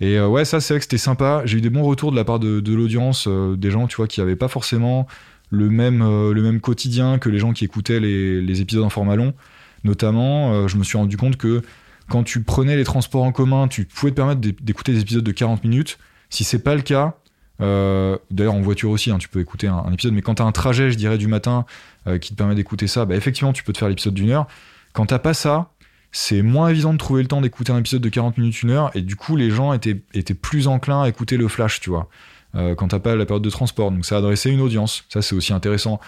Et 0.00 0.20
ouais 0.20 0.44
ça 0.44 0.60
c'est 0.60 0.74
vrai 0.74 0.78
que 0.78 0.84
c'était 0.84 0.98
sympa, 0.98 1.42
j'ai 1.46 1.58
eu 1.58 1.60
des 1.60 1.70
bons 1.70 1.82
retours 1.82 2.12
de 2.12 2.16
la 2.16 2.24
part 2.24 2.38
de, 2.38 2.74
l'audience, 2.74 3.26
des 3.26 3.70
gens 3.72 3.88
tu 3.88 3.96
vois 3.96 4.06
qui 4.06 4.20
avaient 4.20 4.36
pas 4.36 4.48
forcément 4.48 5.08
le 5.50 5.68
même, 5.68 6.00
le 6.30 6.42
même 6.42 6.60
quotidien 6.60 7.18
que 7.18 7.28
les 7.28 7.40
gens 7.40 7.52
qui 7.52 7.64
écoutaient 7.64 7.98
les, 7.98 8.40
les 8.40 8.60
épisodes 8.60 8.84
en 8.84 8.90
format 8.90 9.16
long. 9.16 9.34
Notamment, 9.84 10.52
euh, 10.52 10.68
je 10.68 10.76
me 10.76 10.84
suis 10.84 10.98
rendu 10.98 11.16
compte 11.16 11.36
que 11.36 11.62
quand 12.08 12.22
tu 12.22 12.42
prenais 12.42 12.76
les 12.76 12.84
transports 12.84 13.22
en 13.22 13.32
commun, 13.32 13.68
tu 13.68 13.84
pouvais 13.84 14.10
te 14.12 14.16
permettre 14.16 14.40
d'é- 14.40 14.56
d'écouter 14.60 14.92
des 14.92 15.00
épisodes 15.00 15.24
de 15.24 15.32
40 15.32 15.64
minutes. 15.64 15.98
Si 16.28 16.44
c'est 16.44 16.58
pas 16.62 16.74
le 16.74 16.82
cas, 16.82 17.14
euh, 17.60 18.16
d'ailleurs 18.30 18.54
en 18.54 18.60
voiture 18.60 18.90
aussi, 18.90 19.10
hein, 19.10 19.18
tu 19.18 19.28
peux 19.28 19.40
écouter 19.40 19.68
un, 19.68 19.90
épisode, 19.92 20.12
mais 20.14 20.22
quand 20.22 20.36
tu 20.36 20.42
as 20.42 20.46
un 20.46 20.52
trajet, 20.52 20.90
je 20.90 20.96
dirais, 20.96 21.18
du 21.18 21.26
matin 21.28 21.64
euh, 22.06 22.18
qui 22.18 22.30
te 22.30 22.34
permet 22.34 22.54
d'écouter 22.54 22.86
ça, 22.86 23.04
bah, 23.04 23.16
effectivement, 23.16 23.52
tu 23.52 23.62
peux 23.64 23.72
te 23.72 23.78
faire 23.78 23.88
l'épisode 23.88 24.14
d'une 24.14 24.30
heure. 24.30 24.46
Quand 24.92 25.06
t'as 25.06 25.18
pas 25.18 25.34
ça, 25.34 25.70
c'est 26.12 26.42
moins 26.42 26.68
évident 26.68 26.92
de 26.92 26.98
trouver 26.98 27.22
le 27.22 27.28
temps 27.28 27.40
d'écouter 27.40 27.72
un 27.72 27.78
épisode 27.78 28.02
de 28.02 28.08
40 28.08 28.38
minutes, 28.38 28.62
une 28.62 28.70
heure, 28.70 28.90
et 28.94 29.02
du 29.02 29.14
coup, 29.14 29.36
les 29.36 29.50
gens 29.50 29.72
étaient, 29.72 30.00
étaient 30.14 30.34
plus 30.34 30.66
enclins 30.66 31.02
à 31.02 31.08
écouter 31.08 31.36
le 31.36 31.46
flash, 31.48 31.80
tu 31.80 31.90
vois. 31.90 32.08
euh, 32.56 32.74
quand 32.74 32.88
t'as 32.88 32.98
pas 32.98 33.14
la 33.14 33.24
période 33.26 33.44
de 33.44 33.50
transport. 33.50 33.92
Donc 33.92 34.04
ça 34.04 34.16
adressait 34.16 34.50
une 34.50 34.60
audience. 34.60 35.04
Ça, 35.08 35.22
c'est 35.22 35.36
aussi 35.36 35.52
intéressant. 35.52 36.00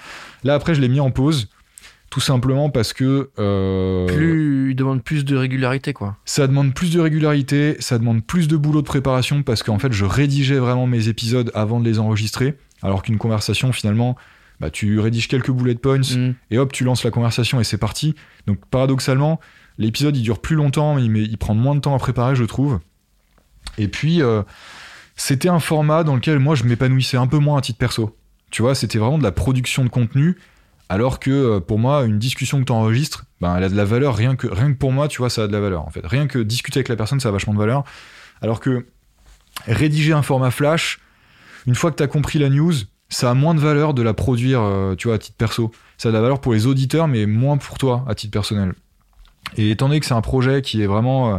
Là, 0.43 0.55
après, 0.55 0.75
je 0.75 0.81
l'ai 0.81 0.89
mis 0.89 0.99
en 0.99 1.13
pause. 1.13 1.49
Tout 2.13 2.21
simplement 2.21 2.69
parce 2.69 2.93
que 2.93 3.31
euh, 3.39 4.07
Plus, 4.07 4.73
il 4.73 4.77
demande 4.77 5.03
plus 5.03 5.25
de 5.25 5.35
régularité, 5.35 5.95
quoi. 5.95 6.19
ça 6.27 6.47
demande 6.47 6.75
plus 6.75 6.93
de 6.93 7.01
régularité, 7.01 7.77
ça 7.79 7.99
demande 7.99 8.23
plus 8.23 8.49
de 8.49 8.57
boulot 8.59 8.83
de 8.83 8.87
préparation 8.87 9.43
parce 9.43 9.63
qu'en 9.63 9.79
fait, 9.79 9.95
je 9.95 10.05
rédigeais 10.05 10.59
vraiment 10.59 10.87
mes 10.87 11.09
épisodes 11.09 11.51
avant 11.55 11.81
de 11.81 11.87
les 11.87 11.99
enregistrer. 11.99 12.59
Alors 12.83 13.03
qu'une 13.03 13.17
conversation, 13.17 13.73
finalement, 13.73 14.15
bah, 14.61 14.69
tu 14.69 15.01
rédiges 15.01 15.27
quelques 15.27 15.53
bullet 15.53 15.75
points 15.75 16.01
Mm. 16.01 16.35
et 16.51 16.59
hop, 16.59 16.71
tu 16.71 16.85
lances 16.85 17.03
la 17.03 17.11
conversation 17.11 17.61
et 17.61 17.65
c'est 17.65 17.79
parti. 17.79 18.15
Donc 18.47 18.59
paradoxalement, 18.67 19.41
l'épisode 19.79 20.15
il 20.15 20.23
dure 20.23 20.39
plus 20.39 20.57
longtemps, 20.57 20.95
mais 20.97 21.23
il, 21.23 21.39
prend 21.39 21.55
moins 21.55 21.75
de 21.75 21.81
temps 21.81 21.95
à 21.95 21.99
préparer, 21.99 22.37
je 22.37 22.45
trouve. 22.45 22.79
Et 23.79 23.89
puis, 23.89 24.21
euh, 24.21 24.43
c'était 25.17 25.49
un 25.49 25.61
format 25.61 26.05
dans 26.05 26.15
lequel 26.15 26.39
moi 26.41 26.57
je 26.57 26.65
m'épanouissais 26.65 27.17
un 27.17 27.27
peu 27.27 27.39
moins 27.39 27.57
à 27.57 27.63
titre 27.63 27.79
perso. 27.79 28.15
Tu 28.51 28.61
vois, 28.61 28.75
c'était 28.75 28.99
vraiment 28.99 29.17
de 29.17 29.23
la 29.23 29.33
production 29.33 29.83
de 29.83 29.89
contenu, 29.89 30.37
alors 30.93 31.21
que 31.21 31.31
euh, 31.31 31.61
pour 31.61 31.79
moi, 31.79 32.05
une 32.05 32.19
discussion 32.19 32.61
que 32.61 32.65
tu 32.65 32.73
enregistres, 32.73 33.25
ben, 33.41 33.57
elle 33.57 33.65
a 33.65 33.71
de 33.71 33.75
la 33.75 33.87
valeur 33.87 34.15
rien 34.15 34.37
que, 34.37 34.47
rien 34.47 34.71
que 34.71 34.77
pour 34.77 34.93
moi, 34.93 35.09
tu 35.09 35.19
vois, 35.19 35.31
ça 35.31 35.45
a 35.45 35.47
de 35.47 35.53
la 35.53 35.61
valeur 35.61 35.87
en 35.87 35.91
fait. 35.91 36.07
Rien 36.07 36.27
que 36.27 36.39
discuter 36.39 36.81
avec 36.81 36.91
la 36.91 36.97
personne, 36.97 37.19
ça 37.19 37.31
a 37.31 37.33
vachement 37.33 37.55
de 37.55 37.59
valeur. 37.59 37.83
Alors 38.43 38.61
que 38.61 38.85
rédiger 39.67 40.13
un 40.13 40.21
format 40.21 40.51
flash, 40.51 41.01
une 41.67 41.75
fois 41.75 41.93
que 41.93 41.97
tu 41.97 42.03
as 42.03 42.09
compris 42.09 42.39
la 42.39 42.51
news, 42.51 42.75
ça 43.09 43.31
a 43.31 43.35
moins 43.35 43.55
de 43.55 43.61
valeur 43.61 43.95
de 43.95 44.03
la 44.03 44.13
produire, 44.13 44.61
euh, 44.61 44.95
tu 44.95 45.09
vois, 45.09 45.15
à 45.15 45.19
titre 45.19 45.39
perso. 45.39 45.73
Ça 45.97 46.11
a 46.11 46.13
de 46.13 46.17
la 46.17 46.21
valeur 46.21 46.43
pour 46.43 46.53
les 46.53 46.67
auditeurs, 46.67 47.09
mais 47.09 47.25
moins 47.25 47.57
pour 47.57 47.79
toi, 47.79 48.05
à 48.07 48.15
titre 48.15 48.33
personnel. 48.33 48.75
Et 49.57 49.71
étant 49.71 49.89
donné 49.89 49.99
que 49.99 50.05
c'est 50.05 50.13
un 50.13 50.21
projet 50.21 50.61
qui 50.61 50.83
est 50.83 50.87
vraiment 50.87 51.37
euh, 51.37 51.39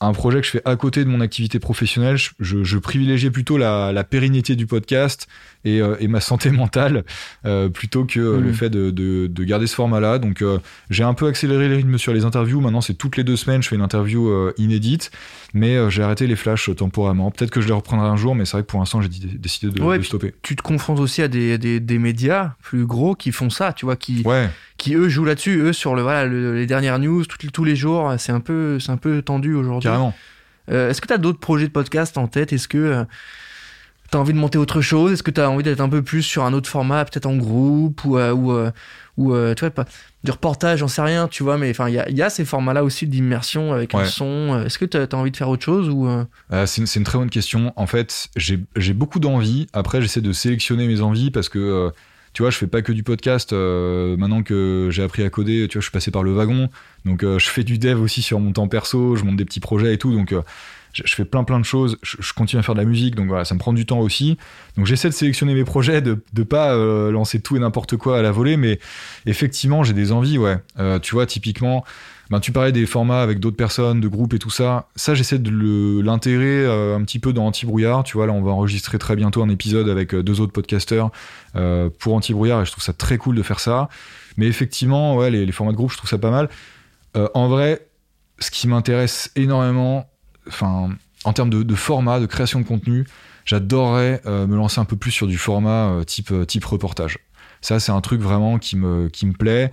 un 0.00 0.12
projet 0.12 0.40
que 0.40 0.46
je 0.46 0.52
fais 0.52 0.62
à 0.64 0.76
côté 0.76 1.04
de 1.04 1.10
mon 1.10 1.20
activité 1.20 1.58
professionnelle, 1.58 2.16
je, 2.16 2.64
je, 2.64 2.78
privilégiais 2.78 3.30
plutôt 3.30 3.58
la, 3.58 3.92
la 3.92 4.02
pérennité 4.04 4.56
du 4.56 4.66
podcast 4.66 5.28
et, 5.64 5.82
euh, 5.82 5.96
et 6.00 6.08
ma 6.08 6.20
santé 6.20 6.50
mentale 6.50 7.04
euh, 7.44 7.68
plutôt 7.68 8.04
que 8.06 8.18
Mhm. 8.20 8.42
le 8.44 8.52
fait 8.52 8.70
de, 8.70 8.90
de, 8.90 9.26
de 9.26 9.44
garder 9.44 9.66
ce 9.66 9.74
format-là. 9.74 10.18
Donc 10.18 10.40
euh, 10.42 10.58
j'ai 10.88 11.04
un 11.04 11.12
peu 11.14 11.26
accéléré 11.26 11.68
les 11.68 11.76
rythmes 11.76 11.98
sur 11.98 12.12
les 12.14 12.24
interviews. 12.24 12.60
Maintenant, 12.60 12.80
c'est 12.80 12.94
toutes 12.94 13.16
les 13.16 13.24
deux 13.24 13.36
semaines, 13.36 13.62
je 13.62 13.68
fais 13.68 13.76
une 13.76 13.82
interview 13.82 14.50
inédite, 14.56 15.10
mais 15.54 15.90
j'ai 15.90 16.02
arrêté 16.02 16.26
les 16.26 16.36
flashs 16.36 16.70
temporairement. 16.76 17.30
Peut-être 17.30 17.50
que 17.50 17.60
je 17.60 17.66
les 17.66 17.72
reprendrai 17.74 18.06
un 18.08 18.16
jour, 18.16 18.34
mais 18.34 18.44
c'est 18.44 18.52
vrai 18.52 18.62
que 18.62 18.68
pour 18.68 18.78
l'instant, 18.80 19.00
j'ai 19.02 19.08
dé- 19.08 19.26
décidé 19.38 19.72
de, 19.72 19.82
Ouais, 19.82 19.98
de 19.98 20.02
stopper. 20.02 20.34
Tu 20.42 20.56
te 20.56 20.62
confrontes 20.62 20.98
aussi 21.00 21.20
à 21.22 21.28
des, 21.28 21.58
des, 21.58 21.80
des 21.80 21.98
médias 21.98 22.54
plus 22.62 22.86
gros 22.86 23.14
qui 23.14 23.32
font 23.32 23.50
ça, 23.50 23.72
tu 23.72 23.84
vois, 23.84 23.96
qui, 23.96 24.22
Ouais. 24.24 24.48
Qui 24.80 24.94
eux 24.94 25.08
jouent 25.08 25.24
là-dessus, 25.24 25.58
eux 25.60 25.72
sur 25.72 25.94
le 25.94 26.02
voilà 26.02 26.26
le- 26.26 26.54
les 26.56 26.66
dernières 26.66 26.98
news 26.98 27.24
tout- 27.26 27.50
tous 27.52 27.64
les 27.64 27.76
jours. 27.76 28.14
C'est 28.18 28.32
un 28.32 28.40
peu 28.40 28.78
c'est 28.80 28.90
un 28.90 28.96
peu 28.96 29.22
tendu 29.22 29.54
aujourd'hui. 29.54 29.88
Carrément. 29.88 30.14
Euh, 30.70 30.90
Est-ce 30.90 31.00
que 31.00 31.06
tu 31.06 31.12
as 31.12 31.18
d'autres 31.18 31.38
projets 31.40 31.66
de 31.66 31.72
podcast 31.72 32.16
en 32.18 32.26
tête? 32.26 32.52
Est-ce 32.52 32.66
que 32.68 33.04
T'as 34.10 34.18
envie 34.18 34.32
de 34.32 34.38
monter 34.38 34.58
autre 34.58 34.80
chose? 34.80 35.12
Est-ce 35.12 35.22
que 35.22 35.30
t'as 35.30 35.46
envie 35.46 35.62
d'être 35.62 35.80
un 35.80 35.88
peu 35.88 36.02
plus 36.02 36.22
sur 36.22 36.42
un 36.44 36.52
autre 36.52 36.68
format, 36.68 37.04
peut-être 37.04 37.26
en 37.26 37.36
groupe 37.36 38.04
ou 38.04 38.18
euh, 38.18 38.32
ou 38.32 38.50
euh, 38.50 38.72
ou 39.16 39.32
euh, 39.34 39.54
tu 39.54 39.60
vois 39.60 39.70
pas 39.70 39.84
du 40.24 40.32
reportage, 40.32 40.80
j'en 40.80 40.88
sais 40.88 41.00
rien, 41.02 41.28
tu 41.28 41.44
vois, 41.44 41.58
mais 41.58 41.70
enfin 41.70 41.88
il 41.88 41.94
y 41.94 41.98
a, 42.00 42.10
y 42.10 42.20
a 42.20 42.28
ces 42.28 42.44
formats-là 42.44 42.82
aussi 42.82 43.06
d'immersion 43.06 43.72
avec 43.72 43.94
un 43.94 44.04
son. 44.06 44.24
Euh, 44.54 44.64
Est-ce 44.64 44.80
que 44.80 44.84
t'as 44.84 45.04
as 45.04 45.14
envie 45.14 45.30
de 45.30 45.36
faire 45.36 45.48
autre 45.48 45.64
chose 45.64 45.88
ou 45.88 46.08
euh, 46.08 46.24
Euh, 46.52 46.66
c'est 46.66 46.80
une, 46.80 46.88
c'est 46.88 46.98
une 46.98 47.04
très 47.04 47.18
bonne 47.18 47.30
question. 47.30 47.72
En 47.76 47.86
fait, 47.86 48.26
j'ai 48.34 48.58
j'ai 48.74 48.94
beaucoup 48.94 49.20
d'envie. 49.20 49.68
Après, 49.72 50.02
j'essaie 50.02 50.20
de 50.22 50.32
sélectionner 50.32 50.88
mes 50.88 51.02
envies 51.02 51.30
parce 51.30 51.48
que, 51.48 51.60
euh, 51.60 51.90
tu 52.32 52.42
vois, 52.42 52.50
je 52.50 52.58
fais 52.58 52.66
pas 52.66 52.82
que 52.82 52.92
du 52.92 53.02
podcast. 53.02 53.52
Euh, 53.52 54.16
maintenant 54.16 54.42
que 54.42 54.88
j'ai 54.90 55.02
appris 55.02 55.22
à 55.22 55.30
coder, 55.30 55.66
tu 55.68 55.78
vois, 55.78 55.80
je 55.80 55.86
suis 55.86 55.92
passé 55.92 56.10
par 56.10 56.22
le 56.22 56.32
wagon. 56.32 56.68
Donc, 57.04 57.24
euh, 57.24 57.38
je 57.38 57.48
fais 57.48 57.64
du 57.64 57.78
dev 57.78 58.00
aussi 58.00 58.22
sur 58.22 58.38
mon 58.40 58.52
temps 58.52 58.68
perso. 58.68 59.16
Je 59.16 59.24
monte 59.24 59.36
des 59.36 59.44
petits 59.44 59.60
projets 59.60 59.94
et 59.94 59.98
tout. 59.98 60.12
Donc, 60.12 60.32
euh, 60.32 60.42
je, 60.92 61.14
fais 61.14 61.24
plein 61.24 61.44
plein 61.44 61.60
de 61.60 61.64
choses. 61.64 61.98
Je, 62.02 62.32
continue 62.32 62.60
à 62.60 62.62
faire 62.62 62.74
de 62.74 62.80
la 62.80 62.86
musique. 62.86 63.14
Donc, 63.14 63.28
voilà, 63.28 63.44
ça 63.44 63.54
me 63.54 63.60
prend 63.60 63.72
du 63.72 63.86
temps 63.86 64.00
aussi. 64.00 64.36
Donc, 64.76 64.86
j'essaie 64.86 65.08
de 65.08 65.14
sélectionner 65.14 65.54
mes 65.54 65.64
projets, 65.64 66.00
de 66.02 66.22
de 66.32 66.42
pas 66.42 66.74
euh, 66.74 67.10
lancer 67.10 67.40
tout 67.40 67.56
et 67.56 67.60
n'importe 67.60 67.96
quoi 67.96 68.18
à 68.18 68.22
la 68.22 68.32
volée. 68.32 68.56
Mais 68.56 68.78
effectivement, 69.26 69.82
j'ai 69.82 69.92
des 69.92 70.12
envies, 70.12 70.38
ouais. 70.38 70.58
Euh, 70.78 70.98
tu 70.98 71.14
vois, 71.14 71.26
typiquement. 71.26 71.84
Ben, 72.30 72.38
tu 72.38 72.52
parlais 72.52 72.70
des 72.70 72.86
formats 72.86 73.22
avec 73.22 73.40
d'autres 73.40 73.56
personnes, 73.56 74.00
de 74.00 74.06
groupes 74.06 74.34
et 74.34 74.38
tout 74.38 74.50
ça. 74.50 74.88
Ça, 74.94 75.14
j'essaie 75.14 75.40
de 75.40 76.00
l'intégrer 76.00 76.64
euh, 76.64 76.96
un 76.96 77.02
petit 77.02 77.18
peu 77.18 77.32
dans 77.32 77.44
Anti-Brouillard. 77.46 78.04
Tu 78.04 78.16
vois, 78.16 78.26
là, 78.26 78.32
on 78.32 78.42
va 78.42 78.52
enregistrer 78.52 78.98
très 78.98 79.16
bientôt 79.16 79.42
un 79.42 79.48
épisode 79.48 79.88
avec 79.88 80.14
deux 80.14 80.40
autres 80.40 80.52
podcasteurs 80.52 81.10
pour 81.98 82.14
Anti-Brouillard 82.14 82.62
et 82.62 82.64
je 82.64 82.70
trouve 82.70 82.84
ça 82.84 82.92
très 82.92 83.18
cool 83.18 83.34
de 83.34 83.42
faire 83.42 83.58
ça. 83.58 83.88
Mais 84.36 84.46
effectivement, 84.46 85.16
ouais, 85.16 85.30
les, 85.30 85.44
les 85.44 85.50
formats 85.50 85.72
de 85.72 85.76
groupe, 85.76 85.90
je 85.90 85.96
trouve 85.96 86.08
ça 86.08 86.18
pas 86.18 86.30
mal. 86.30 86.48
En 87.34 87.48
vrai, 87.48 87.84
ce 88.40 88.50
qui 88.50 88.68
m'intéresse 88.68 89.30
énormément, 89.36 90.09
enfin, 90.46 90.90
en 91.24 91.32
termes 91.32 91.50
de, 91.50 91.74
format, 91.74 92.20
de 92.20 92.26
création 92.26 92.60
de 92.60 92.66
contenu, 92.66 93.06
j'adorerais 93.44 94.22
euh, 94.26 94.46
me 94.46 94.56
lancer 94.56 94.80
un 94.80 94.84
peu 94.84 94.96
plus 94.96 95.10
sur 95.10 95.26
du 95.26 95.38
format 95.38 95.90
euh, 95.90 96.04
type, 96.04 96.30
euh, 96.32 96.44
type 96.44 96.64
reportage. 96.64 97.18
Ça, 97.60 97.78
c'est 97.78 97.92
un 97.92 98.00
truc 98.00 98.20
vraiment 98.20 98.58
qui 98.58 98.76
me, 98.76 99.08
qui 99.08 99.26
me 99.26 99.32
plaît. 99.32 99.70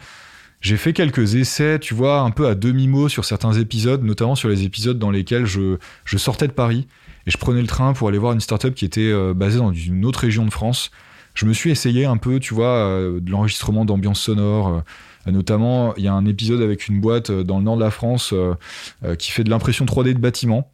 J'ai 0.60 0.76
fait 0.76 0.92
quelques 0.92 1.36
essais, 1.36 1.80
tu 1.80 1.94
vois, 1.94 2.20
un 2.20 2.32
peu 2.32 2.48
à 2.48 2.56
demi-mot 2.56 3.08
sur 3.08 3.24
certains 3.24 3.54
épisodes, 3.54 4.04
notamment 4.04 4.36
sur 4.36 4.50
les 4.50 4.64
épisodes 4.64 5.00
dans 5.00 5.12
lesquels 5.12 5.46
je, 5.46 5.78
je 6.04 6.18
sortais 6.18 6.48
de 6.48 6.52
Paris 6.52 6.88
et 7.28 7.32
je 7.32 7.38
prenais 7.38 7.62
le 7.62 7.68
train 7.68 7.94
pour 7.94 8.10
aller 8.10 8.18
voir 8.18 8.34
une 8.34 8.40
startup 8.40 8.74
qui 8.74 8.84
était 8.84 9.14
basée 9.34 9.60
dans 9.60 9.72
une 9.72 10.04
autre 10.04 10.20
région 10.20 10.46
de 10.46 10.52
France. 10.52 10.90
Je 11.36 11.46
me 11.46 11.54
suis 11.54 11.70
essayé 11.70 12.06
un 12.06 12.18
peu, 12.18 12.40
tu 12.40 12.56
vois, 12.56 12.90
de 13.20 13.32
l'enregistrement 13.32 13.86
d'ambiance 13.86 14.20
sonore. 14.20 14.82
Euh, 15.28 15.32
notamment, 15.32 15.94
il 15.98 16.04
y 16.04 16.08
a 16.08 16.14
un 16.14 16.26
épisode 16.26 16.62
avec 16.62 16.88
une 16.88 17.00
boîte 17.00 17.30
euh, 17.30 17.44
dans 17.44 17.58
le 17.58 17.64
nord 17.64 17.78
de 17.78 17.84
la 17.84 17.92
France 17.92 18.34
euh, 18.34 19.16
qui 19.16 19.32
fait 19.32 19.44
de 19.44 19.50
l'impression 19.50 19.86
3D 19.86 20.14
de 20.14 20.20
bâtiments. 20.20 20.70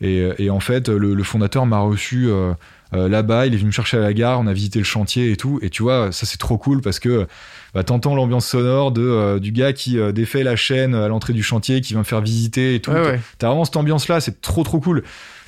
Et, 0.00 0.28
et 0.38 0.50
en 0.50 0.60
fait, 0.60 0.88
le, 0.88 1.14
le 1.14 1.22
fondateur 1.24 1.66
m'a 1.66 1.80
reçu 1.80 2.28
euh, 2.28 2.52
là-bas, 2.92 3.46
il 3.46 3.52
est 3.54 3.56
venu 3.56 3.66
me 3.66 3.72
chercher 3.72 3.96
à 3.96 4.00
la 4.00 4.12
gare, 4.14 4.38
on 4.40 4.46
a 4.46 4.52
visité 4.52 4.78
le 4.78 4.84
chantier 4.84 5.32
et 5.32 5.36
tout. 5.36 5.58
Et 5.60 5.70
tu 5.70 5.82
vois, 5.82 6.12
ça 6.12 6.24
c'est 6.24 6.38
trop 6.38 6.56
cool 6.56 6.80
parce 6.80 7.00
que 7.00 7.26
bah, 7.74 7.82
t'entends 7.82 8.14
l'ambiance 8.14 8.46
sonore 8.46 8.92
de, 8.92 9.02
euh, 9.02 9.38
du 9.40 9.50
gars 9.52 9.72
qui 9.72 9.98
euh, 9.98 10.12
défait 10.12 10.42
la 10.44 10.54
chaîne 10.56 10.94
à 10.94 11.08
l'entrée 11.08 11.32
du 11.32 11.42
chantier, 11.42 11.80
qui 11.80 11.92
vient 11.94 11.98
me 12.00 12.04
faire 12.04 12.20
visiter 12.20 12.76
et 12.76 12.80
tout. 12.80 12.92
Ouais, 12.92 13.02
ouais. 13.02 13.20
T'as 13.38 13.48
vraiment 13.48 13.64
cette 13.64 13.76
ambiance-là, 13.76 14.20
c'est 14.20 14.40
trop 14.40 14.62
trop 14.62 14.78
cool. 14.80 15.02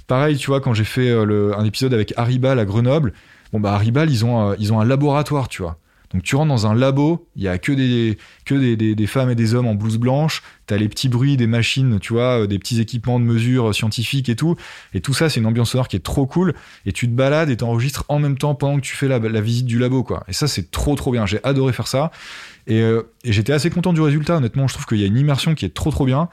Pareil, 0.09 0.37
tu 0.37 0.49
vois, 0.49 0.61
quand 0.61 0.75
j'ai 0.75 0.85
fait 0.85 1.25
le- 1.25 1.57
un 1.57 1.65
épisode 1.65 1.95
avec 1.95 2.13
Haribal 2.17 2.59
à 2.59 2.65
Grenoble, 2.65 3.13
bon 3.53 3.61
bah 3.61 3.73
Haribal, 3.75 4.11
ils 4.11 4.25
ont, 4.25 4.55
ils 4.59 4.73
ont 4.73 4.81
un 4.81 4.85
laboratoire, 4.85 5.47
tu 5.49 5.63
vois. 5.63 5.79
Donc 6.13 6.25
tu 6.25 6.35
rentres 6.35 6.49
dans 6.49 6.67
un 6.67 6.75
labo, 6.75 7.29
il 7.37 7.43
y 7.43 7.49
a 7.49 7.59
que 7.59 7.71
des 7.71 8.19
que 8.45 8.55
des, 8.55 8.77
des, 8.77 9.07
femmes 9.07 9.31
et 9.31 9.37
des 9.37 9.55
hommes 9.55 9.69
en 9.69 9.77
blouse 9.77 9.97
blanche, 9.97 10.43
t'as 10.67 10.77
les 10.77 10.89
petits 10.89 11.09
bruits 11.09 11.37
des 11.37 11.47
machines, 11.47 12.01
tu 12.01 12.15
vois, 12.15 12.43
euh, 12.43 12.47
des 12.49 12.59
petits 12.59 12.81
équipements 12.81 13.21
de 13.21 13.25
mesure 13.25 13.69
euh, 13.69 13.73
scientifiques 13.73 14.29
et 14.29 14.35
tout, 14.35 14.57
et 14.93 15.01
tout 15.01 15.15
ça 15.15 15.29
c'est 15.29 15.39
une 15.39 15.47
ambiance 15.47 15.71
sonore 15.71 15.87
qui 15.87 15.95
est 15.95 16.05
trop 16.05 16.27
cool, 16.27 16.55
et 16.85 16.93
tu 16.93 17.07
te 17.07 17.13
balades 17.13 17.49
et 17.49 17.57
t'enregistres 17.57 18.05
en 18.09 18.19
même 18.19 18.37
temps 18.37 18.57
pendant 18.57 18.77
que 18.77 18.85
tu 18.85 18.97
fais 18.97 19.07
la, 19.07 19.21
la 19.21 19.41
visite 19.41 19.67
du 19.67 19.79
labo, 19.79 20.03
quoi. 20.03 20.25
Et 20.27 20.33
ça 20.33 20.49
c'est 20.49 20.73
trop 20.73 20.97
trop 20.97 21.13
bien, 21.13 21.27
j'ai 21.27 21.39
adoré 21.45 21.73
faire 21.73 21.87
ça, 21.87 22.11
et, 22.67 22.81
euh, 22.81 23.03
et 23.23 23.33
j'étais 23.33 23.53
assez 23.53 23.71
content 23.71 23.93
du 23.93 24.01
résultat, 24.01 24.37
honnêtement, 24.37 24.67
je 24.67 24.75
trouve 24.75 24.87
qu'il 24.87 24.99
y 24.99 25.05
a 25.05 25.07
une 25.07 25.19
immersion 25.19 25.55
qui 25.55 25.65
est 25.65 25.75
trop 25.75 25.93
trop 25.93 26.07
bien, 26.07 26.29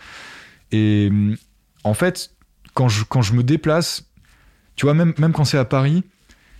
et 0.72 1.10
hum, 1.12 1.36
en 1.84 1.94
fait, 1.94 2.32
quand 2.74 2.90
je, 2.90 3.04
quand 3.04 3.22
je 3.22 3.34
me 3.34 3.44
déplace, 3.44 4.06
tu 4.76 4.88
vois, 4.88 4.96
même, 4.96 5.14
même 5.20 5.34
quand 5.34 5.46
c'est 5.46 5.58
à 5.58 5.66
Paris, 5.66 6.04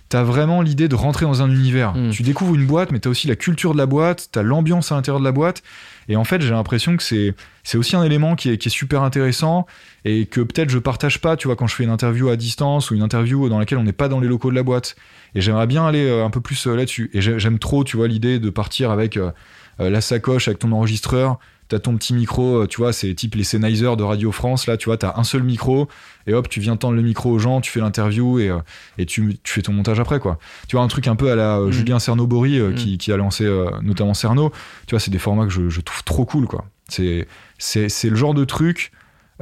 t'as 0.08 0.22
vraiment 0.22 0.62
l'idée 0.62 0.88
de 0.88 0.94
rentrer 0.94 1.26
dans 1.26 1.42
un 1.42 1.50
univers. 1.50 1.94
Mm. 1.94 2.10
Tu 2.10 2.22
découvres 2.22 2.54
une 2.54 2.66
boîte, 2.66 2.92
mais 2.92 2.98
t'as 2.98 3.10
aussi 3.10 3.26
la 3.28 3.36
culture 3.36 3.72
de 3.72 3.78
la 3.78 3.86
boîte, 3.86 4.28
t'as 4.32 4.42
l'ambiance 4.42 4.90
à 4.92 4.94
l'intérieur 4.94 5.20
de 5.20 5.24
la 5.24 5.32
boîte. 5.32 5.62
Et 6.08 6.16
en 6.16 6.24
fait, 6.24 6.40
j'ai 6.40 6.50
l'impression 6.50 6.96
que 6.96 7.02
c'est, 7.02 7.34
c'est 7.64 7.76
aussi 7.76 7.94
un 7.96 8.02
élément 8.02 8.34
qui 8.34 8.50
est, 8.50 8.56
qui 8.58 8.68
est 8.68 8.70
super 8.70 9.02
intéressant 9.02 9.66
et 10.06 10.24
que 10.26 10.40
peut-être 10.40 10.70
je 10.70 10.78
partage 10.78 11.20
pas, 11.20 11.36
tu 11.36 11.48
vois, 11.48 11.56
quand 11.56 11.66
je 11.66 11.74
fais 11.74 11.84
une 11.84 11.90
interview 11.90 12.28
à 12.30 12.36
distance 12.36 12.90
ou 12.90 12.94
une 12.94 13.02
interview 13.02 13.48
dans 13.50 13.58
laquelle 13.58 13.78
on 13.78 13.82
n'est 13.84 13.92
pas 13.92 14.08
dans 14.08 14.20
les 14.20 14.28
locaux 14.28 14.50
de 14.50 14.56
la 14.56 14.62
boîte. 14.62 14.96
Et 15.34 15.42
j'aimerais 15.42 15.66
bien 15.66 15.86
aller 15.86 16.06
euh, 16.06 16.24
un 16.24 16.30
peu 16.30 16.40
plus 16.40 16.66
euh, 16.66 16.74
là-dessus. 16.76 17.10
Et 17.12 17.20
j'ai- 17.20 17.38
j'aime 17.38 17.58
trop, 17.58 17.84
tu 17.84 17.98
vois, 17.98 18.08
l'idée 18.08 18.38
de 18.38 18.48
partir 18.50 18.90
avec 18.90 19.18
euh, 19.18 19.30
la 19.78 20.00
sacoche, 20.00 20.48
avec 20.48 20.58
ton 20.58 20.72
enregistreur. 20.72 21.38
T'as 21.68 21.78
ton 21.78 21.98
petit 21.98 22.14
micro, 22.14 22.62
euh, 22.62 22.66
tu 22.66 22.78
vois, 22.78 22.94
c'est 22.94 23.12
type 23.14 23.34
les 23.34 23.44
Sennheiser 23.44 23.94
de 23.98 24.02
Radio 24.02 24.32
France, 24.32 24.66
là, 24.66 24.78
tu 24.78 24.86
vois, 24.86 24.96
t'as 24.96 25.12
un 25.18 25.22
seul 25.22 25.42
micro, 25.42 25.86
et 26.26 26.32
hop, 26.32 26.48
tu 26.48 26.60
viens 26.60 26.76
tendre 26.78 26.94
le 26.96 27.02
micro 27.02 27.30
aux 27.30 27.38
gens, 27.38 27.60
tu 27.60 27.70
fais 27.70 27.80
l'interview, 27.80 28.38
et, 28.38 28.48
euh, 28.48 28.56
et 28.96 29.04
tu, 29.04 29.36
tu 29.42 29.52
fais 29.52 29.60
ton 29.60 29.74
montage 29.74 30.00
après, 30.00 30.18
quoi. 30.18 30.38
Tu 30.66 30.76
vois, 30.76 30.82
un 30.82 30.88
truc 30.88 31.06
un 31.08 31.14
peu 31.14 31.30
à 31.30 31.36
la 31.36 31.58
euh, 31.58 31.66
Mm. 31.68 31.72
Julien 31.72 31.98
Cernobori, 31.98 32.58
euh, 32.58 32.70
Mm. 32.70 32.74
qui, 32.74 32.96
qui 32.96 33.12
a 33.12 33.18
lancé 33.18 33.44
euh, 33.44 33.70
notamment 33.82 34.14
Cerno, 34.14 34.50
tu 34.86 34.92
vois, 34.94 35.00
c'est 35.00 35.10
des 35.10 35.18
formats 35.18 35.44
que 35.44 35.52
je, 35.52 35.68
je 35.68 35.80
trouve 35.82 36.02
trop 36.04 36.24
cool, 36.24 36.46
quoi. 36.46 36.64
C'est, 36.88 37.28
c'est, 37.58 37.90
c'est 37.90 38.08
le 38.08 38.16
genre 38.16 38.32
de 38.32 38.46
truc 38.46 38.90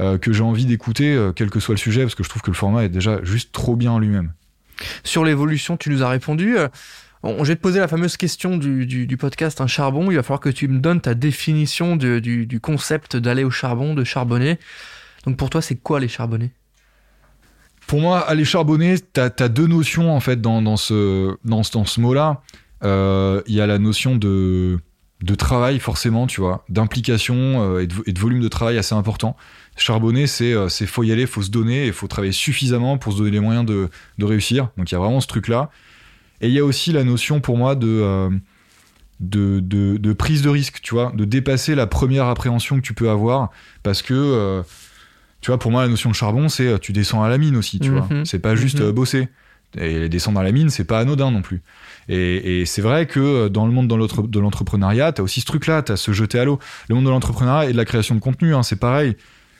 euh, 0.01 0.18
que 0.18 0.33
j'ai 0.33 0.42
envie 0.42 0.66
d'écouter, 0.66 1.14
euh, 1.14 1.31
quel 1.33 1.49
que 1.49 1.61
soit 1.61 1.75
le 1.75 1.79
sujet, 1.79 2.03
parce 2.03 2.16
que 2.16 2.25
je 2.25 2.29
trouve 2.29 2.42
que 2.42 2.51
le 2.51 2.57
format 2.57 2.83
est 2.83 2.88
déjà 2.88 3.20
juste 3.22 3.53
trop 3.53 3.77
bien 3.77 3.92
en 3.92 4.01
lui-même. 4.01 4.33
Sur 5.05 5.25
l'évolution, 5.25 5.77
tu 5.77 5.90
nous 5.90 6.03
as 6.03 6.09
répondu. 6.09 6.57
On- 7.22 7.44
Je 7.44 7.48
vais 7.48 7.57
te 7.57 7.61
poser 7.62 7.81
la 7.81 7.88
fameuse 7.88 8.16
question 8.16 8.57
du, 8.57 8.87
du- 8.87 9.16
podcast 9.16 9.61
Un 9.61 9.66
charbon. 9.66 10.11
Il 10.11 10.16
va 10.16 10.22
falloir 10.22 10.40
que 10.40 10.48
tu 10.50 10.68
me 10.68 10.79
donnes 10.79 11.00
ta 11.00 11.14
définition 11.14 11.96
du, 11.96 12.20
du 12.46 12.61
concept 12.61 13.16
d'aller 13.16 13.44
au 13.44 13.50
charbon, 13.50 13.94
de 13.94 14.05
charbonner. 14.05 14.59
Donc 15.24 15.37
pour 15.37 15.50
toi, 15.50 15.61
c'est 15.62 15.76
quoi 15.76 15.98
les 16.00 16.09
charbonnés? 16.09 16.52
Pour 17.87 18.00
moi, 18.00 18.18
aller 18.20 18.44
charbonner, 18.44 18.98
t'as 18.98 19.31
as 19.38 19.48
deux 19.48 19.66
notions 19.66 20.14
en 20.14 20.20
fait 20.20 20.40
dans, 20.40 20.61
dans 20.61 20.76
ce, 20.76 21.37
dans, 21.44 21.62
dans 21.72 21.85
ce 21.85 22.00
mot-là. 22.00 22.42
Euh, 22.85 23.42
Il 23.46 23.55
y 23.55 23.61
a 23.61 23.66
la 23.66 23.79
notion 23.79 24.16
de, 24.16 24.79
de 25.22 25.35
travail, 25.37 25.79
forcément, 25.79 26.26
tu 26.26 26.40
vois, 26.40 26.64
d'implication 26.68 27.37
euh, 27.76 27.81
et, 27.81 27.87
de, 28.12 28.18
volume 28.20 28.40
de 28.40 28.48
travail 28.48 28.76
assez 28.76 28.94
important. 28.94 29.37
Charbonner, 29.76 30.26
c'est 30.26 30.52
euh, 30.52 30.68
faut 30.68 31.05
y 31.05 31.12
aller, 31.12 31.26
faut 31.26 31.42
se 31.42 31.50
donner, 31.50 31.87
et 31.87 31.92
faut 31.92 32.09
travailler 32.09 32.33
suffisamment 32.33 32.98
pour 32.98 33.12
se 33.12 33.18
donner 33.18 33.31
les 33.31 33.40
moyens 33.40 33.64
de, 33.64 33.88
de 34.18 34.24
réussir. 34.24 34.68
Donc 34.76 34.90
il 34.90 34.94
y 34.94 34.96
a 34.96 35.00
vraiment 35.00 35.20
ce 35.20 35.29
truc-là. 35.29 35.70
Et 36.40 36.49
il 36.49 36.53
y 36.55 36.59
a 36.59 36.64
aussi 36.64 36.92
la 36.92 37.05
notion 37.05 37.40
pour 37.40 37.57
moi 37.57 37.75
de, 37.75 37.87
euh, 37.88 38.31
de, 39.20 39.61
de, 39.61 39.96
de 39.96 40.12
prise 40.12 40.42
de 40.42 40.49
risque, 40.51 40.81
tu 40.83 40.94
vois, 40.94 41.12
de 41.14 41.25
dépasser 41.25 41.75
la 41.75 41.87
première 41.87 42.27
appréhension 42.27 42.77
que 42.77 42.83
tu 42.83 42.92
peux 42.94 43.09
avoir, 43.11 43.51
parce 43.83 44.03
que 44.03 44.14
euh, 44.14 44.62
tu 45.40 45.51
vois, 45.51 45.59
pour 45.59 45.70
moi, 45.70 45.83
la 45.83 45.88
notion 45.88 46.11
de 46.11 46.14
charbon, 46.14 46.49
c'est 46.49 46.66
euh, 46.66 46.79
tu 46.79 46.92
descends 46.92 47.22
à 47.22 47.29
la 47.29 47.38
mine 47.38 47.57
aussi, 47.57 47.79
tu 47.81 47.90
Mhm. 47.90 47.96
vois. 47.99 48.09
C'est 48.25 48.38
pas 48.38 48.55
juste 48.57 48.81
Mhm. 48.81 48.90
bosser. 48.92 49.29
Et 49.79 50.09
descendre 50.09 50.40
à 50.40 50.44
la 50.44 50.53
mine, 50.53 50.70
c'est 50.70 50.85
pas 50.85 51.01
anodin 51.01 51.31
non 51.31 51.42
plus. 51.42 51.61
Et, 52.09 52.61
et 52.61 52.66
c'est 52.66 52.81
vrai 52.81 53.05
que 53.07 53.49
dans 53.49 53.66
le 53.66 53.72
monde 53.72 53.88
de 53.88 54.38
l'entrepreneuriat, 54.40 55.12
t'as 55.12 55.22
aussi 55.22 55.40
ce 55.40 55.46
truc-là, 55.46 55.83
t'as 55.83 55.96
se 55.96 56.12
jeter 56.12 56.38
à 56.38 56.44
l'eau. 56.44 56.59
Le 56.88 56.94
monde 56.94 57.05
de 57.05 57.11
l'entrepreneuriat 57.11 57.68
et 57.68 57.72
de 57.72 57.77
la 57.77 57.85
création 57.85 58.14
de 58.14 58.20
contenu, 58.20 58.55
hein, 58.55 58.62
c'est 58.62 58.77
pareil. 58.79 59.16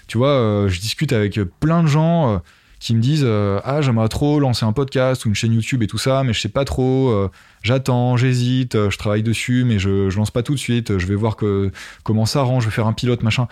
Tu 0.07 0.17
vois, 0.17 0.29
euh, 0.31 0.69
je 0.69 0.81
discute 0.81 1.13
avec 1.13 1.39
plein 1.61 1.83
de 1.83 1.89
gens 1.89 2.41
qui 2.79 2.95
me 2.95 3.01
disent 3.01 3.25
euh, 3.25 3.61
Ah, 3.65 3.81
j'aimerais 3.81 4.09
trop 4.09 4.41
lancer 4.41 4.65
un 4.65 4.73
podcast 4.73 5.25
ou 5.25 5.29
une 5.29 5.35
chaîne 5.35 5.53
YouTube 5.53 5.83
et 5.83 5.87
tout 5.87 5.99
ça, 5.99 6.23
mais 6.25 6.33
je 6.33 6.41
sais 6.41 6.49
pas 6.49 6.65
trop. 6.65 7.11
euh, 7.11 7.31
J'attends, 7.63 8.17
j'hésite, 8.17 8.75
euh, 8.75 8.91
je 8.91 8.99
travaille 8.99 9.23
dessus, 9.23 9.65
mais 9.65 9.79
je, 9.79 10.15
lance 10.17 10.31
pas 10.31 10.43
tout 10.43 10.55
de 10.55 10.59
suite. 10.59 10.99
Je 10.99 11.07
vais 11.07 11.15
voir 11.15 11.37
que, 11.37 11.71
comment 12.05 12.27
ça 12.27 12.43
rend, 12.43 12.61
je 12.61 12.67
vais 12.67 12.73
faire 12.73 12.87
un 12.87 12.93
pilote, 12.93 13.23
machin. 13.23 13.49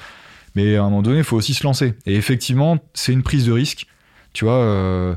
Mais 0.55 0.77
à 0.77 0.83
un 0.83 0.85
moment 0.85 1.03
donné, 1.03 1.19
il 1.19 1.25
faut 1.25 1.37
aussi 1.37 1.55
se 1.55 1.65
lancer. 1.65 1.95
Et 2.07 2.15
effectivement, 2.15 2.79
c'est 2.95 3.13
une 3.13 3.23
prise 3.23 3.45
de 3.47 3.53
risque. 3.53 3.87
Tu 4.33 4.45
vois, 4.45 4.59
euh, 4.59 5.15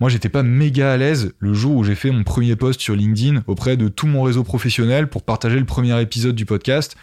moi, 0.00 0.08
j'étais 0.08 0.28
pas 0.30 0.42
méga 0.42 0.92
à 0.92 0.96
l'aise 0.96 1.34
le 1.38 1.52
jour 1.52 1.76
où 1.76 1.84
j'ai 1.84 1.94
fait 1.94 2.10
mon 2.10 2.24
premier 2.24 2.56
post 2.56 2.80
sur 2.80 2.94
LinkedIn 2.94 3.42
auprès 3.46 3.76
de 3.76 3.88
tout 3.88 4.06
mon 4.06 4.22
réseau 4.22 4.44
professionnel 4.44 5.08
pour 5.08 5.24
partager 5.24 5.58
le 5.58 5.66
premier 5.66 6.00
épisode 6.00 6.34
du 6.34 6.46
podcast. 6.46 6.96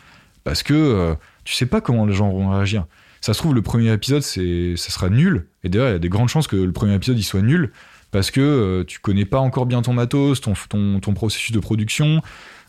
Parce 0.43 0.63
que 0.63 1.15
tu 1.43 1.53
sais 1.53 1.65
pas 1.65 1.81
comment 1.81 2.05
les 2.05 2.13
gens 2.13 2.29
vont 2.29 2.51
réagir. 2.51 2.85
Ça 3.25 3.33
se 3.33 3.39
trouve, 3.39 3.55
le 3.55 3.63
premier 3.63 3.91
épisode, 3.91 4.21
c'est, 4.21 4.75
ça 4.77 4.91
sera 4.91 5.09
nul. 5.09 5.47
Et 5.63 5.69
d'ailleurs, 5.69 5.89
il 5.89 5.93
y 5.93 5.95
a 5.95 5.99
des 5.99 6.09
grandes 6.09 6.29
chances 6.29 6.45
que 6.45 6.55
le 6.55 6.71
premier 6.71 6.93
épisode, 6.93 7.17
il 7.17 7.23
soit 7.23 7.41
nul. 7.41 7.71
Parce 8.11 8.29
que 8.29 8.39
euh, 8.39 8.83
tu 8.83 8.99
connais 8.99 9.25
pas 9.25 9.39
encore 9.39 9.65
bien 9.65 9.81
ton 9.81 9.93
matos, 9.93 10.41
ton, 10.41 10.53
ton, 10.69 10.99
ton 10.99 11.13
processus 11.15 11.51
de 11.51 11.57
production. 11.59 12.21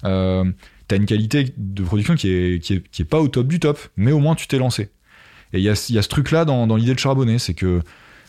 Euh, 0.04 0.50
t'as 0.88 0.96
une 0.96 1.04
qualité 1.04 1.52
de 1.58 1.82
production 1.82 2.14
qui 2.14 2.30
est, 2.30 2.64
qui, 2.64 2.72
est, 2.72 2.88
qui 2.88 3.02
est 3.02 3.04
pas 3.04 3.20
au 3.20 3.28
top 3.28 3.48
du 3.48 3.60
top. 3.60 3.78
Mais 3.98 4.12
au 4.12 4.18
moins, 4.18 4.34
tu 4.34 4.46
t'es 4.46 4.56
lancé. 4.56 4.88
Et 5.52 5.58
il 5.58 5.62
y 5.62 5.68
a, 5.68 5.88
y 5.90 5.98
a 5.98 6.02
ce 6.02 6.08
truc-là 6.08 6.46
dans, 6.46 6.66
dans 6.66 6.76
l'idée 6.76 6.94
de 6.94 6.98
charbonner, 6.98 7.38
c'est 7.38 7.52
que 7.52 7.82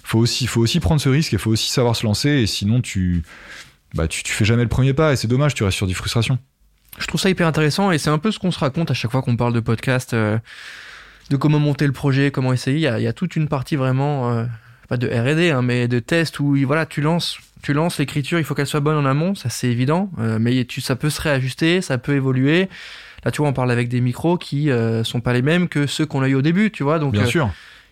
faut 0.03 0.19
aussi, 0.19 0.47
faut 0.47 0.59
aussi 0.59 0.81
prendre 0.81 0.99
ce 0.99 1.07
risque 1.07 1.33
et 1.33 1.37
faut 1.37 1.51
aussi 1.51 1.71
savoir 1.71 1.95
se 1.95 2.05
lancer. 2.05 2.29
Et 2.29 2.45
sinon, 2.45 2.81
tu, 2.81 3.23
bah, 3.93 4.09
tu 4.09 4.21
fais 4.25 4.43
jamais 4.43 4.63
le 4.63 4.69
premier 4.69 4.93
pas. 4.93 5.13
Et 5.13 5.15
c'est 5.15 5.29
dommage, 5.29 5.53
tu 5.53 5.63
restes 5.63 5.77
sur 5.77 5.87
des 5.87 5.93
frustrations. 5.93 6.39
Je 6.99 7.07
trouve 7.07 7.21
ça 7.21 7.29
hyper 7.29 7.47
intéressant 7.47 7.91
et 7.91 7.97
c'est 7.97 8.09
un 8.09 8.17
peu 8.17 8.31
ce 8.31 8.39
qu'on 8.39 8.51
se 8.51 8.59
raconte 8.59 8.91
à 8.91 8.93
chaque 8.93 9.11
fois 9.11 9.21
qu'on 9.21 9.37
parle 9.37 9.53
de 9.53 9.59
podcast, 9.61 10.13
euh, 10.13 10.37
de 11.29 11.37
comment 11.37 11.59
monter 11.59 11.85
le 11.85 11.93
projet, 11.93 12.31
comment 12.31 12.53
essayer. 12.53 12.77
Il 12.77 12.81
y 12.81 12.87
a, 12.87 12.99
il 12.99 13.03
y 13.03 13.07
a 13.07 13.13
toute 13.13 13.35
une 13.35 13.47
partie 13.47 13.75
vraiment 13.75 14.31
euh, 14.31 14.45
pas 14.87 14.97
de 14.97 15.07
R&D, 15.07 15.51
hein, 15.51 15.61
mais 15.61 15.87
de 15.87 15.99
tests 15.99 16.39
où 16.39 16.55
voilà, 16.65 16.85
tu 16.85 17.01
lances, 17.01 17.37
tu 17.61 17.73
lances 17.73 17.97
l'écriture, 17.97 18.39
il 18.39 18.45
faut 18.45 18.55
qu'elle 18.55 18.67
soit 18.67 18.79
bonne 18.79 18.97
en 18.97 19.05
amont, 19.05 19.35
ça 19.35 19.49
c'est 19.49 19.67
évident, 19.67 20.09
euh, 20.19 20.37
mais 20.39 20.65
tu, 20.65 20.81
ça 20.81 20.95
peut 20.95 21.09
se 21.09 21.21
réajuster, 21.21 21.81
ça 21.81 21.97
peut 21.97 22.15
évoluer. 22.15 22.69
Là, 23.25 23.31
tu 23.31 23.41
vois, 23.41 23.49
on 23.49 23.53
parle 23.53 23.71
avec 23.71 23.89
des 23.89 23.99
micros 23.99 24.37
qui 24.37 24.69
euh, 24.71 25.03
sont 25.03 25.21
pas 25.21 25.33
les 25.33 25.41
mêmes 25.41 25.67
que 25.67 25.87
ceux 25.87 26.05
qu'on 26.05 26.21
a 26.21 26.27
eu 26.27 26.35
au 26.35 26.41
début, 26.41 26.71
tu 26.71 26.83
vois. 26.83 26.99
Donc, 26.99 27.13
Bien 27.13 27.25
sûr. 27.25 27.49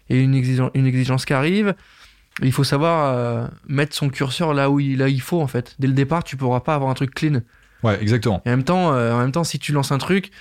Et 0.09 0.21
une 0.21 0.35
exigence, 0.35 0.71
une 0.75 0.85
exigence 0.85 1.25
qui 1.25 1.33
arrive. 1.33 1.73
Il 2.43 2.51
faut 2.51 2.65
savoir 2.65 3.49
mettre 3.67 3.95
son 3.95 4.09
curseur 4.09 4.53
là 4.53 4.69
où, 4.69 4.79
il, 4.79 4.99
là 4.99 5.07
il 5.07 5.21
faut, 5.21 5.41
en 5.41 5.47
fait. 5.47 5.73
Dès 5.79 5.87
le 5.87 5.93
départ, 5.93 6.23
tu 6.23 6.35
pourras 6.35 6.59
pas 6.59 6.75
avoir 6.75 6.91
un 6.91 6.93
truc 6.93 7.15
clean. 7.15 7.39
Ouais, 7.81 7.97
exactement. 8.01 8.41
Et 8.45 8.49
en 8.49 8.51
même 8.51 8.63
temps, 8.63 8.89
en 8.89 9.19
même 9.19 9.31
temps, 9.31 9.45
si 9.45 9.57
tu 9.57 9.71
lances 9.71 9.91
un 9.91 9.97
truc, 9.97 10.31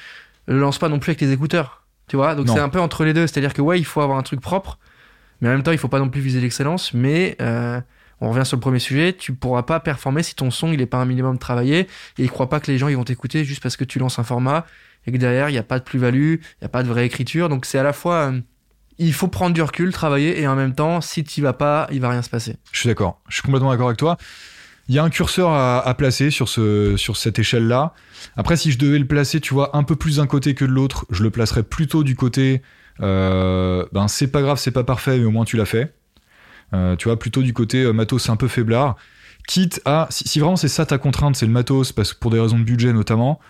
le 0.47 0.59
lance 0.59 0.79
pas 0.79 0.89
non 0.89 0.99
plus 0.99 1.11
avec 1.11 1.21
tes 1.21 1.31
écouteurs. 1.31 1.84
Tu 2.07 2.17
vois, 2.17 2.35
donc 2.35 2.49
c'est 2.49 2.59
un 2.59 2.69
peu 2.69 2.81
entre 2.81 3.05
les 3.05 3.15
deux. 3.15 3.27
C'est-à-dire 3.27 3.55
que 3.55 3.63
ouais, 3.63 3.79
il 3.79 3.85
faut 3.85 4.01
avoir 4.01 4.19
un 4.19 4.23
truc 4.23 4.41
propre, 4.41 4.79
mais 5.41 5.49
en 5.49 5.53
même 5.53 5.63
temps, 5.63 5.73
il 5.73 5.79
faut 5.79 5.89
pas 5.89 5.99
non 5.99 6.09
plus 6.09 6.21
viser 6.21 6.41
l'excellence. 6.41 6.93
Mais 6.93 7.37
euh, 7.41 7.81
on 8.21 8.31
revient 8.31 8.47
sur 8.47 8.57
le 8.57 8.61
premier 8.61 8.79
sujet, 8.79 9.13
tu 9.13 9.33
pourras 9.35 9.63
pas 9.63 9.81
performer 9.81 10.23
si 10.23 10.35
ton 10.35 10.51
son 10.51 10.73
il 10.73 10.81
est 10.81 10.87
pas 10.87 10.99
un 10.99 11.05
minimum 11.05 11.39
travaillé 11.39 11.81
et 11.81 11.89
il 12.19 12.31
croit 12.31 12.49
pas 12.49 12.61
que 12.61 12.71
les 12.71 12.79
gens 12.79 12.89
ils 12.89 12.97
vont 12.97 13.05
t'écouter 13.05 13.45
juste 13.45 13.63
parce 13.63 13.77
que 13.77 13.85
tu 13.85 13.99
lances 13.99 14.19
un 14.19 14.25
format 14.25 14.67
et 15.07 15.13
que 15.13 15.17
derrière 15.17 15.49
il 15.49 15.53
n'y 15.53 15.59
a 15.59 15.63
pas 15.63 15.79
de 15.79 15.85
plus-value, 15.85 16.35
il 16.35 16.63
y 16.63 16.65
a 16.65 16.69
pas 16.69 16.83
de 16.83 16.89
vraie 16.89 17.07
écriture. 17.07 17.49
Donc 17.49 17.67
c'est 17.67 17.79
à 17.79 17.83
la 17.83 17.93
fois 17.93 18.33
euh, 18.33 18.41
il 18.99 19.13
faut 19.13 19.29
prendre 19.29 19.55
du 19.55 19.63
recul, 19.63 19.93
travailler 19.93 20.41
et 20.41 20.47
en 20.47 20.55
même 20.55 20.75
temps, 20.75 21.01
si 21.01 21.25
tu 21.25 21.43
vas 21.43 21.53
pas, 21.53 21.89
il 21.91 22.01
va 22.01 22.11
rien 22.11 22.23
se 22.23 22.31
passer. 22.31 22.57
Je 22.73 22.81
suis 22.81 22.89
d'accord. 22.89 23.21
Je 23.29 23.35
suis 23.35 23.43
complètement 23.43 23.71
d'accord 23.71 23.89
avec 23.89 23.99
toi. 23.99 24.17
Il 24.89 24.95
y 24.95 24.99
a 24.99 25.05
un 25.05 25.11
curseur 25.11 25.51
à, 25.51 25.95
placer 25.95 26.31
sur, 26.31 26.49
ce, 26.49 26.97
cette 27.15 27.39
échelle-là. 27.39 27.95
Après, 28.37 28.57
si 28.57 28.71
je 28.71 28.79
devais 28.79 28.99
le 28.99 29.07
placer, 29.07 29.41
tu 29.41 29.55
vois, 29.55 29.77
un 29.77 29.83
peu 29.83 29.97
plus 29.97 30.17
d'un 30.17 30.27
côté 30.27 30.55
que 30.55 30.65
de 30.65 30.71
l'autre, 30.71 31.07
je 31.11 31.23
le 31.23 31.31
placerais 31.31 31.63
plutôt 31.63 32.05
du 32.05 32.17
côté, 32.17 32.61
euh, 33.01 33.87
ben 33.93 34.09
c'est 34.09 34.29
pas 34.29 34.43
grave, 34.43 34.59
c'est 34.59 34.71
pas 34.71 34.85
parfait, 34.85 35.19
mais 35.19 35.25
au 35.25 35.31
moins 35.31 35.45
tu 35.45 35.57
l'as 35.57 35.65
fait. 35.65 35.95
Euh, 36.75 36.97
tu 36.97 37.09
vois, 37.09 37.19
plutôt 37.19 37.43
du 37.43 37.55
côté 37.55 37.83
euh, 37.83 37.93
matos 37.93 38.29
un 38.29 38.37
peu 38.37 38.49
faiblard. 38.49 38.97
Quitte 39.47 39.81
à, 39.85 40.07
si, 40.11 40.39
vraiment 40.39 40.57
c'est 40.57 40.69
ça 40.69 40.85
ta 40.87 40.99
contrainte, 40.99 41.37
c'est 41.37 41.47
le 41.47 41.53
matos, 41.53 41.93
parce 41.93 42.13
que 42.13 42.19
pour 42.19 42.31
des 42.31 42.41
raisons 42.41 42.59
de 42.59 42.65
budget 42.65 42.93
notamment, 42.93 43.41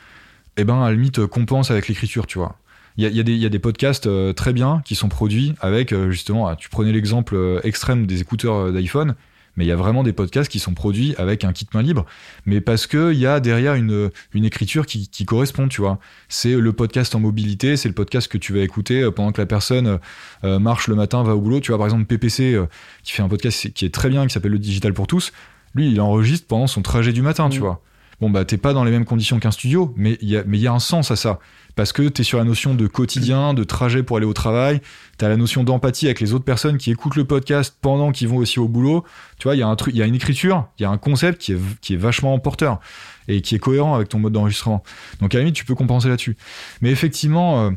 eh 0.56 0.64
ben 0.64 0.82
à 0.82 0.92
la 0.92 1.26
compense 1.26 1.70
avec 1.70 1.88
l'écriture, 1.88 2.26
tu 2.26 2.38
vois. 2.38 2.58
Il 2.96 3.02
y 3.02 3.06
a, 3.06 3.10
y 3.10 3.46
a, 3.46 3.48
des 3.48 3.58
podcasts 3.58 4.08
très 4.36 4.52
bien 4.52 4.80
qui 4.84 4.94
sont 4.94 5.08
produits 5.08 5.54
avec 5.60 5.92
justement, 6.10 6.46
ah, 6.46 6.54
tu 6.54 6.68
prenais 6.68 6.92
l'exemple 6.92 7.60
extrême 7.64 8.06
des 8.06 8.20
écouteurs 8.20 8.72
d'iPhone 8.72 9.16
mais 9.56 9.64
il 9.64 9.68
y 9.68 9.72
a 9.72 9.76
vraiment 9.76 10.02
des 10.02 10.12
podcasts 10.12 10.50
qui 10.50 10.58
sont 10.58 10.74
produits 10.74 11.14
avec 11.16 11.44
un 11.44 11.52
kit 11.52 11.66
main 11.74 11.82
libre, 11.82 12.06
mais 12.46 12.60
parce 12.60 12.86
que 12.86 13.12
il 13.12 13.18
y 13.18 13.26
a 13.26 13.40
derrière 13.40 13.74
une, 13.74 14.10
une 14.32 14.44
écriture 14.44 14.86
qui, 14.86 15.08
qui 15.08 15.24
correspond, 15.24 15.68
tu 15.68 15.80
vois. 15.80 15.98
C'est 16.28 16.54
le 16.54 16.72
podcast 16.72 17.14
en 17.14 17.20
mobilité, 17.20 17.76
c'est 17.76 17.88
le 17.88 17.94
podcast 17.94 18.28
que 18.28 18.38
tu 18.38 18.52
vas 18.52 18.60
écouter 18.60 19.02
euh, 19.02 19.10
pendant 19.10 19.32
que 19.32 19.40
la 19.40 19.46
personne 19.46 19.98
euh, 20.44 20.58
marche 20.58 20.88
le 20.88 20.94
matin, 20.94 21.22
va 21.22 21.36
au 21.36 21.40
boulot. 21.40 21.60
Tu 21.60 21.70
vois, 21.70 21.78
par 21.78 21.86
exemple, 21.86 22.04
PPC, 22.04 22.54
euh, 22.54 22.66
qui 23.02 23.12
fait 23.12 23.22
un 23.22 23.28
podcast 23.28 23.72
qui 23.72 23.84
est 23.84 23.94
très 23.94 24.08
bien, 24.08 24.26
qui 24.26 24.32
s'appelle 24.32 24.52
Le 24.52 24.58
Digital 24.58 24.92
pour 24.92 25.06
tous, 25.06 25.32
lui, 25.74 25.90
il 25.90 26.00
enregistre 26.00 26.46
pendant 26.46 26.66
son 26.66 26.82
trajet 26.82 27.12
du 27.12 27.22
matin, 27.22 27.48
tu 27.48 27.58
mmh. 27.58 27.62
vois. 27.62 27.82
Bon, 28.20 28.30
bah, 28.30 28.44
t'es 28.44 28.56
pas 28.56 28.72
dans 28.72 28.84
les 28.84 28.90
mêmes 28.90 29.04
conditions 29.04 29.38
qu'un 29.38 29.50
studio, 29.50 29.92
mais 29.96 30.18
il 30.20 30.28
y 30.30 30.58
y 30.58 30.66
a 30.66 30.72
un 30.72 30.78
sens 30.78 31.10
à 31.10 31.16
ça 31.16 31.38
parce 31.74 31.92
que 31.92 32.08
tu 32.08 32.20
es 32.20 32.24
sur 32.24 32.38
la 32.38 32.44
notion 32.44 32.74
de 32.74 32.86
quotidien, 32.86 33.54
de 33.54 33.64
trajet 33.64 34.02
pour 34.02 34.16
aller 34.16 34.26
au 34.26 34.32
travail, 34.32 34.80
tu 35.18 35.24
as 35.24 35.28
la 35.28 35.36
notion 35.36 35.64
d'empathie 35.64 36.06
avec 36.06 36.20
les 36.20 36.32
autres 36.32 36.44
personnes 36.44 36.78
qui 36.78 36.90
écoutent 36.90 37.16
le 37.16 37.24
podcast 37.24 37.76
pendant 37.80 38.12
qu'ils 38.12 38.28
vont 38.28 38.36
aussi 38.36 38.60
au 38.60 38.68
boulot. 38.68 39.04
Tu 39.38 39.44
vois, 39.44 39.56
il 39.56 39.58
y 39.58 39.62
a 39.62 39.68
un 39.68 39.76
truc, 39.76 39.94
il 39.94 39.98
y 39.98 40.02
a 40.02 40.06
une 40.06 40.14
écriture, 40.14 40.68
il 40.78 40.82
y 40.82 40.86
a 40.86 40.90
un 40.90 40.98
concept 40.98 41.40
qui 41.40 41.52
est, 41.52 41.58
qui 41.80 41.94
est 41.94 41.98
vachement 41.98 42.38
porteur 42.38 42.80
et 43.26 43.40
qui 43.40 43.54
est 43.54 43.58
cohérent 43.58 43.94
avec 43.94 44.08
ton 44.08 44.18
mode 44.18 44.32
d'enregistrement. 44.32 44.82
Donc 45.20 45.34
à 45.34 45.38
la 45.38 45.44
limite, 45.44 45.56
tu 45.56 45.64
peux 45.64 45.74
compenser 45.74 46.08
là-dessus. 46.08 46.36
Mais 46.80 46.90
effectivement, 46.90 47.72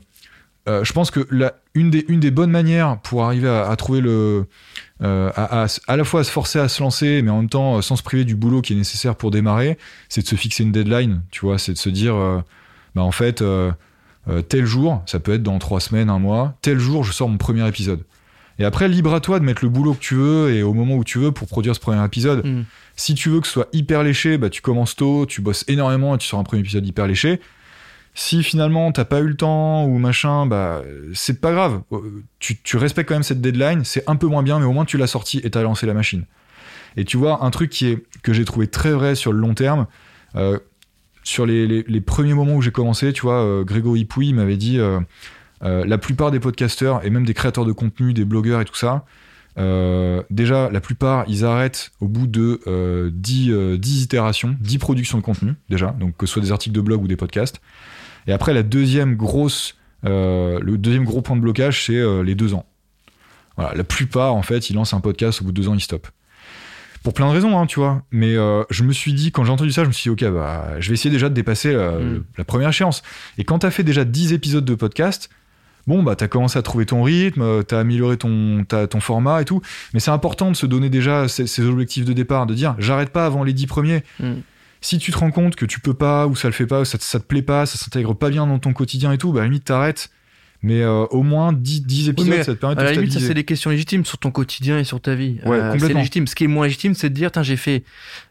euh, 0.68 0.80
euh, 0.80 0.84
je 0.84 0.94
pense 0.94 1.12
que 1.12 1.28
la, 1.32 1.54
une, 1.74 1.90
des, 1.90 2.06
une 2.08 2.20
des 2.20 2.32
bonnes 2.32 2.52
manières 2.52 3.00
pour 3.02 3.24
arriver 3.24 3.50
à, 3.50 3.76
trouver 3.76 4.02
le. 4.02 4.46
Euh, 5.02 5.30
à, 5.36 5.64
à, 5.64 5.68
à, 5.88 5.96
la 5.96 6.04
fois 6.04 6.22
à 6.22 6.24
se 6.24 6.32
forcer 6.32 6.60
à 6.60 6.68
se 6.68 6.82
lancer, 6.82 7.22
mais 7.22 7.30
en 7.30 7.38
même 7.38 7.50
temps 7.50 7.82
sans 7.82 7.96
se 7.96 8.04
priver 8.04 8.26
du 8.26 8.36
boulot 8.36 8.62
qui 8.62 8.74
est 8.74 8.76
nécessaire 8.76 9.16
pour 9.16 9.32
démarrer, 9.32 9.78
c'est 10.10 10.22
de 10.22 10.28
se 10.28 10.36
fixer 10.36 10.64
une 10.64 10.72
deadline, 10.72 11.22
tu 11.32 11.42
vois, 11.42 11.60
c'est 11.60 11.74
de 11.74 11.78
se 11.78 11.90
dire, 11.90 12.16
bah 12.96 13.04
en 13.04 13.12
fait, 13.12 13.44
euh, 14.30 14.42
tel 14.42 14.66
jour, 14.66 15.02
ça 15.06 15.20
peut 15.20 15.34
être 15.34 15.44
dans 15.44 15.58
trois 15.60 15.80
semaines, 15.80 16.10
un 16.10 16.20
mois, 16.20 16.56
tel 16.62 16.80
jour, 16.80 17.04
je 17.04 17.12
sors 17.12 17.30
mon 17.30 17.38
premier 17.38 17.68
épisode. 17.68 18.04
Et 18.60 18.66
après, 18.66 18.88
libre 18.88 19.14
à 19.14 19.20
toi 19.22 19.40
de 19.40 19.46
mettre 19.46 19.64
le 19.64 19.70
boulot 19.70 19.94
que 19.94 20.00
tu 20.00 20.16
veux 20.16 20.52
et 20.52 20.64
au 20.64 20.74
moment 20.74 20.96
où 20.96 21.04
tu 21.04 21.20
veux 21.20 21.32
pour 21.32 21.48
produire 21.48 21.76
ce 21.76 21.80
premier 21.80 22.04
épisode. 22.04 22.46
Mm. 22.46 22.64
Si 22.96 23.14
tu 23.14 23.30
veux 23.30 23.40
que 23.40 23.46
ce 23.46 23.54
soit 23.54 23.70
hyper 23.72 24.02
léché, 24.04 24.40
bah, 24.40 24.50
tu 24.50 24.62
commences 24.62 24.96
tôt, 24.96 25.28
tu 25.28 25.42
bosses 25.42 25.64
énormément 25.68 26.16
et 26.16 26.18
tu 26.18 26.28
sors 26.28 26.40
un 26.40 26.44
premier 26.44 26.62
épisode 26.62 26.86
hyper 26.86 27.06
léché. 27.06 27.40
Si 28.20 28.42
finalement 28.42 28.92
t'as 28.92 29.06
pas 29.06 29.20
eu 29.20 29.28
le 29.28 29.38
temps 29.38 29.86
ou 29.86 30.00
machin, 30.00 30.48
bah 30.48 30.82
c'est 31.14 31.40
pas 31.40 31.52
grave. 31.52 31.84
Euh, 31.92 32.24
tu, 32.40 32.78
respectes 32.78 33.08
quand 33.08 33.14
même 33.14 33.22
cette 33.22 33.42
deadline, 33.42 33.86
c'est 33.86 34.04
un 34.10 34.16
peu 34.16 34.26
moins 34.26 34.42
bien, 34.42 34.58
mais 34.58 34.66
au 34.66 34.74
moins 34.74 34.86
tu 34.86 34.98
l'as 34.98 35.06
sorti 35.06 35.40
et 35.44 35.52
t'as 35.52 35.62
lancé 35.62 35.86
la 35.86 35.94
machine. 35.94 36.26
Et 36.96 37.06
tu 37.06 37.16
vois, 37.16 37.46
un 37.46 37.52
truc 37.52 37.70
qui 37.70 37.86
est, 37.86 38.04
que 38.24 38.34
j'ai 38.34 38.44
trouvé 38.44 38.66
très 38.66 38.92
vrai 38.92 39.14
sur 39.14 39.32
le 39.32 39.38
long 39.38 39.54
terme, 39.54 39.86
euh, 40.36 40.58
sur 41.24 41.46
les, 41.46 42.02
premiers 42.02 42.34
moments 42.34 42.56
où 42.56 42.62
j'ai 42.64 42.72
commencé, 42.72 43.14
tu 43.14 43.22
vois, 43.22 43.44
euh, 43.44 43.64
Grégory 43.64 44.06
Pouy 44.06 44.34
m'avait 44.34 44.58
dit 44.58 44.80
euh, 44.80 45.00
la 45.62 45.98
plupart 46.00 46.32
des 46.32 46.40
podcasteurs 46.40 47.06
et 47.06 47.12
même 47.12 47.24
des 47.24 47.36
créateurs 47.36 47.66
de 47.66 47.72
contenu, 47.72 48.14
des 48.14 48.26
blogueurs 48.26 48.62
et 48.62 48.66
tout 48.66 48.76
ça, 48.76 49.06
déjà, 50.32 50.72
la 50.72 50.82
plupart, 50.82 51.24
ils 51.28 51.46
arrêtent 51.46 51.92
au 52.00 52.08
bout 52.08 52.26
de 52.26 53.12
10, 53.14 54.02
itérations, 54.02 54.56
10 54.60 54.80
productions 54.80 55.20
de 55.20 55.24
contenu, 55.24 55.54
déjà, 55.70 55.96
donc 56.00 56.18
que 56.18 56.26
ce 56.26 56.34
soit 56.34 56.42
des 56.42 56.52
articles 56.52 56.76
de 56.76 56.82
blog 56.82 57.04
ou 57.04 57.08
des 57.08 57.16
podcasts. 57.16 57.62
Et 58.28 58.34
après, 58.34 58.54
la 58.54 58.64
deuxième 58.64 59.16
grosse, 59.16 59.78
le 60.04 60.76
deuxième 60.76 61.06
gros 61.06 61.22
point 61.22 61.36
de 61.36 61.42
blocage, 61.42 61.86
c'est 61.86 62.24
les 62.24 62.36
deux 62.36 62.54
ans. 62.54 62.66
Voilà, 63.56 63.74
la 63.74 63.84
plupart, 63.84 64.36
en 64.36 64.44
fait, 64.44 64.70
ils 64.70 64.76
lancent 64.76 64.94
un 64.94 65.00
podcast, 65.00 65.42
au 65.42 65.46
bout 65.46 65.52
de 65.52 65.62
deux 65.62 65.68
ans, 65.68 65.74
ils 65.74 65.82
stoppent 65.82 66.10
pour 67.08 67.14
plein 67.14 67.28
de 67.28 67.32
raisons, 67.32 67.58
hein, 67.58 67.66
tu 67.66 67.80
vois. 67.80 68.02
Mais 68.12 68.36
euh, 68.36 68.64
je 68.70 68.84
me 68.84 68.92
suis 68.92 69.14
dit, 69.14 69.32
quand 69.32 69.46
j'ai 69.46 69.52
entendu 69.54 69.72
ça, 69.72 69.84
je 69.84 69.88
me 69.88 69.94
suis 69.94 70.10
dit, 70.14 70.26
ok, 70.26 70.30
bah, 70.34 70.74
je 70.80 70.90
vais 70.90 70.96
essayer 70.96 71.10
déjà 71.10 71.30
de 71.30 71.34
dépasser 71.34 71.74
euh, 71.74 72.18
mm. 72.18 72.24
la 72.38 72.44
première 72.44 72.68
échéance. 72.68 73.02
Et 73.38 73.46
quand 73.46 73.60
t'as 73.60 73.72
fait 73.72 73.84
déjà 73.84 74.04
10 74.04 74.34
épisodes 74.34 74.66
de 74.66 74.76
podcast, 74.76 75.30
bon, 75.88 76.04
bah, 76.04 76.18
t'as 76.18 76.28
commencé 76.28 76.60
à 76.60 76.62
trouver 76.62 76.86
ton 76.86 77.04
rythme, 77.04 77.42
euh, 77.42 77.64
t'as 77.64 77.80
amélioré 77.80 78.18
ton, 78.18 78.66
ton 78.66 79.00
format 79.00 79.42
et 79.42 79.46
tout. 79.46 79.62
Mais 79.94 80.02
c'est 80.02 80.12
important 80.12 80.52
de 80.52 80.58
se 80.58 80.66
donner 80.66 80.90
déjà 80.90 81.30
ces, 81.30 81.62
objectifs 81.62 82.04
de 82.04 82.12
départ, 82.12 82.46
de 82.46 82.54
dire, 82.54 82.76
j'arrête 82.78 83.12
pas 83.12 83.26
avant 83.26 83.46
les 83.46 83.54
10 83.54 83.68
premiers. 83.68 84.04
Mm. 84.20 84.34
Si 84.88 85.00
tu 85.00 85.12
te 85.12 85.18
rends 85.18 85.32
compte 85.32 85.58
que 85.58 85.66
tu 85.66 85.82
peux 85.82 85.94
pas, 85.94 86.28
ou 86.28 86.38
ça 86.38 86.48
le 86.48 86.54
fait 86.54 86.66
pas, 86.66 86.80
ou 86.80 86.86
ça, 86.86 86.98
ça 86.98 87.20
te 87.20 87.26
plaît 87.26 87.42
pas, 87.42 87.66
ça 87.66 87.78
s'intègre 87.78 88.14
pas 88.14 88.30
bien 88.30 88.48
dans 88.48 88.58
ton 88.58 88.72
quotidien 88.72 89.12
et 89.12 89.18
tout, 89.18 89.34
bah, 89.34 89.42
à 89.42 89.44
la 89.44 89.50
limite, 89.50 89.66
t'arrêtes 89.66 90.10
mais 90.62 90.82
euh, 90.82 91.06
au 91.08 91.24
moins 91.24 91.52
10, 91.52 91.86
10 91.86 92.10
épisodes, 92.10 92.42
ça 92.42 92.54
te 92.56 92.60
permet 92.60 92.76
de 92.76 92.80
À 92.80 92.84
la 92.86 92.92
limite, 92.94 93.12
ça, 93.12 93.20
c'est 93.20 93.34
des 93.34 93.44
questions 93.44 93.70
légitimes 93.70 94.06
sur 94.06 94.18
ton 94.18 94.32
quotidien 94.32 94.80
et 94.80 94.86
sur 94.86 95.02
ta 95.02 95.14
vie. 95.14 95.40
Ouais, 95.46 95.60
euh, 95.60 95.78
c'est 95.78 95.94
légitime. 95.94 96.26
Ce 96.26 96.36
qui 96.36 96.46
est 96.46 96.48
moins 96.48 96.66
légitime, 96.68 96.94
c'est 96.94 97.10
de 97.10 97.14
dire, 97.14 97.30
j'ai 97.42 97.58
fait 97.58 97.84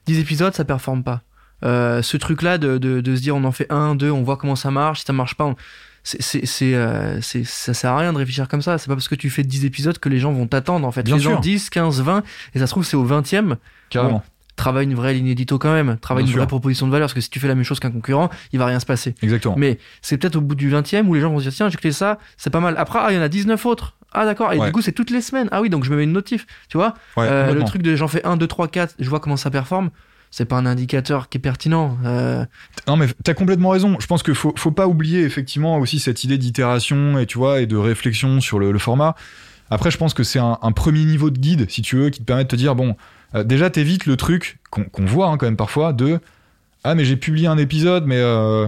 10 0.06 0.18
épisodes, 0.18 0.54
ça 0.54 0.64
performe 0.64 1.04
pas. 1.04 1.20
Euh, 1.62 2.00
ce 2.00 2.16
truc-là 2.16 2.56
de, 2.56 2.78
de, 2.78 3.02
de, 3.02 3.16
se 3.16 3.20
dire, 3.20 3.36
on 3.36 3.44
en 3.44 3.52
fait 3.52 3.70
un, 3.70 3.94
deux, 3.94 4.10
on 4.10 4.22
voit 4.22 4.38
comment 4.38 4.56
ça 4.56 4.70
marche. 4.70 5.00
Si 5.00 5.04
ça 5.04 5.12
marche 5.12 5.34
pas, 5.34 5.44
on... 5.44 5.56
c'est, 6.04 6.46
c'est, 6.46 6.74
euh, 6.74 7.20
ça 7.20 7.74
sert 7.74 7.92
à 7.92 7.98
rien 7.98 8.14
de 8.14 8.18
réfléchir 8.18 8.48
comme 8.48 8.62
ça. 8.62 8.78
C'est 8.78 8.88
pas 8.88 8.94
parce 8.94 9.08
que 9.08 9.14
tu 9.14 9.28
fais 9.28 9.44
10 9.44 9.66
épisodes 9.66 9.98
que 9.98 10.08
les 10.08 10.18
gens 10.18 10.32
vont 10.32 10.46
t'attendre, 10.46 10.86
en 10.86 10.90
fait. 10.90 11.02
Bien 11.02 11.18
sûr. 11.18 11.38
10, 11.38 11.68
15, 11.68 12.00
20, 12.00 12.22
et 12.54 12.58
ça 12.58 12.66
se 12.66 12.72
trouve, 12.72 12.84
c'est 12.84 12.96
au 12.96 13.06
20e. 13.06 13.56
Carrément 13.90 14.24
travaille 14.56 14.86
une 14.86 14.94
vraie 14.94 15.14
ligne 15.14 15.28
édito 15.28 15.58
quand 15.58 15.72
même, 15.72 15.98
travaille 15.98 16.24
une 16.24 16.32
vraie 16.32 16.46
proposition 16.46 16.86
de 16.86 16.92
valeur, 16.92 17.06
parce 17.06 17.14
que 17.14 17.20
si 17.20 17.30
tu 17.30 17.38
fais 17.38 17.48
la 17.48 17.54
même 17.54 17.64
chose 17.64 17.78
qu'un 17.78 17.90
concurrent, 17.90 18.30
il 18.52 18.58
va 18.58 18.66
rien 18.66 18.80
se 18.80 18.86
passer. 18.86 19.14
Exactement. 19.22 19.54
Mais 19.56 19.78
c'est 20.02 20.16
peut-être 20.16 20.36
au 20.36 20.40
bout 20.40 20.54
du 20.54 20.70
20e 20.70 21.06
où 21.06 21.14
les 21.14 21.20
gens 21.20 21.30
vont 21.30 21.38
se 21.38 21.44
dire, 21.44 21.52
tiens, 21.52 21.68
j'ai 21.68 21.78
fait 21.78 21.92
ça, 21.92 22.18
c'est 22.36 22.50
pas 22.50 22.60
mal. 22.60 22.74
Après, 22.78 22.98
ah, 23.00 23.08
il 23.10 23.16
y 23.16 23.18
en 23.18 23.22
a 23.22 23.28
19 23.28 23.64
autres. 23.66 23.94
Ah 24.12 24.24
d'accord, 24.24 24.52
et 24.52 24.58
du 24.58 24.72
coup 24.72 24.80
c'est 24.80 24.92
toutes 24.92 25.10
les 25.10 25.20
semaines. 25.20 25.48
Ah 25.52 25.60
oui, 25.60 25.68
donc 25.68 25.84
je 25.84 25.90
me 25.90 25.96
mets 25.96 26.04
une 26.04 26.12
notif, 26.12 26.46
tu 26.68 26.78
vois. 26.78 26.94
Euh, 27.18 27.52
le 27.52 27.64
truc 27.64 27.82
de 27.82 27.96
j'en 27.96 28.08
fais 28.08 28.24
1, 28.24 28.38
2, 28.38 28.46
3, 28.46 28.68
4, 28.68 28.94
je 28.98 29.08
vois 29.10 29.20
comment 29.20 29.36
ça 29.36 29.50
performe 29.50 29.90
c'est 30.30 30.44
pas 30.44 30.56
un 30.56 30.66
indicateur 30.66 31.28
qui 31.30 31.38
est 31.38 31.40
pertinent. 31.40 31.96
Euh. 32.04 32.44
Non, 32.88 32.96
mais 32.96 33.06
t'as 33.24 33.32
complètement 33.32 33.70
raison. 33.70 33.96
Je 34.00 34.06
pense 34.06 34.22
qu'il 34.22 34.34
faut, 34.34 34.52
faut 34.56 34.70
pas 34.70 34.86
oublier 34.86 35.22
effectivement 35.22 35.78
aussi 35.78 35.98
cette 35.98 36.24
idée 36.24 36.36
d'itération 36.36 37.18
et 37.18 37.24
tu 37.24 37.38
vois 37.38 37.60
et 37.60 37.66
de 37.66 37.76
réflexion 37.76 38.40
sur 38.40 38.58
le, 38.58 38.76
format. 38.78 39.14
Après, 39.70 39.90
je 39.90 39.96
pense 39.96 40.12
que 40.12 40.24
c'est 40.24 40.38
un, 40.38 40.58
un, 40.60 40.72
premier 40.72 41.04
niveau 41.04 41.30
de 41.30 41.38
guide, 41.38 41.70
si 41.70 41.80
tu 41.80 41.96
veux, 41.96 42.10
qui 42.10 42.20
te 42.20 42.24
permet 42.24 42.44
de 42.44 42.48
te 42.48 42.56
dire 42.56 42.74
bon, 42.74 42.96
euh, 43.36 43.44
déjà, 43.44 43.70
t'évites 43.70 44.06
le 44.06 44.16
truc 44.16 44.58
qu'on 44.70 45.04
voit 45.04 45.28
hein, 45.28 45.36
quand 45.36 45.46
même 45.46 45.56
parfois 45.56 45.92
de 45.92 46.20
Ah, 46.84 46.94
mais 46.94 47.04
j'ai 47.04 47.16
publié 47.16 47.46
un 47.46 47.58
épisode, 47.58 48.06
mais 48.06 48.18
euh, 48.18 48.66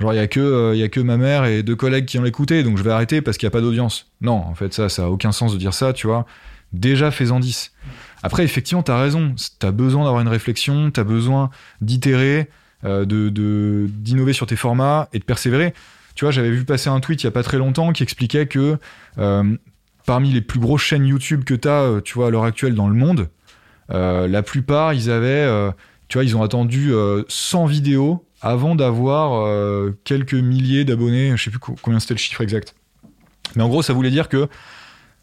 genre, 0.00 0.12
il 0.12 0.16
y, 0.16 0.20
a 0.20 0.26
que, 0.26 0.40
euh, 0.40 0.74
y 0.74 0.82
a 0.82 0.88
que 0.88 1.00
ma 1.00 1.16
mère 1.16 1.44
et 1.44 1.62
deux 1.62 1.76
collègues 1.76 2.06
qui 2.06 2.18
ont 2.18 2.24
écouté, 2.24 2.62
donc 2.62 2.78
je 2.78 2.82
vais 2.82 2.90
arrêter 2.90 3.22
parce 3.22 3.38
qu'il 3.38 3.46
n'y 3.46 3.52
a 3.52 3.52
pas 3.52 3.60
d'audience. 3.60 4.10
Non, 4.20 4.34
en 4.34 4.54
fait, 4.54 4.72
ça, 4.74 4.88
ça 4.88 5.04
a 5.04 5.08
aucun 5.08 5.32
sens 5.32 5.52
de 5.52 5.58
dire 5.58 5.74
ça, 5.74 5.92
tu 5.92 6.06
vois. 6.06 6.26
Déjà, 6.72 7.10
fais-en 7.10 7.40
10. 7.40 7.72
Après, 8.22 8.44
effectivement, 8.44 8.82
t'as 8.82 9.00
raison. 9.00 9.34
T'as 9.58 9.70
besoin 9.70 10.04
d'avoir 10.04 10.20
une 10.20 10.28
réflexion, 10.28 10.90
t'as 10.90 11.04
besoin 11.04 11.50
d'itérer, 11.80 12.50
de 12.84 13.86
d'innover 13.88 14.32
sur 14.32 14.46
tes 14.46 14.56
formats 14.56 15.08
et 15.12 15.18
de 15.18 15.24
persévérer. 15.24 15.72
Tu 16.14 16.24
vois, 16.24 16.32
j'avais 16.32 16.50
vu 16.50 16.64
passer 16.64 16.90
un 16.90 17.00
tweet 17.00 17.22
il 17.22 17.26
y 17.26 17.28
a 17.28 17.30
pas 17.30 17.42
très 17.42 17.56
longtemps 17.56 17.92
qui 17.92 18.02
expliquait 18.02 18.46
que 18.46 18.76
parmi 20.04 20.30
les 20.30 20.42
plus 20.42 20.60
grosses 20.60 20.82
chaînes 20.82 21.06
YouTube 21.06 21.44
que 21.44 21.54
t'as, 21.54 22.02
tu 22.02 22.14
vois, 22.14 22.26
à 22.26 22.30
l'heure 22.30 22.44
actuelle 22.44 22.74
dans 22.74 22.88
le 22.88 22.94
monde, 22.94 23.30
la 23.88 24.42
plupart, 24.42 24.94
ils 24.94 25.10
avaient, 25.10 25.28
euh, 25.28 25.70
tu 26.08 26.18
vois, 26.18 26.24
ils 26.24 26.36
ont 26.36 26.42
attendu 26.42 26.92
100 27.28 27.64
euh, 27.64 27.68
vidéos 27.68 28.24
avant 28.40 28.74
d'avoir 28.74 29.92
quelques 30.04 30.34
milliers 30.34 30.84
d'abonnés. 30.84 31.36
Je 31.36 31.44
sais 31.44 31.50
plus 31.50 31.58
combien 31.58 31.98
c'était 32.00 32.14
le 32.14 32.18
chiffre 32.18 32.40
exact. 32.40 32.74
Mais 33.56 33.62
en 33.62 33.68
gros, 33.68 33.82
ça 33.82 33.92
voulait 33.92 34.10
dire 34.10 34.28
que 34.28 34.48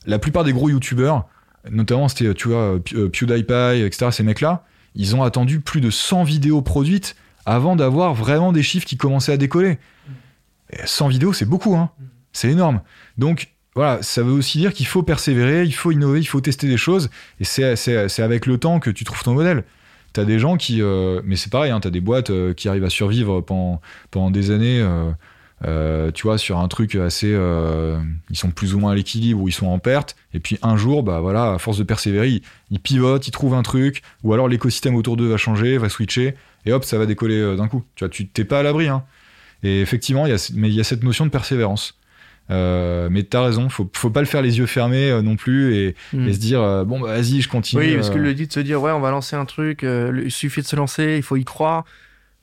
la 0.06 0.20
plupart 0.20 0.44
des 0.44 0.54
gros 0.54 0.70
youtubeurs, 0.70 1.26
notamment 1.70 2.08
c'était, 2.08 2.34
tu 2.34 2.50
vois, 2.50 2.78
PewDiePie, 2.84 3.84
etc., 3.84 4.08
ces 4.12 4.24
mecs-là, 4.24 4.66
ils 4.96 5.16
ont 5.16 5.24
attendu 5.24 5.60
plus 5.60 5.82
de 5.82 5.90
100 5.90 6.24
vidéos 6.24 6.62
produites 6.62 7.16
avant 7.46 7.76
d'avoir 7.76 8.14
vraiment 8.14 8.52
des 8.52 8.64
chiffres 8.64 8.86
qui 8.86 8.98
commençaient 8.98 9.34
à 9.34 9.38
décoller. 9.38 9.78
100 10.84 11.08
vidéos, 11.10 11.32
c'est 11.32 11.46
beaucoup, 11.46 11.76
hein. 11.76 11.92
C'est 12.34 12.50
énorme. 12.50 12.82
Donc, 13.18 13.55
voilà, 13.76 14.02
ça 14.02 14.24
veut 14.24 14.32
aussi 14.32 14.58
dire 14.58 14.74
qu'il 14.74 14.88
faut 14.88 15.04
persévérer, 15.04 15.64
il 15.66 15.74
faut 15.74 15.92
innover, 15.92 16.22
il 16.22 16.26
faut 16.26 16.40
tester 16.40 16.68
des 16.68 16.78
choses. 16.78 17.10
Et 17.42 17.44
c'est 17.44 18.20
avec 18.22 18.46
le 18.46 18.58
temps 18.58 18.80
que 18.80 18.90
tu 18.90 19.04
trouves 19.04 19.22
ton 19.22 19.34
modèle. 19.34 19.66
T'as 20.14 20.24
des 20.24 20.40
gens 20.40 20.56
qui. 20.56 20.82
Euh, 20.82 21.22
mais 21.26 21.36
c'est 21.36 21.52
pareil, 21.52 21.72
hein, 21.72 21.82
t'as 21.82 21.90
des 21.90 22.00
boîtes 22.00 22.30
euh, 22.30 22.54
qui 22.54 22.70
arrivent 22.70 22.86
à 22.86 22.90
survivre 22.90 23.42
pendant, 23.42 24.32
des 24.32 24.52
années. 24.52 24.80
Euh, 25.66 26.12
tu 26.12 26.24
vois, 26.24 26.38
sur 26.38 26.60
un 26.60 26.70
truc 26.70 26.96
assez. 26.96 27.38
ils 28.30 28.38
sont 28.38 28.52
plus 28.52 28.76
ou 28.76 28.80
moins 28.80 28.94
à 28.94 28.96
l'équilibre 28.96 29.42
ou 29.42 29.50
ils 29.50 29.54
sont 29.54 29.68
en 29.68 29.80
perte. 29.80 30.16
Et 30.34 30.40
puis 30.40 30.58
un 30.62 30.78
jour, 30.78 31.04
bah 31.04 31.20
voilà, 31.20 31.52
à 31.52 31.58
force 31.60 31.78
de 31.78 31.84
persévérer, 31.84 32.42
ils, 32.72 32.80
pivotent, 32.80 33.28
ils 33.28 33.32
trouvent 33.32 33.56
un 33.56 33.64
truc. 33.64 34.04
Ou 34.24 34.34
alors 34.34 34.48
l'écosystème 34.48 34.96
autour 34.96 35.18
d'eux 35.18 35.28
va 35.28 35.38
changer, 35.38 35.78
va 35.78 35.90
switcher. 35.90 36.36
Et 36.66 36.72
hop, 36.72 36.86
ça 36.86 36.98
va 36.98 37.06
décoller 37.06 37.58
d'un 37.58 37.68
coup. 37.68 37.84
Tu 37.96 38.06
vois, 38.06 38.10
tu 38.10 38.26
t'es 38.26 38.46
pas 38.46 38.60
à 38.60 38.64
l'abri. 38.64 38.88
Hein. 38.88 39.04
Et 39.64 39.82
effectivement, 39.82 40.28
mais 40.54 40.70
il 40.70 40.76
y 40.76 40.80
a 40.80 40.86
cette 40.86 41.04
notion 41.04 41.26
de 41.26 41.32
persévérance. 41.32 41.98
Euh, 42.52 43.08
mais 43.10 43.24
t'as 43.24 43.44
raison, 43.44 43.70
faut, 43.70 43.90
faut 43.94 44.12
pas 44.12 44.20
le 44.20 44.28
faire 44.28 44.44
les 44.44 44.60
yeux 44.60 44.68
fermés 44.68 45.10
euh, 45.10 45.24
non 45.24 45.36
plus 45.36 45.76
et, 45.76 45.96
hmm. 46.14 46.32
se 46.32 46.38
dire 46.38 46.62
euh, 46.62 46.84
bon 46.84 47.00
bah, 47.00 47.16
vas-y 47.16 47.42
je 47.42 47.50
continue. 47.50 47.82
Oui, 47.82 47.96
parce 47.96 48.12
que 48.12 48.20
le 48.20 48.34
dit 48.36 48.46
de 48.46 48.54
se 48.54 48.60
dire 48.60 48.82
ouais 48.82 48.92
on 48.92 49.00
va 49.00 49.10
lancer 49.10 49.36
un 49.36 49.46
truc, 49.46 49.84
il 49.84 50.32
suffit 50.32 50.62
de 50.62 50.68
se 50.68 50.76
lancer, 50.76 51.16
il 51.18 51.24
faut 51.24 51.38
y 51.38 51.44
croire. 51.44 51.86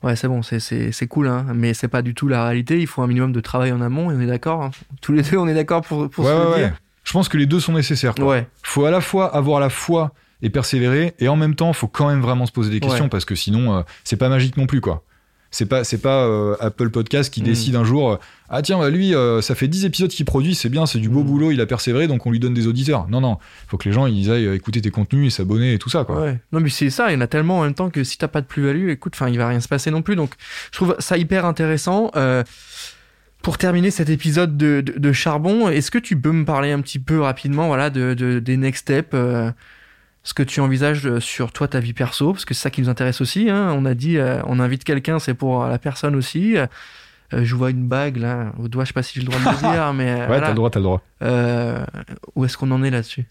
Ouais 0.01 0.17
c'est 0.17 0.27
bon, 0.27 0.41
c'est 0.43 1.07
cool 1.07 1.27
hein, 1.27 1.45
mais 1.55 1.73
c'est 1.73 1.87
pas 1.87 2.01
du 2.01 2.13
tout 2.13 2.27
la 2.27 2.43
réalité. 2.43 2.79
Il 2.79 2.87
faut 2.87 3.01
un 3.01 3.07
minimum 3.07 3.31
de 3.31 3.39
travail 3.39 3.71
en 3.71 3.79
amont 3.79 4.11
et 4.11 4.15
on 4.15 4.19
est 4.19 4.27
d'accord. 4.27 4.63
Hein. 4.63 4.71
Tous 5.01 5.13
les 5.13 5.21
deux 5.21 5.37
on 5.37 5.47
est 5.47 5.53
d'accord 5.53 5.81
pour, 5.81 6.09
pour 6.09 6.25
se 6.25 6.57
dire. 6.57 6.73
Je 7.05 7.11
pense 7.11 7.29
que 7.29 7.37
les 7.37 7.45
deux 7.45 7.59
sont 7.59 7.73
nécessaires. 7.73 8.15
Quoi. 8.15 8.25
Ouais. 8.25 8.47
Faut 8.61 8.85
à 8.85 8.91
la 8.91 9.01
fois 9.01 9.33
avoir 9.33 9.59
la 9.59 9.69
foi 9.69 10.13
et 10.41 10.49
persévérer 10.49 11.13
et 11.19 11.29
en 11.29 11.37
même 11.37 11.55
temps 11.55 11.71
faut 11.71 11.87
quand 11.87 12.09
même 12.09 12.21
vraiment 12.21 12.45
se 12.45 12.51
poser 12.51 12.69
des 12.69 12.81
questions 12.81 13.07
parce 13.07 13.23
que 13.23 13.35
sinon 13.35 13.85
c'est 14.03 14.17
pas 14.17 14.27
magique 14.27 14.57
non 14.57 14.65
plus 14.65 14.81
quoi. 14.81 15.05
C'est 15.53 15.67
pas, 15.67 15.83
c'est 15.83 15.99
pas 15.99 16.25
euh, 16.25 16.55
Apple 16.59 16.89
Podcast 16.89 17.31
qui 17.31 17.41
mm. 17.41 17.45
décide 17.45 17.75
un 17.75 17.83
jour, 17.83 18.13
euh, 18.13 18.17
ah 18.49 18.63
tiens, 18.63 18.79
bah, 18.79 18.89
lui, 18.89 19.13
euh, 19.13 19.39
ça 19.39 19.53
fait 19.53 19.67
10 19.67 19.85
épisodes 19.85 20.09
qu'il 20.09 20.25
produit, 20.25 20.55
c'est 20.55 20.67
bien, 20.67 20.87
c'est 20.87 20.97
du 20.97 21.09
beau 21.09 21.21
mm. 21.21 21.27
boulot, 21.27 21.51
il 21.51 21.61
a 21.61 21.67
persévéré, 21.67 22.07
donc 22.07 22.25
on 22.25 22.31
lui 22.31 22.39
donne 22.39 22.55
des 22.55 22.65
auditeurs. 22.65 23.07
Non, 23.07 23.21
non, 23.21 23.37
faut 23.67 23.77
que 23.77 23.87
les 23.87 23.93
gens 23.93 24.07
ils 24.07 24.31
aillent 24.31 24.47
écouter 24.55 24.81
tes 24.81 24.89
contenus 24.89 25.27
et 25.27 25.29
s'abonner 25.29 25.75
et 25.75 25.77
tout 25.77 25.89
ça, 25.89 26.05
quoi. 26.05 26.33
Non, 26.51 26.59
mais 26.59 26.69
c'est 26.69 26.89
ça, 26.89 27.11
il 27.11 27.13
y 27.13 27.17
en 27.17 27.21
a 27.21 27.27
tellement 27.27 27.59
en 27.59 27.63
même 27.65 27.75
temps 27.75 27.91
que 27.91 28.03
si 28.03 28.17
t'as 28.17 28.27
pas 28.27 28.41
de 28.41 28.47
plus-value, 28.47 28.89
écoute, 28.89 29.13
enfin, 29.15 29.29
il 29.29 29.37
va 29.37 29.47
rien 29.47 29.59
se 29.59 29.67
passer 29.67 29.91
non 29.91 30.01
plus. 30.01 30.15
Donc, 30.15 30.31
je 30.71 30.77
trouve 30.77 30.95
ça 30.97 31.17
hyper 31.17 31.45
intéressant. 31.45 32.09
pour 33.43 33.59
terminer 33.59 33.91
cet 33.91 34.09
épisode 34.09 34.57
de, 34.57 35.11
Charbon, 35.11 35.69
est-ce 35.69 35.91
que 35.91 35.99
tu 35.99 36.19
peux 36.19 36.31
me 36.31 36.45
parler 36.45 36.71
un 36.71 36.81
petit 36.81 36.99
peu 36.99 37.21
rapidement, 37.21 37.67
voilà, 37.67 37.91
de, 37.91 38.15
des 38.39 38.57
next 38.57 38.81
steps 38.81 39.15
ce 40.23 40.33
que 40.33 40.43
tu 40.43 40.61
envisages 40.61 41.05
euh, 41.05 41.19
sur 41.19 41.51
toi, 41.51 41.67
ta 41.67 41.79
vie 41.79 41.93
perso, 41.93 42.31
parce 42.31 42.45
que 42.45 42.53
c'est 42.53 42.61
ça 42.61 42.69
qui 42.69 42.81
nous 42.81 42.89
intéresse 42.89 43.21
aussi. 43.21 43.49
Hein. 43.49 43.73
On 43.77 43.85
a 43.85 43.93
dit, 43.93 44.17
euh, 44.17 44.41
on 44.45 44.59
invite 44.59 44.83
quelqu'un, 44.85 45.19
c'est 45.19 45.33
pour 45.33 45.65
la 45.65 45.77
personne 45.77 46.15
aussi. 46.15 46.57
Euh, 46.57 46.67
je 47.31 47.55
vois 47.55 47.71
une 47.71 47.87
bague 47.87 48.17
là 48.17 48.53
au 48.57 48.67
doigt, 48.67 48.85
je 48.85 48.89
sais 48.89 48.93
pas 48.93 49.03
si 49.03 49.13
j'ai 49.15 49.21
le 49.21 49.27
droit 49.27 49.39
de 49.39 49.45
le 49.45 49.71
dire, 49.73 49.93
mais. 49.93 50.25
ouais, 50.27 50.39
t'as 50.39 50.49
le 50.49 50.55
droit, 50.55 50.69
t'as 50.69 50.79
le 50.79 50.83
droit. 50.83 51.01
où 52.35 52.45
est-ce 52.45 52.57
qu'on 52.57 52.71
en 52.71 52.83
est 52.83 52.89
là-dessus? 52.89 53.25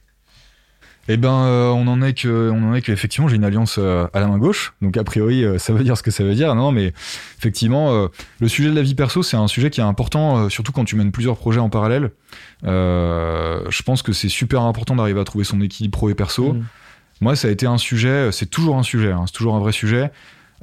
Eh 1.09 1.17
ben, 1.17 1.31
on 1.31 1.89
en 1.89 2.01
est 2.01 2.13
que, 2.13 2.51
on 2.51 2.71
en 2.71 2.75
est 2.75 2.83
que 2.83 2.93
effectivement, 2.93 3.27
j'ai 3.27 3.35
une 3.35 3.43
alliance 3.43 3.79
à 3.79 4.21
la 4.21 4.29
main 4.29 4.39
gauche. 4.39 4.73
Donc 4.83 4.97
a 4.97 5.03
priori, 5.03 5.45
ça 5.59 5.73
veut 5.73 5.83
dire 5.83 5.97
ce 5.97 6.03
que 6.05 6.13
ça 6.13 6.23
veut 6.23 6.35
dire. 6.35 6.55
Non, 6.55 6.71
mais 6.71 6.93
effectivement, 7.39 8.09
le 8.39 8.49
sujet 8.49 8.71
de 8.71 8.77
la 8.77 8.83
vie 8.83 8.95
perso, 8.95 9.25
c'est 9.25 9.37
un 9.37 9.49
sujet 9.49 9.69
qui 9.69 9.81
est 9.81 9.85
important, 9.85 10.49
surtout 10.49 10.71
quand 10.71 10.85
tu 10.85 10.95
mènes 10.95 11.11
plusieurs 11.11 11.37
projets 11.37 11.59
en 11.59 11.71
parallèle. 11.71 12.13
je 12.63 13.83
pense 13.83 14.03
que 14.03 14.13
c'est 14.13 14.29
super 14.29 14.63
important 14.63 14.95
d'arriver 14.95 15.19
à 15.19 15.25
trouver 15.25 15.45
son 15.45 15.61
équilibre 15.61 15.99
pro 15.99 16.09
et 16.09 16.15
perso. 16.15 16.53
Mmh. 16.53 16.65
Moi, 17.23 17.37
ça 17.37 17.47
a 17.47 17.53
été 17.53 17.67
un 17.67 17.79
sujet, 17.79 18.33
c'est 18.33 18.51
toujours 18.51 18.77
un 18.77 18.83
sujet, 18.83 19.13
hein, 19.13 19.23
c'est 19.27 19.33
toujours 19.33 19.55
un 19.55 19.61
vrai 19.61 19.71
sujet. 19.71 20.11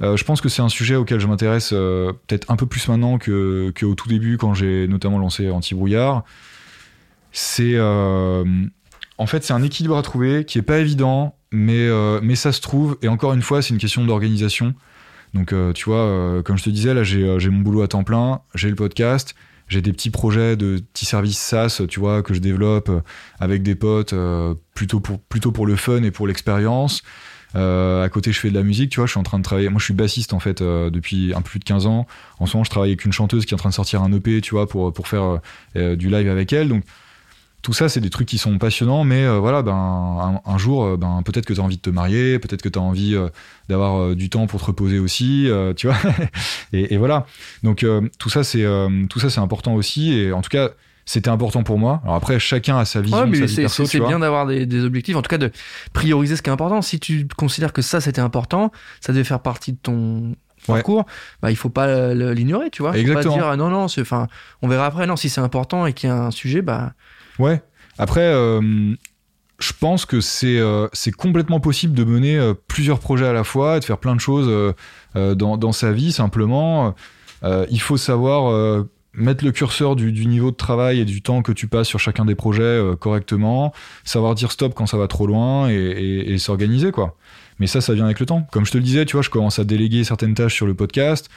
Euh, 0.02 0.18
je 0.18 0.24
pense 0.24 0.42
que 0.42 0.50
c'est 0.50 0.60
un 0.60 0.68
sujet 0.68 0.94
auquel 0.94 1.18
je 1.18 1.26
m'intéresse 1.26 1.70
euh, 1.72 2.12
peut-être 2.26 2.50
un 2.50 2.56
peu 2.56 2.66
plus 2.66 2.86
maintenant 2.86 3.16
que, 3.16 3.72
au 3.82 3.94
tout 3.94 4.08
début, 4.10 4.36
quand 4.36 4.52
j'ai 4.52 4.86
notamment 4.86 5.18
lancé 5.18 5.48
Anti-Brouillard. 5.50 6.22
C'est. 7.32 7.76
Euh, 7.76 8.44
en 9.16 9.26
fait, 9.26 9.42
c'est 9.42 9.54
un 9.54 9.62
équilibre 9.62 9.96
à 9.96 10.02
trouver 10.02 10.44
qui 10.44 10.58
est 10.58 10.62
pas 10.62 10.80
évident, 10.80 11.34
mais, 11.50 11.88
mais 12.20 12.34
ça 12.34 12.52
se 12.52 12.60
trouve. 12.60 12.98
Et 13.00 13.08
encore 13.08 13.32
une 13.32 13.42
fois, 13.42 13.62
c'est 13.62 13.70
une 13.72 13.80
question 13.80 14.04
d'organisation. 14.04 14.74
Donc, 15.32 15.54
tu 15.74 15.84
vois, 15.86 16.42
comme 16.42 16.58
je 16.58 16.64
te 16.64 16.70
disais, 16.70 16.92
là, 16.92 17.04
j'ai 17.04 17.50
mon 17.50 17.60
boulot 17.60 17.80
à 17.80 17.88
temps 17.88 18.04
plein, 18.04 18.40
j'ai 18.54 18.68
le 18.68 18.76
podcast, 18.76 19.34
j'ai 19.70 19.80
des 19.80 19.92
petits 19.92 20.10
projets 20.10 20.56
de 20.56 20.82
petits 20.92 21.06
services 21.06 21.38
SaaS, 21.38 21.82
tu 21.88 22.00
vois, 22.00 22.22
que 22.22 22.34
je 22.34 22.40
développe 22.40 22.88
euh, 22.88 23.00
avec 23.38 23.62
des 23.62 23.76
potes, 23.76 24.12
euh, 24.12 24.54
plutôt 24.74 24.98
pour 25.00 25.20
plutôt 25.20 25.52
pour 25.52 25.64
le 25.64 25.76
fun 25.76 26.02
et 26.02 26.10
pour 26.10 26.26
l'expérience. 26.26 27.02
Euh, 27.54 28.04
à 28.04 28.08
côté, 28.08 28.32
je 28.32 28.40
fais 28.40 28.50
de 28.50 28.54
la 28.54 28.62
musique, 28.62 28.90
tu 28.90 28.96
vois, 28.96 29.06
je 29.06 29.12
suis 29.12 29.20
en 29.20 29.24
train 29.24 29.38
de 29.38 29.44
travailler. 29.44 29.68
Moi, 29.68 29.78
je 29.78 29.84
suis 29.84 29.94
bassiste 29.94 30.34
en 30.34 30.40
fait 30.40 30.62
depuis 30.62 31.32
un 31.34 31.40
peu 31.40 31.50
plus 31.50 31.58
de 31.60 31.64
15 31.64 31.86
ans. 31.86 32.06
En 32.38 32.46
ce 32.46 32.56
moment, 32.56 32.64
je 32.64 32.70
travaille 32.70 32.90
avec 32.90 33.04
une 33.04 33.12
chanteuse 33.12 33.46
qui 33.46 33.54
est 33.54 33.56
en 33.56 33.58
train 33.58 33.70
de 33.70 33.74
sortir 33.74 34.02
un 34.02 34.12
EP, 34.12 34.40
tu 34.40 34.54
vois, 34.54 34.68
pour 34.68 34.92
pour 34.92 35.08
faire 35.08 35.40
du 35.74 36.08
live 36.08 36.28
avec 36.28 36.52
elle. 36.52 36.68
Donc, 36.68 36.84
tout 37.62 37.74
ça, 37.74 37.88
c'est 37.88 38.00
des 38.00 38.10
trucs 38.10 38.28
qui 38.28 38.38
sont 38.38 38.56
passionnants, 38.58 39.04
mais 39.04 39.24
euh, 39.24 39.38
voilà, 39.38 39.62
ben, 39.62 40.40
un, 40.44 40.58
jour, 40.58 40.84
euh, 40.84 40.96
ben, 40.96 41.22
peut-être 41.24 41.44
que 41.44 41.52
tu 41.52 41.60
as 41.60 41.62
envie 41.62 41.76
de 41.76 41.82
te 41.82 41.90
marier, 41.90 42.38
peut-être 42.38 42.62
que 42.62 42.70
tu 42.70 42.78
as 42.78 42.82
envie 42.82 43.14
euh, 43.14 43.28
d'avoir 43.68 44.16
du 44.16 44.30
temps 44.30 44.46
pour 44.46 44.60
te 44.60 44.66
reposer 44.66 44.98
aussi, 44.98 45.48
tu 45.76 45.86
vois. 45.86 45.96
et, 46.72 46.96
voilà. 46.96 47.26
Donc, 47.62 47.84
tout 48.18 48.30
ça, 48.30 48.44
c'est 48.44 48.64
tout 49.08 49.20
ça, 49.20 49.30
c'est 49.30 49.40
important 49.40 49.74
aussi. 49.74 50.12
Et 50.12 50.32
en 50.32 50.40
tout 50.42 50.48
cas, 50.48 50.70
c'était 51.04 51.28
important 51.28 51.62
pour 51.62 51.78
moi. 51.78 52.00
Alors 52.04 52.14
après, 52.14 52.38
chacun 52.38 52.78
a 52.78 52.84
sa 52.84 53.00
vision. 53.00 53.26
mais 53.26 53.46
c'est 53.46 54.00
bien 54.00 54.18
d'avoir 54.18 54.46
des, 54.46 54.84
objectifs, 54.84 55.16
en 55.16 55.22
tout 55.22 55.28
cas 55.30 55.38
de 55.38 55.50
prioriser 55.92 56.36
ce 56.36 56.42
qui 56.42 56.50
est 56.50 56.52
important. 56.52 56.82
Si 56.82 56.98
tu 56.98 57.26
considères 57.36 57.72
que 57.72 57.82
ça, 57.82 58.00
c'était 58.00 58.20
important, 58.20 58.72
ça 59.00 59.12
devait 59.12 59.24
faire 59.24 59.40
partie 59.40 59.72
de 59.72 59.78
ton 59.80 60.34
parcours, 60.66 61.06
bah, 61.42 61.50
il 61.50 61.56
faut 61.56 61.70
pas 61.70 62.14
l'ignorer, 62.14 62.70
tu 62.70 62.82
vois. 62.82 62.92
Faut 62.92 62.98
Exactement. 62.98 63.34
pas 63.34 63.40
dire, 63.40 63.48
ah, 63.50 63.56
non, 63.56 63.68
non, 63.68 63.84
enfin, 63.84 64.28
on 64.62 64.68
verra 64.68 64.86
après. 64.86 65.06
Non, 65.06 65.16
si 65.16 65.28
c'est 65.28 65.40
important 65.40 65.86
et 65.86 65.92
qu'il 65.92 66.08
y 66.08 66.12
a 66.12 66.16
un 66.16 66.30
sujet, 66.30 66.62
bah 66.62 66.92
Ouais. 67.40 67.62
Après, 67.98 68.20
euh, 68.20 68.94
je 69.58 69.72
pense 69.78 70.06
que 70.06 70.20
c'est 70.20 70.58
euh, 70.58 70.88
c'est 70.92 71.10
complètement 71.10 71.60
possible 71.60 71.94
de 71.94 72.04
mener 72.04 72.36
euh, 72.36 72.54
plusieurs 72.68 73.00
projets 73.00 73.26
à 73.26 73.32
la 73.32 73.44
fois, 73.44 73.80
de 73.80 73.84
faire 73.84 73.98
plein 73.98 74.14
de 74.14 74.20
choses 74.20 74.74
dans, 75.14 75.56
dans, 75.56 75.72
sa 75.72 75.92
vie 75.92 76.12
simplement. 76.12 76.94
il 77.42 77.80
faut 77.80 77.96
savoir 77.96 78.84
mettre 79.12 79.44
le 79.44 79.50
curseur 79.50 79.96
du, 79.96 80.12
du, 80.12 80.26
niveau 80.26 80.52
de 80.52 80.56
travail 80.56 81.00
et 81.00 81.04
du 81.04 81.20
temps 81.20 81.42
que 81.42 81.50
tu 81.50 81.66
passes 81.66 81.88
sur 81.88 81.98
chacun 81.98 82.24
des 82.24 82.36
projets 82.36 82.80
correctement, 83.00 83.72
savoir 84.04 84.36
dire 84.36 84.52
stop 84.52 84.72
quand 84.74 84.86
ça 84.86 84.96
va 84.96 85.08
trop 85.08 85.26
loin 85.26 85.68
et, 85.68 85.74
et, 85.74 86.32
et 86.32 86.38
s'organiser 86.38 86.92
quoi. 86.92 87.16
Mais 87.58 87.66
ça, 87.66 87.80
ça 87.82 87.92
vient 87.92 88.06
avec 88.06 88.20
le 88.20 88.26
temps. 88.26 88.46
Comme 88.52 88.64
je 88.64 88.72
te 88.72 88.78
le 88.78 88.82
disais, 88.82 89.04
tu 89.04 89.16
vois, 89.16 89.22
je 89.22 89.28
commence 89.28 89.58
à 89.58 89.64
déléguer 89.64 90.02
certaines 90.04 90.34
tâches 90.34 90.54
sur 90.54 90.66
le 90.66 90.72
podcast. 90.72 91.28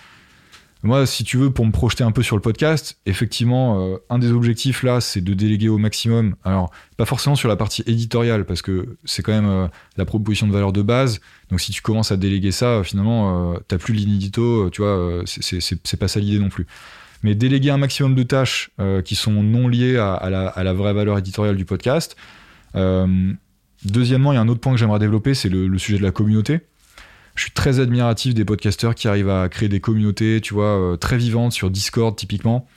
Moi, 0.83 1.05
si 1.05 1.23
tu 1.23 1.37
veux, 1.37 1.49
pour 1.49 1.65
me 1.65 1.71
projeter 1.71 2.03
un 2.03 2.11
peu 2.11 2.23
sur 2.23 2.35
le 2.35 2.41
podcast, 2.41 2.99
effectivement, 3.05 3.79
euh, 3.79 3.97
un 4.09 4.19
des 4.19 4.31
objectifs 4.31 4.83
là, 4.83 4.99
c'est 4.99 5.21
de 5.21 5.33
déléguer 5.33 5.69
au 5.69 5.77
maximum. 5.77 6.35
Alors, 6.43 6.71
pas 6.97 7.05
forcément 7.05 7.37
sur 7.37 7.47
la 7.47 7.55
partie 7.55 7.83
éditoriale, 7.87 8.43
parce 8.45 8.61
que 8.61 8.97
c'est 9.05 9.23
quand 9.23 9.31
même 9.31 9.49
euh, 9.49 9.67
la 9.95 10.03
proposition 10.03 10.45
de 10.45 10.51
valeur 10.51 10.73
de 10.73 10.81
base. 10.81 11.21
Donc, 11.49 11.61
si 11.61 11.71
tu 11.71 11.81
commences 11.81 12.11
à 12.11 12.17
déléguer 12.17 12.51
ça, 12.51 12.65
euh, 12.65 12.83
finalement, 12.83 13.55
t'as 13.69 13.77
plus 13.77 13.93
l'inédito, 13.93 14.69
tu 14.71 14.81
vois, 14.81 15.21
c'est 15.25 15.97
pas 15.97 16.09
ça 16.09 16.19
l'idée 16.19 16.39
non 16.39 16.49
plus. 16.49 16.67
Mais 17.23 17.33
déléguer 17.33 17.69
un 17.69 17.77
maximum 17.77 18.13
de 18.13 18.23
tâches 18.23 18.69
qui 19.05 19.15
sont 19.15 19.41
non 19.41 19.69
liées 19.69 19.97
à, 19.97 20.29
la, 20.29 20.73
vraie 20.73 20.93
valeur 20.93 21.17
éditoriale 21.17 21.55
du 21.55 21.63
podcast. 21.63 22.17
deuxièmement, 23.85 24.33
il 24.33 24.35
y 24.35 24.37
a 24.37 24.41
un 24.41 24.49
autre 24.49 24.59
point 24.59 24.73
que 24.73 24.79
j'aimerais 24.79 24.99
développer, 24.99 25.33
c'est 25.33 25.47
le 25.47 25.77
sujet 25.77 25.97
de 25.97 26.03
la 26.03 26.11
communauté 26.11 26.59
je 27.35 27.43
suis 27.43 27.51
très 27.51 27.79
admiratif 27.79 28.33
des 28.33 28.45
podcasteurs 28.45 28.95
qui 28.95 29.07
arrivent 29.07 29.29
à 29.29 29.49
créer 29.49 29.69
des 29.69 29.79
communautés, 29.79 30.39
tu 30.41 30.53
vois, 30.53 30.79
euh, 30.79 30.97
très 30.97 31.17
vivantes 31.17 31.51
sur 31.51 31.71
Discord 31.71 32.15
typiquement. 32.15 32.67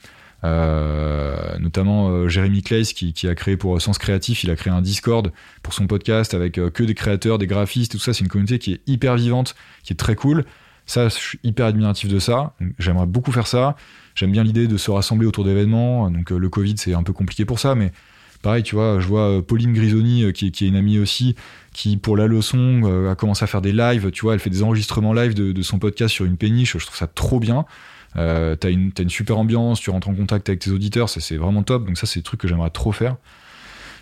Euh, 0.45 1.59
notamment 1.59 2.11
euh, 2.11 2.29
Jérémy 2.29 2.63
Claes 2.63 2.85
qui, 2.95 3.27
a 3.27 3.35
créé 3.35 3.57
pour 3.57 3.81
Sens 3.81 3.99
Créatif, 3.99 4.45
il 4.45 4.51
a 4.51 4.57
créé 4.57 4.73
un 4.73 4.83
Discord 4.83 5.33
pour 5.63 5.73
son 5.73 5.87
podcast 5.87 6.35
avec 6.35 6.55
que 6.55 6.83
des 6.85 6.95
créateurs, 6.95 7.39
des 7.39 7.47
graphistes, 7.47 7.93
tout 7.93 7.99
ça. 7.99 8.13
C'est 8.13 8.21
une 8.21 8.29
communauté 8.29 8.59
qui 8.59 8.75
est 8.75 8.81
hyper 8.87 9.17
vivante, 9.17 9.55
qui 9.83 9.93
est 9.93 9.97
très 9.97 10.15
cool. 10.15 10.45
Ça, 10.87 11.09
je 11.09 11.15
suis 11.15 11.41
hyper 11.43 11.67
admiratif 11.67 12.09
de 12.09 12.19
ça. 12.19 12.55
J'aimerais 12.79 13.07
beaucoup 13.07 13.33
faire 13.33 13.49
ça. 13.49 13.77
J'aime 14.15 14.31
bien 14.31 14.45
l'idée 14.45 14.69
de 14.69 14.77
se 14.77 14.91
rassembler 14.91 15.27
autour 15.27 15.45
d'événements. 15.45 16.11
Donc 16.11 16.31
le 16.31 16.49
Covid, 16.49 16.77
c'est 16.79 16.95
un 16.95 17.03
peu 17.03 17.13
compliqué 17.13 17.45
pour 17.45 17.59
ça, 17.59 17.75
mais 17.75 17.91
pareil, 18.43 18.63
tu 18.63 18.75
vois, 18.75 19.01
je 19.01 19.07
vois 19.07 19.43
Pauline 19.47 19.73
Grisoni, 19.73 20.33
qui, 20.33 20.51
qui, 20.53 20.65
est 20.65 20.69
une 20.69 20.77
amie 20.77 20.99
aussi, 20.99 21.35
qui 21.73 21.97
pour 21.97 22.17
la 22.17 22.27
leçon 22.27 22.83
euh, 22.85 23.11
a 23.11 23.15
commencé 23.15 23.45
à 23.45 23.47
faire 23.47 23.61
des 23.61 23.73
lives, 23.73 24.11
tu 24.11 24.23
vois, 24.23 24.35
elle 24.35 24.41
fait 24.41 24.51
des 24.51 24.63
enregistrements 24.63 25.13
live 25.13 25.35
de, 25.35 25.63
son 25.63 25.79
podcast 25.79 26.15
sur 26.15 26.25
une 26.25 26.37
péniche, 26.37 26.77
je 26.79 26.85
trouve 26.85 26.97
ça 26.97 27.07
trop 27.07 27.39
bien. 27.39 27.67
Euh, 28.17 28.57
t'as 28.57 28.71
une, 28.71 28.93
une 28.99 29.11
super 29.11 29.37
ambiance, 29.37 29.81
tu 29.81 29.91
rentres 29.91 30.09
en 30.09 30.15
contact 30.15 30.49
avec 30.49 30.61
tes 30.61 30.71
auditeurs, 30.71 31.11
c'est 31.11 31.37
vraiment 31.37 31.63
top, 31.63 31.87
donc 31.87 31.99
ça 31.99 32.07
c'est 32.07 32.21
des 32.21 32.25
trucs 32.25 32.41
que 32.41 32.49
j'aimerais 32.49 32.71
trop 32.71 32.93
faire. 32.93 33.17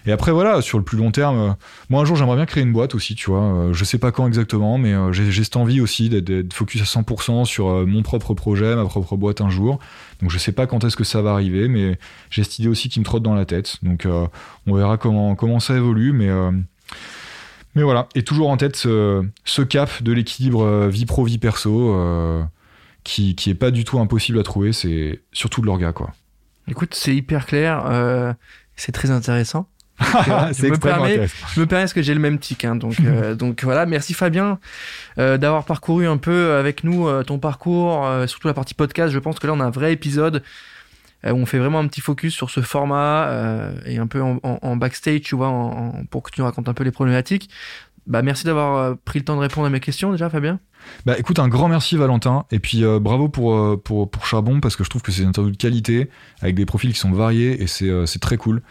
Et 0.07 0.13
après 0.13 0.33
voilà, 0.33 0.61
sur 0.61 0.79
le 0.79 0.85
plus 0.85 0.99
long 0.99 1.11
terme, 1.11 1.39
euh, 1.39 1.53
moi 1.89 2.03
un 2.03 2.05
jour 2.05 2.17
j'aimerais 2.17 2.37
bien 2.37 2.47
créer 2.47 2.63
une 2.63 2.73
boîte 2.73 2.95
aussi, 2.95 3.15
tu 3.15 3.31
vois, 3.31 3.43
euh, 3.43 3.73
je 3.73 3.85
sais 3.85 3.99
pas 3.99 4.13
quand 4.13 4.27
exactement, 4.27 4.77
mais 4.77 4.95
j'ai 5.13 5.45
cette 5.45 5.57
envie 5.57 5.81
aussi 5.81 6.11
d'être 6.11 6.53
focus 6.53 6.83
à 6.83 6.85
100% 6.85 7.45
sur 7.45 7.87
mon 7.87 8.03
propre 8.03 8.35
projet, 8.35 8.77
ma 8.77 8.85
propre 8.85 9.17
boîte 9.17 9.41
un 9.41 9.49
jour. 9.49 9.79
Donc 10.21 10.31
je 10.31 10.39
sais 10.39 10.53
pas 10.53 10.67
quand 10.67 10.85
est-ce 10.85 10.97
que 10.97 11.05
ça 11.05 11.23
va 11.23 11.33
arriver, 11.33 11.69
mais 11.69 11.99
j'ai 12.31 12.45
cette 12.45 12.59
idée 12.59 12.69
aussi 12.69 12.89
qui 12.89 13.01
me 13.01 13.05
trotte 13.05 13.23
dans 13.23 13.35
la 13.35 13.47
tête. 13.47 13.79
Donc 13.83 14.07
on 14.67 14.75
verra 14.75 14.99
comment 14.99 15.61
ça 15.61 15.77
évolue, 15.77 16.13
mais 16.13 16.31
Mais 17.75 17.83
voilà, 17.83 18.09
et 18.15 18.23
toujours 18.23 18.51
en 18.51 18.57
tête 18.57 18.77
ce, 18.77 19.27
ce 19.45 19.63
cap 19.63 20.03
de 20.03 20.13
l'équilibre 20.13 20.87
vie 20.89 21.07
pro, 21.07 21.25
vie 21.25 21.39
perso, 21.39 21.97
qui, 23.05 23.35
qui 23.35 23.51
est 23.51 23.55
pas 23.55 23.71
du 23.71 23.85
tout 23.85 23.99
impossible 23.99 24.39
à 24.39 24.43
trouver, 24.43 24.73
c'est 24.73 25.23
surtout 25.33 25.61
de 25.61 25.67
l'orga, 25.67 25.93
quoi. 25.93 26.13
Écoute, 26.69 26.95
c'est 26.95 27.15
hyper 27.15 27.47
clair, 27.47 28.37
c'est 28.77 28.93
très 28.93 29.11
intéressant. 29.11 29.69
c'est 30.53 30.69
extrêmement 30.69 31.05
intéressant. 31.05 31.47
Je 31.55 31.61
me 31.61 31.67
permets 31.67 31.85
parce 31.85 31.93
que 31.93 32.03
j'ai 32.03 32.15
le 32.15 32.21
même 32.21 32.39
tic. 32.39 32.65
Hein, 32.65 32.77
donc, 32.77 32.97
euh, 33.01 33.35
donc 33.37 33.63
voilà, 33.63 33.87
merci 33.87 34.15
Fabien 34.15 34.59
euh, 35.19 35.39
d'avoir 35.39 35.65
parcouru 35.65 36.07
un 36.07 36.17
peu 36.17 36.55
avec 36.55 36.85
nous 36.85 37.07
euh, 37.07 37.23
ton 37.23 37.39
parcours, 37.39 38.07
surtout 38.27 38.49
la 38.49 38.55
partie 38.55 38.75
podcast. 38.75 39.13
Je 39.13 39.19
pense 39.19 39.39
que 39.39 39.47
là, 39.47 39.53
on 39.53 39.61
a 39.61 39.65
un 39.65 39.71
vrai 39.71 39.93
épisode 39.93 40.43
où 41.27 41.37
on 41.37 41.47
fait 41.47 41.59
vraiment 41.59 41.79
un 41.79 41.87
petit 41.87 42.03
focus 42.03 42.35
sur 42.35 42.51
ce 42.51 42.61
format 42.61 43.31
et 43.87 43.97
un 43.97 44.07
peu 44.07 44.21
en, 44.21 44.41
en, 44.43 44.77
backstage, 44.77 45.23
tu 45.23 45.35
vois, 45.35 45.49
en, 45.49 46.05
pour 46.11 46.23
que 46.23 46.31
tu 46.31 46.41
nous 46.41 46.45
racontes 46.45 46.69
un 46.69 46.75
peu 46.75 46.85
les 46.85 46.91
problématiques. 46.91 47.49
Bah, 48.07 48.21
merci 48.21 48.45
d'avoir 48.45 48.99
pris 48.99 49.21
le 49.21 49.25
temps 49.25 49.37
de 49.37 49.41
répondre 49.41 49.67
à 49.67 49.71
mes 49.71 49.81
questions 49.81 50.13
déjà, 50.13 50.29
Fabien. 50.29 50.61
Bah 51.07 51.19
écoute, 51.19 51.39
un 51.39 51.49
grand 51.49 51.69
merci 51.69 51.97
Valentin, 51.97 52.45
et 52.51 52.59
puis 52.59 52.85
euh, 52.85 52.99
bravo 52.99 53.29
pour, 53.29 53.55
euh, 53.55 53.81
pour, 53.83 54.11
pour, 54.11 54.27
Charbon, 54.27 54.61
parce 54.61 54.77
que 54.77 54.85
je 54.85 54.91
trouve 54.91 55.03
que 55.03 55.13
c'est 55.13 55.23
une 55.23 55.29
interview 55.29 55.51
de 55.51 55.57
qualité, 55.57 56.09
avec 56.41 56.55
des 56.55 56.67
profils 56.67 56.93
qui 56.93 56.99
sont 56.99 57.13
variés, 57.13 57.63
et 57.63 57.67
c'est 57.67 57.89
euh, 57.89 58.07
très 58.21 58.37
cool. 58.37 58.63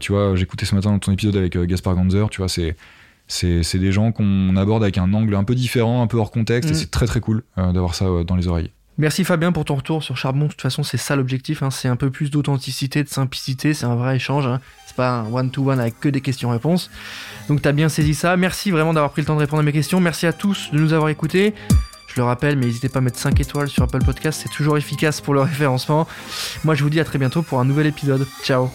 tu 0.00 0.12
vois, 0.12 0.34
j'écoutais 0.36 0.66
ce 0.66 0.74
matin 0.74 0.98
ton 0.98 1.12
épisode 1.12 1.36
avec 1.36 1.56
Gaspard 1.56 1.94
Ganzer, 1.94 2.28
tu 2.30 2.38
vois, 2.38 2.48
c'est 2.48 2.76
c'est 3.28 3.78
des 3.78 3.90
gens 3.90 4.12
qu'on 4.12 4.54
aborde 4.56 4.84
avec 4.84 4.98
un 4.98 5.12
angle 5.12 5.34
un 5.34 5.42
peu 5.42 5.56
différent, 5.56 6.02
un 6.02 6.06
peu 6.06 6.16
hors 6.16 6.30
contexte, 6.30 6.70
et 6.70 6.72
mm. 6.72 6.76
c'est 6.76 6.90
très 6.90 7.06
très 7.06 7.20
cool 7.20 7.42
d'avoir 7.56 7.94
ça 7.94 8.06
dans 8.24 8.36
les 8.36 8.46
oreilles. 8.46 8.70
Merci 8.98 9.24
Fabien 9.24 9.52
pour 9.52 9.66
ton 9.66 9.74
retour 9.74 10.02
sur 10.02 10.16
Charbon. 10.16 10.44
De 10.44 10.50
toute 10.50 10.62
façon, 10.62 10.82
c'est 10.82 10.96
ça 10.96 11.16
l'objectif. 11.16 11.62
Hein. 11.62 11.70
C'est 11.70 11.88
un 11.88 11.96
peu 11.96 12.10
plus 12.10 12.30
d'authenticité, 12.30 13.04
de 13.04 13.08
simplicité. 13.08 13.74
C'est 13.74 13.84
un 13.84 13.94
vrai 13.94 14.16
échange. 14.16 14.46
Hein. 14.46 14.60
C'est 14.86 14.96
pas 14.96 15.10
un 15.10 15.32
one-to-one 15.32 15.78
avec 15.78 16.00
que 16.00 16.08
des 16.08 16.22
questions-réponses. 16.22 16.90
Donc, 17.48 17.60
t'as 17.60 17.72
bien 17.72 17.90
saisi 17.90 18.14
ça. 18.14 18.36
Merci 18.36 18.70
vraiment 18.70 18.94
d'avoir 18.94 19.12
pris 19.12 19.22
le 19.22 19.26
temps 19.26 19.34
de 19.34 19.40
répondre 19.40 19.60
à 19.60 19.64
mes 19.64 19.72
questions. 19.72 20.00
Merci 20.00 20.26
à 20.26 20.32
tous 20.32 20.70
de 20.72 20.78
nous 20.78 20.94
avoir 20.94 21.10
écoutés. 21.10 21.54
Je 22.08 22.16
le 22.16 22.24
rappelle, 22.24 22.56
mais 22.56 22.64
n'hésitez 22.64 22.88
pas 22.88 23.00
à 23.00 23.02
mettre 23.02 23.18
5 23.18 23.38
étoiles 23.38 23.68
sur 23.68 23.82
Apple 23.82 24.02
Podcast. 24.02 24.40
C'est 24.42 24.54
toujours 24.54 24.78
efficace 24.78 25.20
pour 25.20 25.34
le 25.34 25.40
référencement. 25.42 26.08
Moi, 26.64 26.74
je 26.74 26.82
vous 26.82 26.90
dis 26.90 27.00
à 27.00 27.04
très 27.04 27.18
bientôt 27.18 27.42
pour 27.42 27.60
un 27.60 27.66
nouvel 27.66 27.86
épisode. 27.86 28.26
Ciao 28.42 28.70